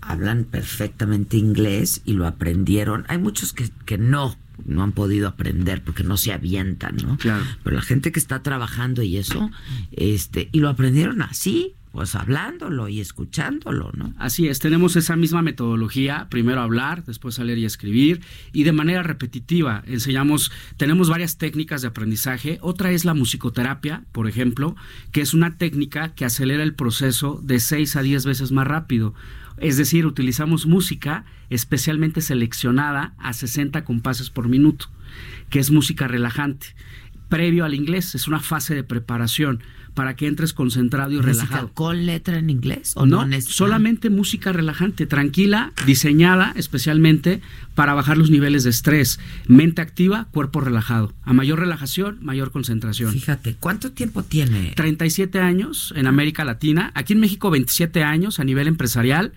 [0.00, 3.04] hablan perfectamente inglés y lo aprendieron.
[3.08, 7.16] Hay muchos que, que no, no han podido aprender porque no se avientan, ¿no?
[7.18, 7.44] Claro.
[7.62, 9.50] Pero la gente que está trabajando y eso,
[9.92, 14.12] este, y lo aprendieron así, pues hablándolo y escuchándolo, ¿no?
[14.18, 18.20] Así es, tenemos esa misma metodología, primero hablar, después leer y escribir,
[18.52, 24.26] y de manera repetitiva enseñamos, tenemos varias técnicas de aprendizaje, otra es la musicoterapia, por
[24.26, 24.74] ejemplo,
[25.12, 29.14] que es una técnica que acelera el proceso de 6 a 10 veces más rápido.
[29.64, 34.90] Es decir, utilizamos música especialmente seleccionada a 60 compases por minuto,
[35.48, 36.66] que es música relajante.
[37.30, 39.62] Previo al inglés, es una fase de preparación
[39.94, 41.70] para que entres concentrado y relajado.
[41.72, 47.40] con letra en inglés o No, no, neces- solamente música relajante, tranquila, diseñada especialmente
[47.74, 49.20] para bajar los niveles de estrés.
[49.46, 51.12] Mente activa, cuerpo relajado.
[51.22, 53.12] A mayor relajación, mayor concentración.
[53.12, 54.72] Fíjate, ¿cuánto tiempo tiene?
[54.76, 59.32] 37 años en América Latina, aquí en México 27 años a nivel empresarial.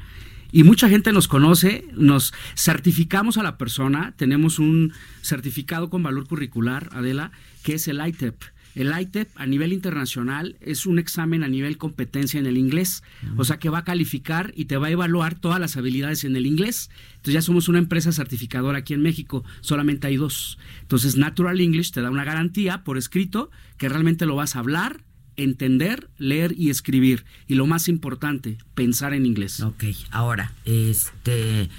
[0.52, 6.26] Y mucha gente nos conoce, nos certificamos a la persona, tenemos un certificado con valor
[6.26, 7.32] curricular, Adela,
[7.64, 8.36] que es el ITEP.
[8.76, 13.04] El ITEP a nivel internacional es un examen a nivel competencia en el inglés,
[13.36, 16.36] o sea que va a calificar y te va a evaluar todas las habilidades en
[16.36, 16.90] el inglés.
[17.12, 20.60] Entonces ya somos una empresa certificadora aquí en México, solamente hay dos.
[20.82, 25.04] Entonces Natural English te da una garantía por escrito que realmente lo vas a hablar,
[25.38, 27.24] entender, leer y escribir.
[27.48, 29.62] Y lo más importante, pensar en inglés.
[29.62, 31.70] Ok, ahora, este,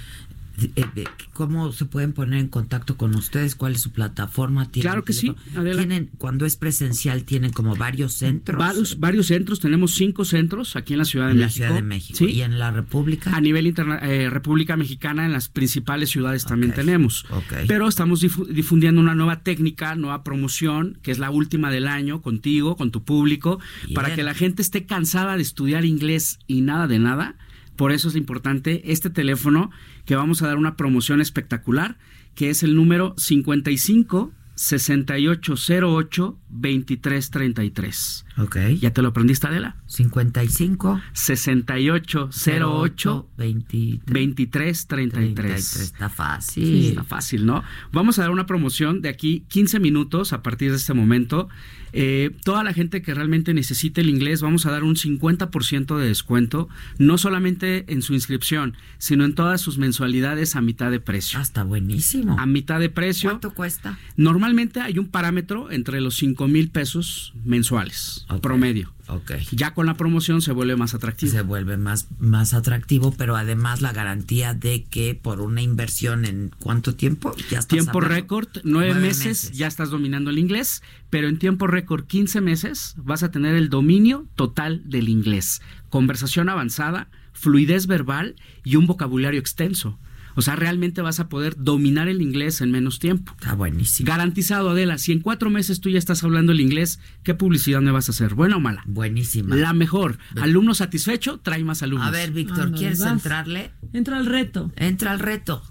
[1.33, 3.55] ¿cómo se pueden poner en contacto con ustedes?
[3.55, 4.69] ¿Cuál es su plataforma?
[4.71, 5.33] ¿Tienen Claro que sí.
[5.53, 8.57] Tienen, cuando es presencial, tienen como varios centros.
[8.57, 11.65] Varios, varios centros, tenemos cinco centros aquí en la Ciudad de en la México.
[11.65, 12.17] Ciudad de México.
[12.17, 12.25] Sí.
[12.25, 13.35] Y en la República.
[13.35, 17.25] A nivel interna eh, República Mexicana, en las principales ciudades también tenemos.
[17.67, 22.21] Pero estamos difu- difundiendo una nueva técnica, nueva promoción, que es la última del año,
[22.21, 23.93] contigo, con tu público, Bien.
[23.95, 27.35] para que la gente esté cansada de estudiar inglés y nada de nada.
[27.75, 29.71] Por eso es importante este teléfono,
[30.09, 31.99] que vamos a dar una promoción espectacular,
[32.33, 38.25] que es el número 55 6808 2333.
[38.39, 38.57] Ok.
[38.79, 39.75] ¿Ya te lo aprendiste, Adela?
[39.85, 45.75] 55 6808 23 2333.
[45.75, 46.65] Está fácil.
[46.65, 47.63] Sí, está fácil, ¿no?
[47.91, 51.49] Vamos a dar una promoción de aquí 15 minutos a partir de este momento.
[51.93, 56.07] Eh, toda la gente que realmente necesite el inglés, vamos a dar un 50% de
[56.07, 61.39] descuento, no solamente en su inscripción, sino en todas sus mensualidades a mitad de precio.
[61.39, 62.37] Está buenísimo.
[62.39, 63.29] A mitad de precio.
[63.29, 63.97] ¿Cuánto cuesta?
[64.15, 68.93] Normalmente hay un parámetro entre los 5 mil pesos mensuales, promedio.
[69.09, 69.31] Ok.
[69.51, 71.31] Ya con la promoción se vuelve más atractivo.
[71.31, 76.51] Se vuelve más, más atractivo, pero además la garantía de que por una inversión en
[76.59, 79.51] cuánto tiempo ya estás Tiempo récord, nueve, Nueve meses, meses.
[79.57, 83.69] ya estás dominando el inglés, pero en tiempo récord, 15 meses, vas a tener el
[83.69, 85.61] dominio total del inglés.
[85.89, 89.97] Conversación avanzada, fluidez verbal y un vocabulario extenso.
[90.39, 93.33] O sea, realmente vas a poder dominar el inglés en menos tiempo.
[93.37, 94.07] Está buenísimo.
[94.07, 94.97] Garantizado, Adela.
[94.97, 98.13] Si en cuatro meses tú ya estás hablando el inglés, ¿qué publicidad me vas a
[98.13, 98.35] hacer?
[98.35, 98.81] ¿Buena o mala?
[98.85, 99.53] Buenísima.
[99.57, 100.17] La mejor.
[100.39, 102.07] Alumno satisfecho, trae más alumnos.
[102.07, 103.11] A ver, Víctor, Ándale, ¿quieres vas.
[103.11, 103.71] entrarle?
[103.91, 104.71] Entra al reto.
[104.77, 105.61] Entra al reto.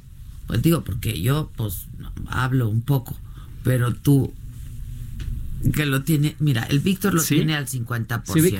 [0.47, 1.87] Pues digo, porque yo pues
[2.27, 3.19] hablo un poco,
[3.63, 4.35] pero tú
[5.73, 7.37] que lo tiene, mira, el Víctor lo ¿Sí?
[7.37, 8.35] tiene al 50%.
[8.35, 8.55] Sí,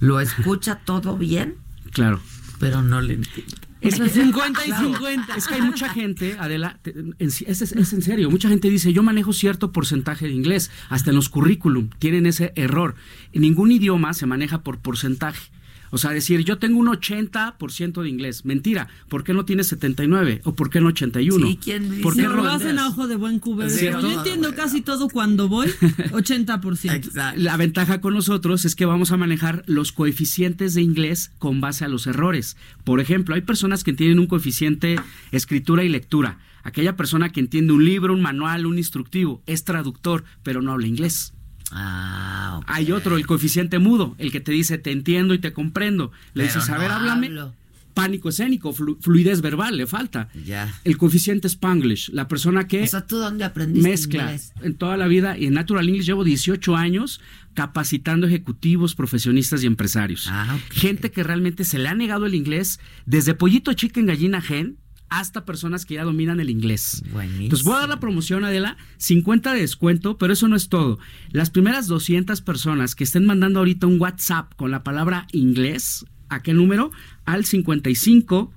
[0.00, 1.56] lo escucha todo bien,
[1.92, 2.20] Claro.
[2.58, 3.54] pero no le entiende.
[3.84, 4.88] Es Pues 50 y Claro.
[4.94, 5.36] 50.
[5.36, 8.70] Es que hay mucha gente, Adela, te- en- es, es- es en serio, mucha gente
[8.70, 12.94] dice, yo manejo cierto porcentaje de inglés, hasta en los currículum tienen ese error.
[13.32, 15.50] En ningún idioma se maneja por porcentaje.
[15.94, 18.44] O sea, decir, yo tengo un 80% de inglés.
[18.44, 18.88] Mentira.
[19.08, 20.40] ¿Por qué no tienes 79?
[20.42, 21.46] ¿O por qué no 81?
[21.46, 22.02] Sí, ¿quién dice?
[22.02, 23.70] ¿Por qué No, lo hacen a ojo de buen cubero.
[24.00, 25.68] Yo entiendo casi todo cuando voy,
[26.10, 27.36] 80%.
[27.36, 31.84] La ventaja con nosotros es que vamos a manejar los coeficientes de inglés con base
[31.84, 32.56] a los errores.
[32.82, 34.96] Por ejemplo, hay personas que tienen un coeficiente
[35.30, 36.38] escritura y lectura.
[36.64, 40.88] Aquella persona que entiende un libro, un manual, un instructivo, es traductor, pero no habla
[40.88, 41.34] inglés.
[41.72, 42.60] Ah.
[42.66, 46.12] Hay otro, el coeficiente mudo, el que te dice te entiendo y te comprendo.
[46.34, 47.26] Le Pero dices, a no ver, háblame.
[47.28, 47.54] hablo.
[47.94, 50.28] Pánico escénico, flu- fluidez verbal, le falta.
[50.44, 50.74] Ya.
[50.82, 54.52] El coeficiente Spanglish, la persona que O sea, ¿tú dónde aprendiste mezcla inglés?
[54.62, 57.20] en toda la vida y en Natural English llevo 18 años
[57.54, 60.26] capacitando ejecutivos, profesionistas y empresarios.
[60.28, 64.76] Ah, Gente que realmente se le ha negado el inglés desde pollito chicken, gallina gen
[65.18, 67.02] hasta personas que ya dominan el inglés.
[67.38, 70.98] Entonces voy a dar la promoción, Adela, 50 de descuento, pero eso no es todo.
[71.30, 76.42] Las primeras 200 personas que estén mandando ahorita un WhatsApp con la palabra inglés, ¿a
[76.42, 76.90] qué número?
[77.24, 78.52] Al 55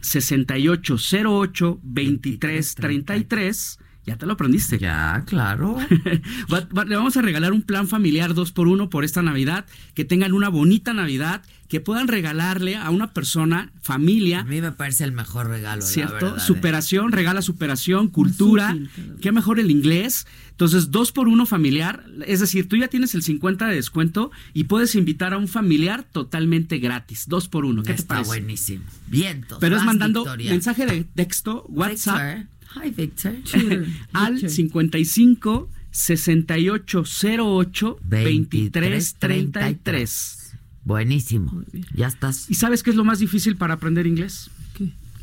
[0.00, 3.78] 6808 2333.
[4.08, 4.78] Ya te lo aprendiste.
[4.78, 5.76] Ya, claro.
[6.52, 9.66] Va- va- Le vamos a regalar un plan familiar 2 por 1 por esta Navidad.
[9.94, 11.42] Que tengan una bonita Navidad.
[11.68, 14.40] Que puedan regalarle a una persona, familia.
[14.40, 16.14] A mí me parece el mejor regalo, la ¿Cierto?
[16.14, 16.40] verdad, ¿eh?
[16.40, 18.74] superación, regala superación, cultura.
[19.20, 20.26] Qué mejor el inglés.
[20.52, 22.06] Entonces, dos por uno familiar.
[22.26, 26.04] Es decir, tú ya tienes el 50 de descuento y puedes invitar a un familiar
[26.04, 27.24] totalmente gratis.
[27.28, 27.82] Dos por uno.
[27.82, 28.28] ¿Qué te Está parece?
[28.28, 28.84] buenísimo.
[29.06, 29.58] Vientos.
[29.60, 30.50] Pero es mandando Victoria.
[30.50, 32.46] mensaje de texto, WhatsApp.
[32.74, 33.34] Hi, Victor.
[34.12, 40.54] al 55 6808 2333.
[40.84, 41.64] Buenísimo.
[41.94, 42.50] Ya estás.
[42.50, 44.50] ¿Y sabes qué es lo más difícil para aprender inglés?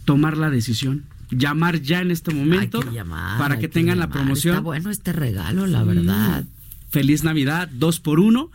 [0.06, 1.04] Tomar la decisión.
[1.32, 4.54] Llamar ya en este momento Hay que llamar, para hay que que tengan la promoción.
[4.54, 5.88] Está bueno este regalo, la Sí.
[5.88, 6.44] verdad.
[6.92, 8.52] Feliz Navidad, 2 por 1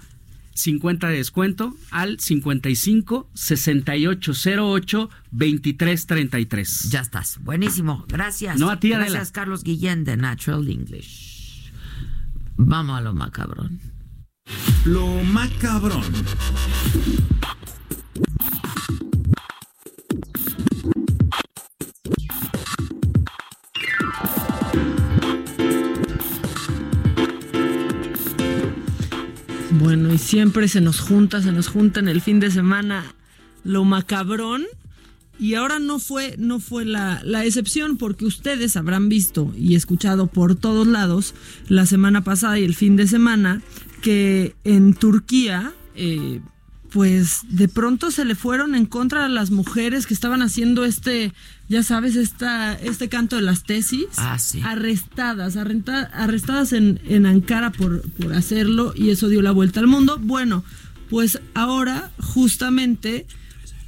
[0.61, 6.91] 50 de descuento al 55 6808 2333.
[6.91, 7.39] Ya estás.
[7.43, 8.05] Buenísimo.
[8.09, 8.59] Gracias.
[8.59, 9.11] No, a ti, Adela.
[9.11, 11.73] Gracias, Carlos Guillén de Natural English.
[12.57, 13.81] Vamos a lo macabrón.
[14.85, 16.05] Lo macabrón.
[29.72, 33.14] Bueno, y siempre se nos junta, se nos junta en el fin de semana
[33.62, 34.64] lo macabrón.
[35.38, 40.26] Y ahora no fue, no fue la, la excepción, porque ustedes habrán visto y escuchado
[40.26, 41.34] por todos lados
[41.68, 43.62] la semana pasada y el fin de semana
[44.02, 46.40] que en Turquía, eh,
[46.90, 51.32] pues de pronto se le fueron en contra a las mujeres que estaban haciendo este,
[51.68, 54.06] ya sabes, esta, este canto de las tesis.
[54.16, 54.60] Ah, sí.
[54.64, 59.86] Arrestadas, arrenta- arrestadas en, en Ankara por, por hacerlo y eso dio la vuelta al
[59.86, 60.18] mundo.
[60.20, 60.64] Bueno,
[61.08, 63.26] pues ahora justamente,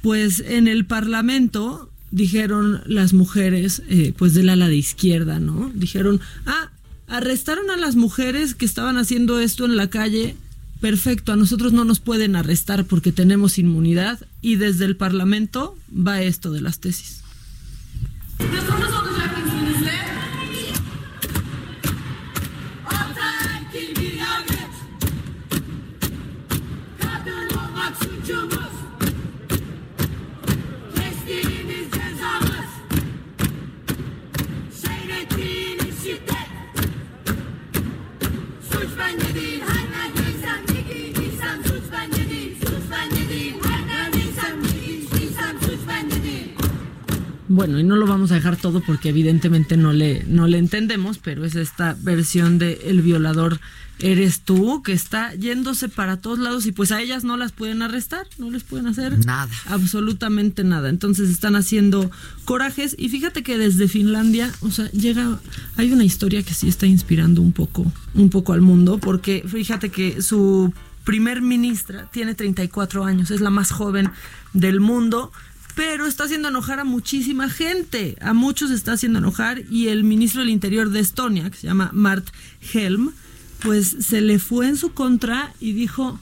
[0.01, 5.71] pues en el Parlamento dijeron las mujeres, eh, pues del ala de izquierda, ¿no?
[5.73, 6.69] Dijeron, ah,
[7.07, 10.35] arrestaron a las mujeres que estaban haciendo esto en la calle.
[10.83, 16.21] Perfecto, a nosotros no nos pueden arrestar porque tenemos inmunidad y desde el Parlamento va
[16.21, 17.21] esto de las tesis.
[47.53, 51.19] Bueno, y no lo vamos a dejar todo porque evidentemente no le, no le entendemos,
[51.19, 53.59] pero es esta versión de El violador
[53.99, 57.81] eres tú, que está yéndose para todos lados y pues a ellas no las pueden
[57.83, 59.53] arrestar, no les pueden hacer Nada.
[59.67, 60.89] absolutamente nada.
[60.89, 62.09] Entonces están haciendo
[62.43, 65.39] corajes y fíjate que desde Finlandia, o sea, llega,
[65.77, 69.89] hay una historia que sí está inspirando un poco, un poco al mundo, porque fíjate
[69.89, 70.73] que su
[71.03, 74.09] primer ministra tiene 34 años, es la más joven
[74.53, 75.31] del mundo,
[75.75, 80.41] pero está haciendo enojar a muchísima gente, a muchos está haciendo enojar y el ministro
[80.41, 82.27] del Interior de Estonia, que se llama Mart
[82.73, 83.11] Helm,
[83.59, 86.19] pues se le fue en su contra y dijo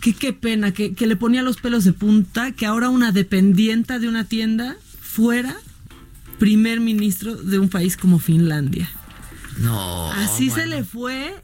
[0.00, 3.98] que qué pena, que, que le ponía los pelos de punta, que ahora una dependienta
[3.98, 5.56] de una tienda fuera
[6.38, 8.90] primer ministro de un país como Finlandia.
[9.58, 10.10] No.
[10.12, 11.34] Así se le fue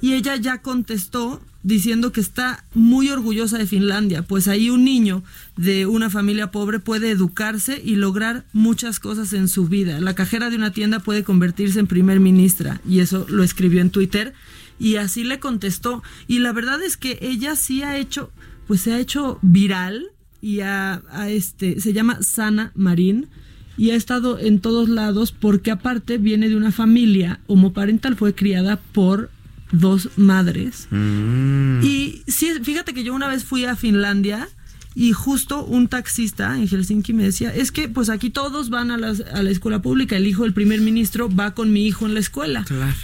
[0.00, 5.24] y ella ya contestó diciendo que está muy orgullosa de Finlandia, pues ahí un niño
[5.56, 10.00] de una familia pobre puede educarse y lograr muchas cosas en su vida.
[10.00, 13.90] La cajera de una tienda puede convertirse en primer ministra y eso lo escribió en
[13.90, 14.32] Twitter
[14.78, 18.30] y así le contestó y la verdad es que ella sí ha hecho,
[18.68, 23.26] pues se ha hecho viral y a, este, se llama Sana Marín
[23.76, 28.76] y ha estado en todos lados porque aparte viene de una familia homoparental, fue criada
[28.92, 29.30] por
[29.72, 30.88] dos madres.
[31.82, 34.48] Y sí, fíjate que yo una vez fui a Finlandia
[34.94, 38.96] y justo un taxista en Helsinki me decía, es que pues aquí todos van a,
[38.96, 42.14] las- a la escuela pública, el hijo del primer ministro va con mi hijo en
[42.14, 42.64] la escuela.
[42.64, 42.94] Claro.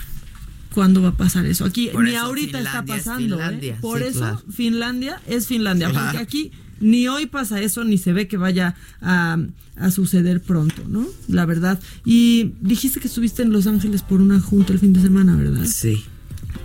[0.73, 1.67] ¿Cuándo va a pasar eso?
[1.67, 3.39] Aquí Por ni eso ahorita está es pasando.
[3.43, 3.77] ¿eh?
[3.83, 4.43] Por sí, eso claro.
[4.51, 6.07] Finlandia es Finlandia, Claro.
[6.07, 9.37] porque aquí ni hoy pasa eso, ni se ve que vaya a,
[9.77, 11.07] a suceder pronto, ¿no?
[11.29, 11.79] La verdad.
[12.07, 15.67] Y dijiste que estuviste en Los Ángeles por una junta el fin de semana, ¿verdad?
[15.67, 16.03] Sí.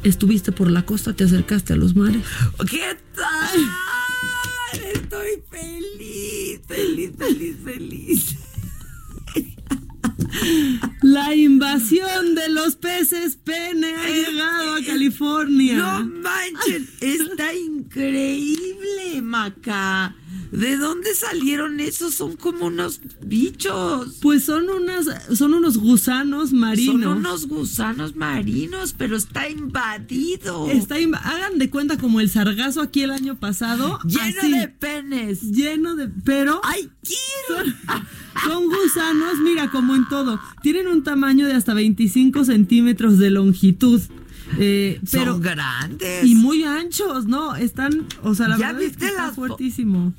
[0.07, 2.23] Estuviste por la costa, te acercaste a los mares.
[2.69, 3.59] ¿Qué tal?
[4.93, 8.35] Estoy feliz, feliz, feliz, feliz.
[11.01, 15.75] La invasión de los peces pene ha llegado a California.
[15.77, 20.15] No manchen, está increíble, Maca.
[20.51, 22.15] ¿De dónde salieron esos?
[22.15, 24.17] Son como unos bichos.
[24.21, 25.05] Pues son unas,
[25.37, 27.03] son unos gusanos marinos.
[27.03, 30.69] Son unos gusanos marinos, pero está invadido.
[30.69, 33.99] Está inv- hagan de cuenta como el sargazo aquí el año pasado.
[34.05, 34.51] Lleno así.
[34.51, 35.41] de penes.
[35.41, 36.07] Lleno de.
[36.23, 36.61] Pero.
[36.63, 36.89] ¡Ay,
[37.47, 37.75] son,
[38.45, 40.39] son gusanos, mira, como en todo.
[40.61, 44.01] Tienen un tamaño de hasta 25 centímetros de longitud.
[44.57, 46.23] Eh, Son pero, grandes.
[46.23, 47.57] Y muy anchos, ¿no?
[47.57, 48.05] Están.
[48.23, 50.13] O sea, la ¿Ya verdad es viste que está fuertísimo.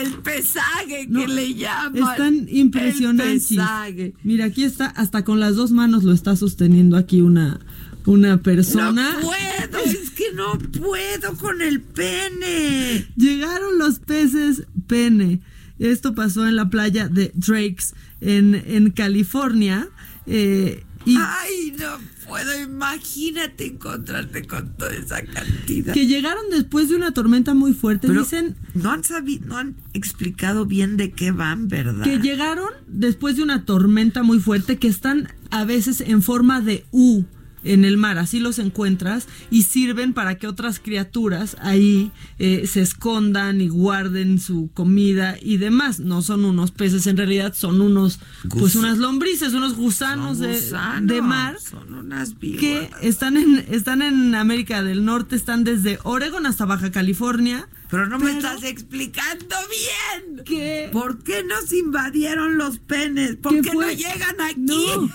[0.00, 1.96] El pesaje No, que le llaman.
[1.96, 3.50] Están impresionantes.
[3.50, 4.14] El pesaje.
[4.22, 7.60] Mira, aquí está, hasta con las dos manos lo está sosteniendo aquí una,
[8.06, 9.12] una persona.
[9.14, 13.06] No puedo, es que no puedo con el pene.
[13.16, 15.40] Llegaron los peces pene.
[15.78, 19.88] Esto pasó en la playa de Drakes, en, en California.
[20.26, 22.60] eh, y Ay, no puedo.
[22.60, 25.94] Imagínate encontrarte con toda esa cantidad.
[25.94, 28.08] que llegaron después de una tormenta muy fuerte.
[28.08, 32.04] Pero Dicen no han sabido, no han explicado bien de qué van, ¿verdad?
[32.04, 36.84] que llegaron después de una tormenta muy fuerte, que están a veces en forma de
[36.90, 37.24] U
[37.64, 42.82] en el mar, así los encuentras y sirven para que otras criaturas ahí eh, se
[42.82, 46.00] escondan y guarden su comida y demás.
[46.00, 51.56] No son unos peces, en realidad son unos, pues unas lombrices, unos gusanos, de, mar
[51.60, 52.60] Son unas víboras.
[52.60, 57.68] que están en, están en América del Norte, están desde Oregon hasta Baja California.
[57.90, 60.44] Pero no me estás explicando bien.
[60.44, 60.88] ¿Qué?
[60.92, 63.36] ¿Por qué nos invadieron los penes?
[63.36, 64.60] ¿Por ¿Qué no llegan aquí?
[64.60, 65.10] No,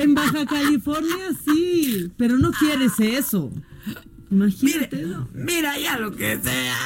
[0.00, 3.52] en Baja California sí, pero no quieres eso.
[4.30, 5.02] Imagínate.
[5.02, 5.28] ¿no?
[5.32, 6.76] Mira ya lo que sea.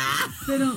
[0.46, 0.76] Pero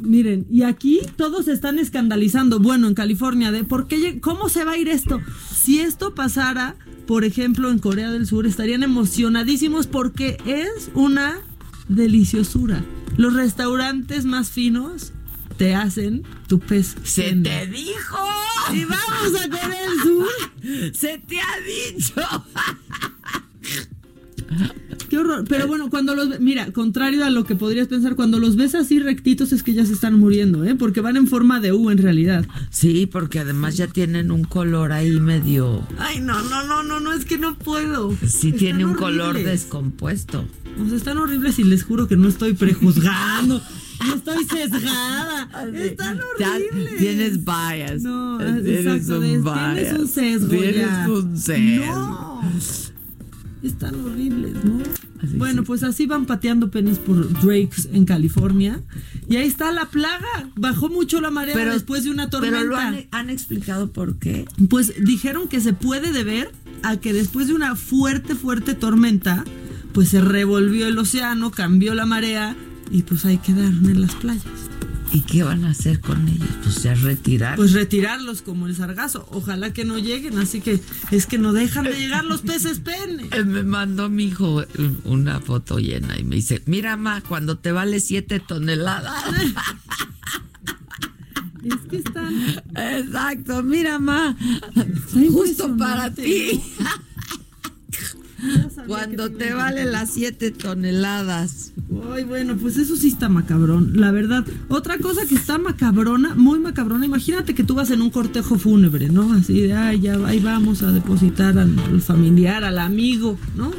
[0.00, 2.60] miren, y aquí todos están escandalizando.
[2.60, 5.20] Bueno, en California, de por qué, cómo se va a ir esto.
[5.50, 6.76] Si esto pasara,
[7.06, 11.40] por ejemplo, en Corea del Sur, estarían emocionadísimos porque es una
[11.88, 12.84] deliciosura.
[13.16, 15.12] Los restaurantes más finos
[15.56, 16.96] te hacen tu pez.
[17.04, 18.18] Se te dijo.
[18.72, 20.94] Y vamos a Corea del Sur.
[20.94, 21.60] Se te ha
[21.94, 22.22] dicho.
[25.08, 25.44] Qué horror.
[25.48, 28.98] Pero bueno, cuando los mira, contrario a lo que podrías pensar, cuando los ves así
[28.98, 30.74] rectitos es que ya se están muriendo, ¿eh?
[30.74, 32.46] Porque van en forma de U en realidad.
[32.70, 35.86] Sí, porque además ya tienen un color ahí medio.
[35.98, 38.16] Ay, no, no, no, no, no, es que no puedo.
[38.26, 40.44] Sí, Están tiene un color descompuesto.
[40.82, 43.62] O sea, están horribles y les juro que no estoy prejuzgando.
[44.06, 45.48] No estoy sesgada.
[45.74, 46.96] Están horribles.
[46.98, 48.02] Tienes bias.
[48.02, 49.20] No, Tienes exacto.
[49.20, 49.74] un bias.
[49.74, 50.48] Tienes un sesgo.
[50.48, 51.06] Tienes ya.
[51.08, 51.94] un sesgo.
[51.94, 52.40] No.
[53.64, 54.78] Están horribles, ¿no?
[55.38, 58.82] bueno, pues así van pateando penis por Drakes en California.
[59.28, 60.50] Y ahí está la plaga.
[60.54, 62.58] Bajó mucho la marea Pero- después de una tormenta.
[62.58, 64.44] Pero lo han, han explicado por qué.
[64.68, 69.44] Pues dijeron que se puede deber a que después de una fuerte, fuerte tormenta,
[69.92, 72.54] pues se revolvió el océano, cambió la marea
[72.90, 74.44] y pues ahí quedaron en las playas.
[75.14, 76.48] ¿Y qué van a hacer con ellos?
[76.64, 77.54] Pues ya retirar.
[77.54, 79.28] Pues retirarlos como el sargazo.
[79.30, 80.80] Ojalá que no lleguen, así que
[81.12, 83.28] es que no dejan de llegar los peces pene.
[83.44, 84.64] Me mandó mi hijo
[85.04, 89.24] una foto llena y me dice, mira, ma, cuando te vale siete toneladas.
[91.64, 92.34] Es que están...
[92.76, 94.36] Exacto, mira, ma,
[95.32, 96.60] justo para ti.
[98.86, 101.72] Cuando te vale las siete toneladas.
[102.12, 104.44] Ay, bueno, pues eso sí está macabrón, la verdad.
[104.68, 109.08] Otra cosa que está macabrona, muy macabrona, imagínate que tú vas en un cortejo fúnebre,
[109.08, 109.32] ¿no?
[109.32, 113.72] Así de, ay, ya ahí vamos a depositar al, al familiar, al amigo, ¿no?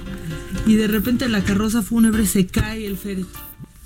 [0.65, 3.39] Y de repente la carroza fúnebre se cae el féretro.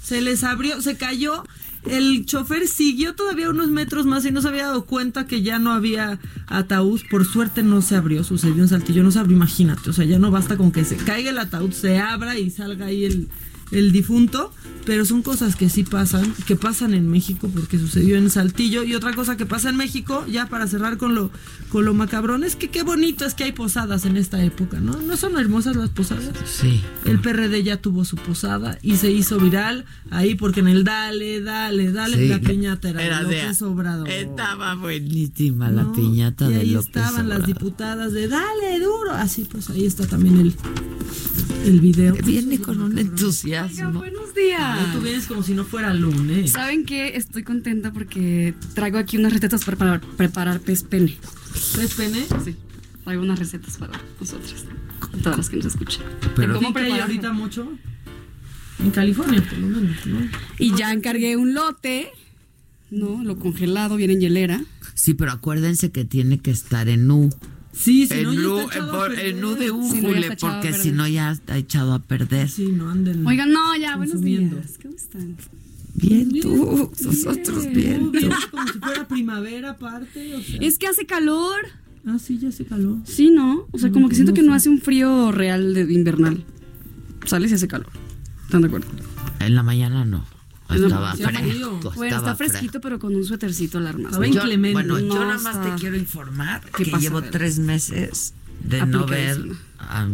[0.03, 1.43] Se les abrió, se cayó.
[1.89, 5.59] El chofer siguió todavía unos metros más y no se había dado cuenta que ya
[5.59, 7.01] no había ataúd.
[7.09, 9.89] Por suerte no se abrió, sucedió en Saltillo, no se abrió, imagínate.
[9.89, 12.87] O sea, ya no basta con que se caiga el ataúd, se abra y salga
[12.87, 13.29] ahí el,
[13.71, 14.51] el difunto,
[14.85, 18.95] pero son cosas que sí pasan, que pasan en México porque sucedió en Saltillo y
[18.95, 21.31] otra cosa que pasa en México, ya para cerrar con lo
[21.69, 24.99] con lo macabrón es que qué bonito es que hay posadas en esta época, ¿no?
[25.01, 26.31] ¿No son hermosas las posadas?
[26.45, 26.81] Sí.
[27.05, 31.41] El PRD ya tuvo su posada y se hizo viral ahí porque en el dale,
[31.41, 34.09] dale, dale, Sí, la piñata era, era de López Obrador.
[34.09, 35.93] Estaba buenísima la ¿no?
[35.93, 40.07] piñata y de ahí López estaban las diputadas de dale duro, así pues ahí está
[40.07, 40.55] también el
[41.65, 42.15] el video.
[42.23, 43.91] Viene con un entusiasmo.
[43.93, 44.61] Buenos días.
[44.61, 46.51] Ay, Tú vienes como si no fuera lunes.
[46.51, 47.15] ¿Saben qué?
[47.15, 51.17] Estoy contenta porque traigo aquí unas recetas para preparar, preparar pez pene.
[51.75, 52.25] ¿Pez pene?
[52.43, 52.55] Sí.
[53.03, 54.65] Traigo unas recetas para nosotras.
[54.99, 56.05] Para todas las que nos escuchan.
[56.35, 57.03] Pero ¿Cómo ¿cómo que hay prepararlo?
[57.03, 57.71] ahorita mucho?
[58.79, 60.19] En California, por lo menos, ¿no?
[60.57, 62.09] Y ya encargué un lote.
[62.91, 64.63] No, lo congelado, viene en hielera.
[64.93, 67.29] Sí, pero acuérdense que tiene que estar en U.
[67.71, 69.25] Sí, si en no, ya U, está echado en a por- perder.
[69.27, 72.49] en U de Si no, újule, a porque si no ya está echado a perder.
[72.49, 73.25] Sí, no anden.
[73.25, 74.77] Oigan, no, ya, buenos días.
[74.81, 75.37] ¿Cómo están?
[75.95, 78.11] Bien tú, nosotros bien tú.
[78.11, 80.35] Vienes como si fuera primavera aparte.
[80.35, 80.57] O sea.
[80.61, 81.59] Es que hace calor.
[82.05, 82.97] Ah, sí, ya hace calor.
[83.03, 83.67] Sí, ¿no?
[83.71, 84.47] O sea, No, como que siento no que sé.
[84.47, 86.43] no hace un frío real de invernal.
[87.25, 87.89] Sales y hace calor.
[88.45, 88.87] ¿Están de acuerdo?
[89.39, 90.25] En la mañana no.
[90.69, 91.91] Estaba Sí, fresco.
[91.95, 94.23] Bueno, estaba está fresquito, pero con un suétercito alarmado.
[94.23, 94.41] Yo-
[94.71, 98.33] bueno, yo nada más te quiero informar ¿Qué que pasa, llevo tres meses
[98.63, 99.37] de no ver
[99.79, 100.07] a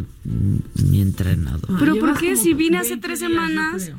[0.76, 1.78] mi entrenador.
[1.80, 2.36] ¿Pero por qué?
[2.36, 3.92] Si vine hace tres semanas.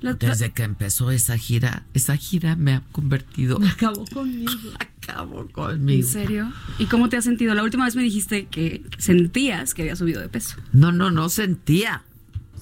[0.00, 3.60] la- Desde que empezó esa gira, esa gira me ha convertido.
[3.62, 4.50] Acabó conmigo.
[5.02, 6.08] Acabó ¿En conmigo.
[6.08, 6.50] serio?
[6.78, 7.54] ¿Y cómo te has sentido?
[7.54, 10.56] La última vez me dijiste que sentías que había subido de peso.
[10.72, 12.02] No, no, no sentía.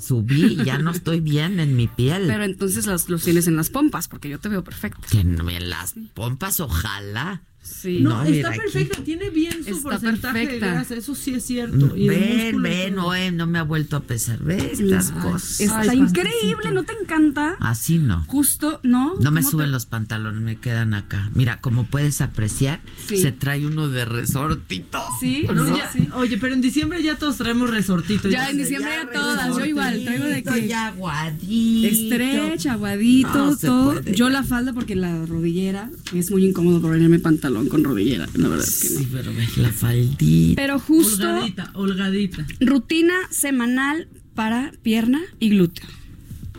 [0.01, 2.25] Subí, ya no estoy bien en mi piel.
[2.27, 5.01] Pero entonces los, los tienes en las pompas, porque yo te veo perfecto.
[5.11, 7.43] que no, en las pompas, ojalá.
[7.69, 8.01] Sí.
[8.01, 8.59] No, está aquí.
[8.59, 10.67] perfecta, tiene bien su Está porcentaje perfecta.
[10.67, 11.97] de grasa, eso sí es cierto.
[11.97, 12.17] Y de
[12.53, 14.39] Ven, ven, no, eh, no me ha vuelto a pesar.
[14.43, 15.61] Ve estas Ay, cosas.
[15.61, 17.57] Está Ay, increíble, ¿no te encanta?
[17.61, 18.25] Así no.
[18.27, 19.15] Justo, ¿no?
[19.21, 21.31] No me ¿Cómo suben te- los pantalones, me quedan acá.
[21.35, 23.19] Mira, como puedes apreciar, Sí.
[23.19, 25.01] se trae uno de resortito.
[25.21, 25.77] Sí, No, ¿no?
[25.77, 28.29] ya- Oye, pero en diciembre ya todos traemos resortito.
[28.29, 31.89] Ya en diciembre ya todas, yo igual, traigo de que Ya aguadito.
[31.89, 34.03] Estretch, aguadito, No todo.
[34.03, 38.67] Yo la falda porque la rodillera es muy incómodo ponerme pantalón con rodillera, la verdad
[38.67, 39.01] es que no.
[39.01, 40.63] Sí, pero ves la faldita.
[40.63, 42.47] Pero justo Holgadita, holgadita.
[42.61, 45.87] rutina semanal para pierna y glúteo.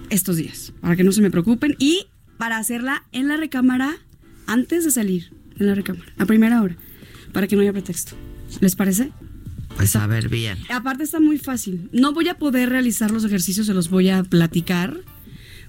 [0.09, 2.07] Estos días, para que no se me preocupen y
[2.37, 3.95] para hacerla en la recámara
[4.47, 6.75] antes de salir, en la recámara, a primera hora,
[7.31, 8.15] para que no haya pretexto.
[8.59, 9.11] ¿Les parece?
[9.75, 10.57] Pues a ver bien.
[10.69, 11.89] Aparte está muy fácil.
[11.93, 14.99] No voy a poder realizar los ejercicios, se los voy a platicar,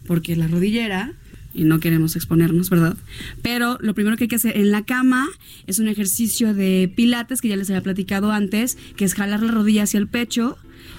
[0.07, 1.13] porque la rodillera,
[1.53, 2.97] y no queremos exponernos, ¿verdad?
[3.43, 5.29] Pero lo primero que hay que hacer en la cama
[5.67, 9.51] es un ejercicio de pilates, que ya les había platicado antes, que es jalar la
[9.51, 10.59] rodilla hacia el pecho,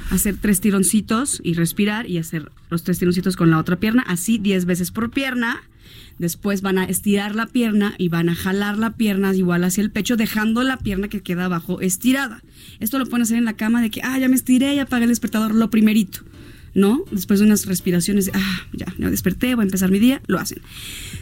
[0.09, 4.37] hacer tres tironcitos y respirar, y hacer los tres tironcitos con la otra pierna, así
[4.37, 5.61] 10 veces por pierna.
[6.19, 9.91] Después van a estirar la pierna y van a jalar la pierna igual hacia el
[9.91, 12.43] pecho, dejando la pierna que queda abajo estirada.
[12.79, 15.05] Esto lo pueden hacer en la cama de que, ah, ya me estiré, ya apagué
[15.05, 16.21] el despertador, lo primerito.
[16.73, 17.03] ¿No?
[17.11, 20.61] Después de unas respiraciones, ah, ya, ya desperté, voy a empezar mi día, lo hacen.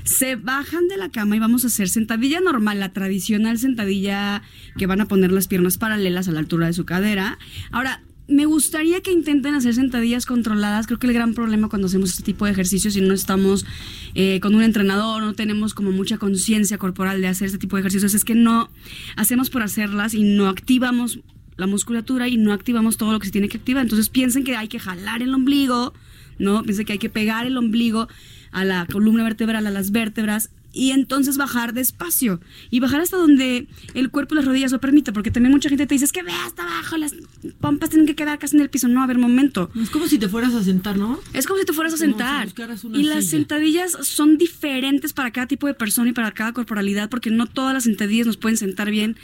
[0.04, 4.44] Se bajan de la cama y vamos a hacer sentadilla normal, la tradicional sentadilla
[4.78, 7.40] que van a poner las piernas paralelas a la altura de su cadera.
[7.72, 10.86] Ahora, me gustaría que intenten hacer sentadillas controladas.
[10.86, 13.66] Creo que el gran problema cuando hacemos este tipo de ejercicios y no estamos
[14.14, 17.82] eh, con un entrenador, no tenemos como mucha conciencia corporal de hacer este tipo de
[17.82, 18.70] ejercicios, es que no
[19.16, 21.20] hacemos por hacerlas y no activamos
[21.60, 23.84] la musculatura y no activamos todo lo que se tiene que activar.
[23.84, 25.94] Entonces piensen que hay que jalar el ombligo,
[26.38, 26.64] ¿no?
[26.64, 28.08] Piensen que hay que pegar el ombligo
[28.52, 32.40] a la columna vertebral, a las vértebras y entonces bajar despacio
[32.70, 35.88] y bajar hasta donde el cuerpo y las rodillas lo permite, porque también mucha gente
[35.88, 37.16] te dice, es que ve hasta abajo, las
[37.60, 38.88] pompas tienen que quedar casi en el piso.
[38.88, 39.72] No, a ver, momento.
[39.82, 41.20] Es como si te fueras a sentar, ¿no?
[41.34, 42.48] Es como si te fueras a si sentar.
[42.94, 43.30] y las silla.
[43.32, 47.74] sentadillas son diferentes para cada tipo de persona y para cada corporalidad, porque no todas
[47.74, 49.16] las sentadillas nos pueden sentar bien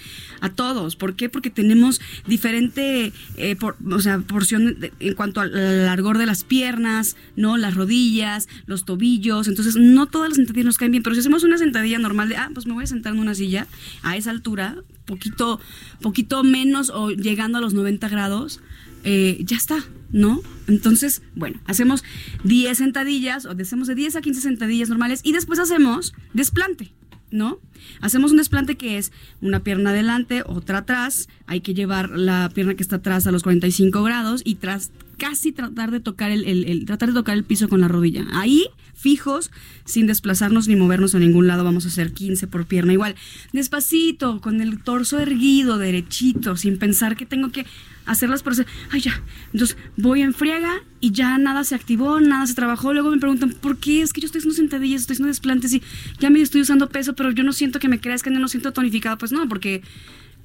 [0.42, 0.96] a todos.
[0.96, 1.30] ¿Por qué?
[1.30, 6.44] Porque tenemos diferente eh, por- o sea, porción de- en cuanto al largor de las
[6.44, 7.58] piernas, ¿no?
[7.58, 9.48] Las rodillas, los tobillos.
[9.48, 12.38] Entonces, no todas las sentadillas nos caen bien, pero si hacemos una sentadilla normal de,
[12.38, 13.68] ah, pues me voy a sentar en una silla
[14.02, 14.76] a esa altura,
[15.06, 15.60] poquito,
[16.02, 18.62] poquito menos o llegando a los 90 grados,
[19.04, 20.42] eh, ya está, ¿no?
[20.68, 22.04] Entonces, bueno, hacemos
[22.44, 26.92] 10 sentadillas, o hacemos de 10 a 15 sentadillas normales y después hacemos desplante,
[27.30, 27.60] ¿no?
[28.02, 32.76] Hacemos un desplante que es una pierna adelante, otra atrás, hay que llevar la pierna
[32.76, 37.10] que está atrás a los 45 grados y tras casi tratar de tocar el, tratar
[37.10, 38.26] de tocar el piso con la rodilla.
[38.34, 39.52] Ahí, fijos,
[39.86, 42.94] sin desplazarnos ni movernos a ningún lado, vamos a hacer 15 por pierna.
[42.94, 43.16] Igual,
[43.54, 47.66] despacito, con el torso erguido, derechito, sin pensar que tengo que
[48.06, 48.68] hacerlas por hacer.
[48.92, 49.22] Ay, ya.
[49.54, 52.94] Entonces, voy en friega y ya nada se activó, nada se trabajó.
[52.94, 54.02] Luego me preguntan, ¿por qué?
[54.02, 55.82] Es que yo estoy haciendo sentadillas, estoy haciendo desplantes y
[56.20, 58.72] ya me estoy usando peso, pero yo no siento que me crezcan, yo no siento
[58.74, 59.18] tonificado.
[59.18, 59.82] Pues no, porque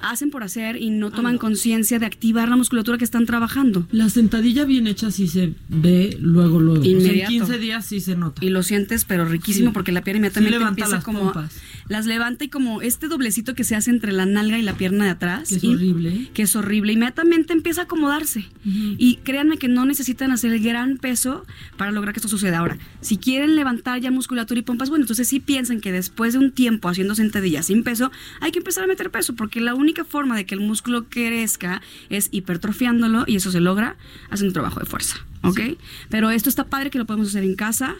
[0.02, 3.86] hacen por hacer y no toman conciencia de activar la musculatura que están trabajando.
[3.90, 6.80] La sentadilla bien hecha sí se ve luego, luego.
[6.80, 7.30] O sea, en Inmediato.
[7.30, 8.44] 15 días sí se nota.
[8.44, 9.74] Y lo sientes, pero riquísimo, Sí.
[9.74, 11.20] porque la pierna inmediatamente Sí empieza las como.
[11.20, 11.52] pompas.
[11.90, 15.04] Las levanta y como este doblecito que se hace entre la nalga y la pierna
[15.06, 15.48] de atrás.
[15.48, 16.30] Que es y- horrible.
[16.32, 16.92] Que es horrible.
[16.92, 18.46] Inmediatamente empieza a acomodarse.
[18.64, 21.44] Y créanme que no necesitan hacer el gran peso
[21.76, 22.58] para lograr que esto suceda.
[22.60, 26.38] Ahora, si quieren levantar ya musculatura y pompas, bueno, entonces sí piensen que después de
[26.38, 30.04] un tiempo haciendo sentadillas sin peso, hay que empezar a meter peso, porque la única
[30.04, 33.96] forma de que el músculo crezca es hipertrofiándolo y eso se logra
[34.30, 35.16] haciendo un trabajo de fuerza.
[35.42, 35.60] ¿Ok?
[36.08, 37.96] Pero esto está padre que lo podemos hacer en casa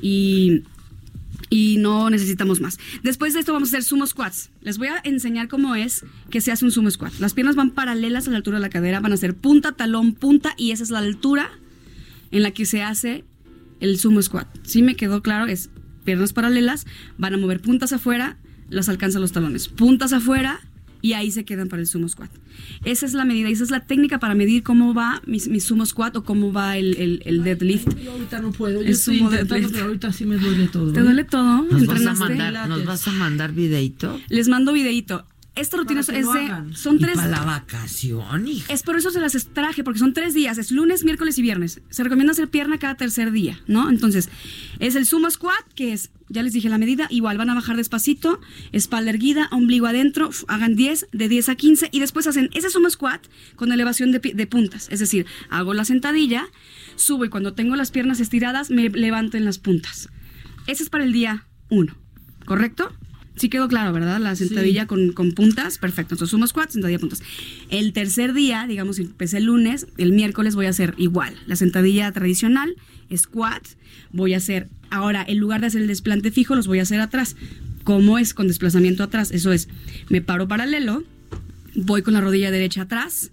[0.00, 0.62] y
[1.48, 2.78] y no necesitamos más.
[3.02, 4.50] Después de esto vamos a hacer sumo squats.
[4.60, 7.14] Les voy a enseñar cómo es que se hace un sumo squat.
[7.18, 10.14] Las piernas van paralelas a la altura de la cadera, van a ser punta, talón,
[10.14, 11.50] punta y esa es la altura
[12.30, 13.24] en la que se hace
[13.80, 14.48] el sumo squat.
[14.62, 15.70] Si me quedó claro, es
[16.04, 16.86] piernas paralelas,
[17.18, 19.68] van a mover puntas afuera, las alcanzan los talones.
[19.68, 20.60] Puntas afuera
[21.06, 22.30] y ahí se quedan para el sumo squat.
[22.84, 25.86] Esa es la medida, esa es la técnica para medir cómo va mi, mi sumo
[25.86, 27.88] squat o cómo va el, el- el deadlift.
[28.04, 29.72] Yo ahorita no puedo, yo El estoy sumo intentando, deadlift.
[29.74, 30.92] pero ahorita sí me duele todo.
[30.92, 31.02] ¿Te ¿eh?
[31.02, 31.62] duele todo?
[31.62, 32.24] ¿Nos vas, a ¿Entrenaste?
[32.34, 34.18] mandar, ¿Nos vas a mandar videito?
[34.28, 35.24] Les mando videito.
[35.56, 36.40] Esta rutina es lo de.
[36.40, 36.74] hagan.
[36.74, 37.16] Son Y tres.
[37.16, 38.72] para la vacación, hija.
[38.72, 40.58] Es por eso se las traje, porque son tres días.
[40.58, 41.80] Es lunes, miércoles y viernes.
[41.90, 43.88] Se recomienda hacer pierna cada tercer día, ¿no?
[43.90, 44.28] Entonces,
[44.78, 47.76] es el sumo squat, que es, ya les dije la medida, igual van a bajar
[47.76, 48.40] despacito,
[48.72, 52.90] espalda erguida, ombligo adentro, hagan 10, de 10 a 15, y después hacen ese sumo
[52.90, 53.26] squat
[53.56, 54.88] con elevación de puntas.
[54.90, 56.46] Es decir, hago la sentadilla,
[56.96, 60.10] subo y cuando tengo las piernas estiradas, me levanto en las puntas.
[60.66, 61.96] Ese es para el día 1,
[62.44, 62.92] ¿correcto?
[63.36, 64.18] Sí quedó claro, ¿verdad?
[64.18, 66.14] La sentadilla con, con puntas, perfecto.
[66.14, 67.22] Entonces sumo squat, sentadilla puntas.
[67.68, 71.34] El tercer día, digamos, empecé el lunes, el miércoles voy a hacer igual.
[71.46, 72.76] La sentadilla tradicional,
[73.14, 73.62] squat,
[74.10, 77.00] voy a hacer, ahora en lugar de hacer el desplante fijo, los voy a hacer
[77.00, 77.36] atrás.
[77.84, 79.30] ¿Cómo es con desplazamiento atrás?
[79.30, 79.68] Eso es,
[80.08, 81.04] me paro paralelo,
[81.74, 83.30] voy con la rodilla derecha atrás,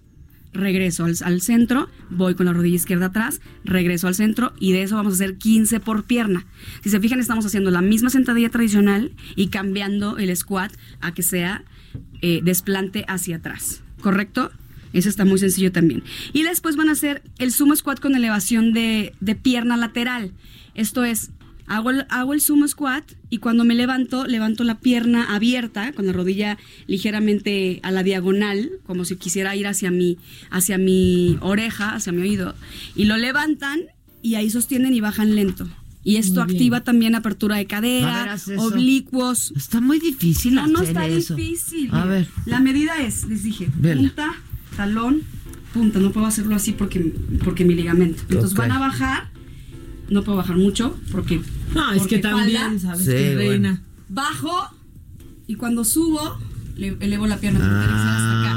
[0.54, 4.96] regreso al, centro, voy con la rodilla izquierda atrás, regreso al centro y de eso
[4.96, 6.46] vamos a hacer 15 por pierna.
[6.82, 11.22] Si se fijan, estamos haciendo la misma sentadilla tradicional y cambiando el squat a que
[11.22, 11.64] sea
[12.22, 14.50] eh, desplante hacia atrás, ¿correcto?
[14.92, 16.04] Eso está muy sencillo también.
[16.32, 20.32] Y después van a hacer el sumo squat con elevación de, de pierna lateral.
[20.74, 21.30] Esto es,
[21.66, 26.06] hago el, hago el sumo squat y cuando me levanto, levanto la pierna abierta, con
[26.06, 30.18] la rodilla ligeramente a la diagonal, como si quisiera ir hacia mi,
[30.50, 32.54] hacia mi oreja, hacia mi oído.
[32.94, 33.80] Y lo levantan
[34.22, 35.68] y ahí sostienen y bajan lento.
[36.06, 39.52] Y esto activa también apertura de cadera, oblicuos.
[39.56, 41.34] Está muy difícil No, no hacer está eso.
[41.34, 41.88] difícil.
[41.92, 42.28] A ver.
[42.44, 44.02] La medida es, les dije, Vela.
[44.02, 44.34] punta,
[44.76, 45.22] talón,
[45.72, 45.98] punta.
[46.00, 47.00] No puedo hacerlo así porque,
[47.42, 48.22] porque mi ligamento.
[48.28, 49.30] Entonces van a bajar.
[50.08, 51.40] No puedo bajar mucho porque.
[51.74, 52.78] No, es porque que también, falda.
[52.78, 53.38] ¿sabes Sí, bueno.
[53.38, 53.82] reina?
[54.08, 54.68] Bajo
[55.46, 56.38] y cuando subo,
[56.76, 58.50] le- elevo la pierna hasta acá.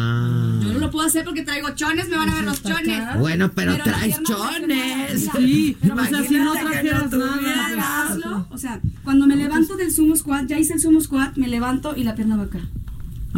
[0.65, 3.01] Yo no lo puedo hacer porque traigo chones, me van a ver los chones.
[3.19, 5.29] Bueno, pero la traes chones.
[5.37, 8.03] Sí, pero o sea, si no que trajeras nada.
[8.09, 11.47] Hazlo, O sea, cuando me levanto del sumo squat, ya hice el sumo squat, me
[11.47, 12.59] levanto y la pierna va acá.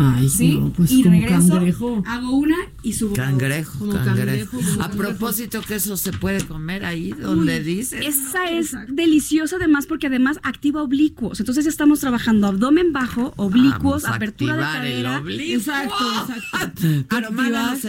[0.01, 0.55] Ay, ¿Sí?
[0.55, 2.03] no, pues y como regreso, cangrejo.
[2.07, 3.13] hago una y subo.
[3.15, 4.15] Cangrejo, Como cangrejo.
[4.15, 4.97] cangrejo, como A cangrejo.
[4.97, 8.05] propósito que eso se puede comer ahí donde Uy, dices.
[8.05, 11.39] Esa es deliciosa además porque además activa oblicuos.
[11.39, 15.19] Entonces ya estamos trabajando abdomen bajo, oblicuos, Vamos a apertura de activar el cadera.
[15.19, 15.55] oblicuo.
[15.55, 16.05] Exacto,
[16.37, 16.81] exacto.
[17.09, 17.29] Pero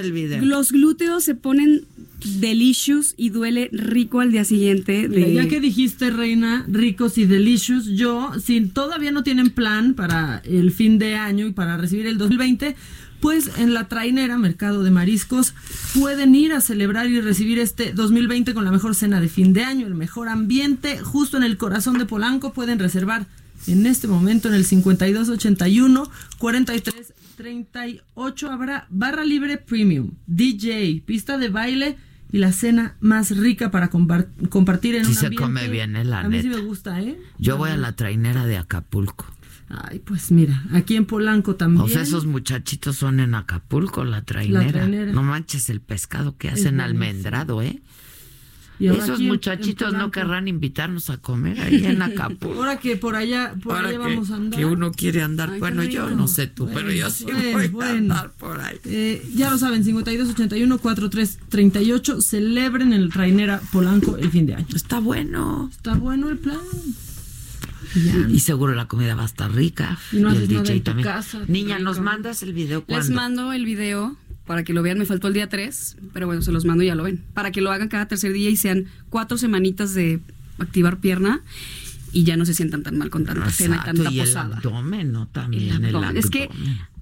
[0.00, 0.44] el video.
[0.44, 1.84] Los glúteos se ponen
[2.24, 5.08] delicious y duele rico al día siguiente.
[5.08, 10.38] Mira, ya que dijiste, Reina, ricos y delicious, yo, si todavía no tienen plan para
[10.44, 12.76] el fin de año y para recibir el 2020,
[13.20, 15.54] pues en la trainera, Mercado de Mariscos,
[15.94, 19.62] pueden ir a celebrar y recibir este 2020 con la mejor cena de fin de
[19.62, 22.52] año, el mejor ambiente, justo en el corazón de Polanco.
[22.52, 23.26] Pueden reservar
[23.66, 31.48] en este momento en el 5281 43 38 habrá barra libre premium, DJ, pista de
[31.48, 31.96] baile
[32.32, 35.42] y la cena más rica para compartir en Sí un se ambiente.
[35.44, 37.18] come bien, eh, la A mí sí me gusta, ¿eh?
[37.38, 39.26] Yo voy a la trainera de Acapulco.
[39.68, 41.84] Ay, pues mira, aquí en Polanco también.
[41.84, 44.70] O sea, esos muchachitos son en Acapulco, la trainera.
[44.72, 45.12] trainera.
[45.12, 47.80] No manches el pescado que hacen almendrado, ¿eh?
[48.80, 52.54] Y ahora Esos en- muchachitos en no querrán invitarnos a comer ahí en Acapulco.
[52.58, 54.58] Ahora que por allá, por Ahora allá que- vamos a andar.
[54.58, 55.50] que uno quiere andar.
[55.50, 57.26] Ay, bueno, yo no sé tú, pero yo sí
[57.70, 58.78] voy a andar por ahí.
[58.84, 64.66] Eh, ya lo saben, 5281 4338 celebren el Trainera Polanco el fin de año.
[64.74, 65.68] Está bueno.
[65.70, 66.58] Está bueno el plan.
[68.28, 69.98] Y seguro la comida va a estar rica.
[70.12, 71.08] Y no el haces nada DJ en tu también.
[71.08, 71.84] casa, Niña, rico.
[71.90, 73.04] ¿nos mandas el video cuándo?
[73.06, 74.98] Les mando el video para que lo vean.
[74.98, 77.22] Me faltó el día 3, pero bueno, se los mando y ya lo ven.
[77.34, 80.20] Para que lo hagan cada tercer día y sean cuatro semanitas de
[80.58, 81.42] activar pierna
[82.12, 84.56] y ya no se sientan tan mal con tanta cena y tanta y el posada.
[84.56, 85.28] abdomen, ¿no?
[85.28, 86.16] También el abdomen.
[86.16, 86.48] Es que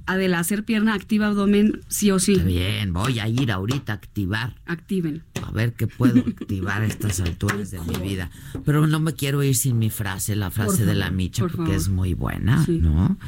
[0.04, 2.32] Adela, hacer pierna activa abdomen sí o sí.
[2.32, 4.54] Está bien, voy a ir ahorita a activar.
[4.64, 5.22] Activen.
[5.46, 8.30] A ver qué puedo activar a estas alturas de mi vida.
[8.64, 11.50] Pero no me quiero ir sin mi frase, la frase Por de la Micha, por
[11.52, 11.76] porque favor.
[11.76, 13.18] es muy buena, ¿no?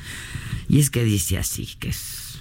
[0.69, 2.41] Y es que dice así, que es...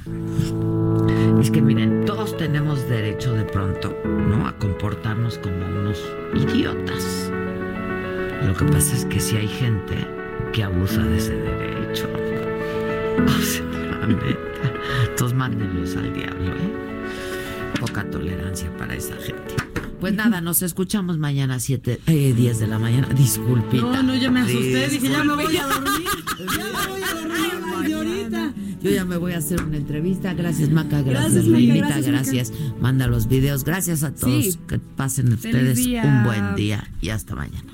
[1.40, 4.46] Es que miren, todos tenemos derecho de pronto, ¿no?
[4.46, 5.98] A comportarnos como unos
[6.36, 7.32] idiotas.
[8.46, 9.96] Lo que pasa es que si hay gente
[10.52, 12.10] que abusa de ese derecho.
[13.20, 14.74] O sea, la neta.
[15.10, 16.74] Entonces mándenlos al diablo, ¿eh?
[17.80, 19.56] Poca tolerancia para esa gente.
[20.00, 23.10] Pues nada, nos escuchamos mañana a 7, eh, 10 de la mañana.
[23.10, 23.84] Disculpita.
[23.84, 26.08] No, no, ya me asusté, dije, ya me voy a dormir.
[26.38, 27.52] Ya me voy a dormir
[27.82, 28.54] desde ahorita.
[28.82, 30.34] Yo ya me voy a hacer una entrevista.
[30.34, 31.02] Gracias, Maca.
[31.02, 31.88] Gracias, Gracias, Lilita.
[31.88, 32.52] gracias, Gracias.
[32.52, 32.82] Maca.
[32.82, 33.64] Manda los videos.
[33.64, 34.46] Gracias a todos.
[34.46, 34.60] Sí.
[34.68, 36.90] Que pasen ustedes un buen día.
[37.02, 37.74] Y hasta mañana.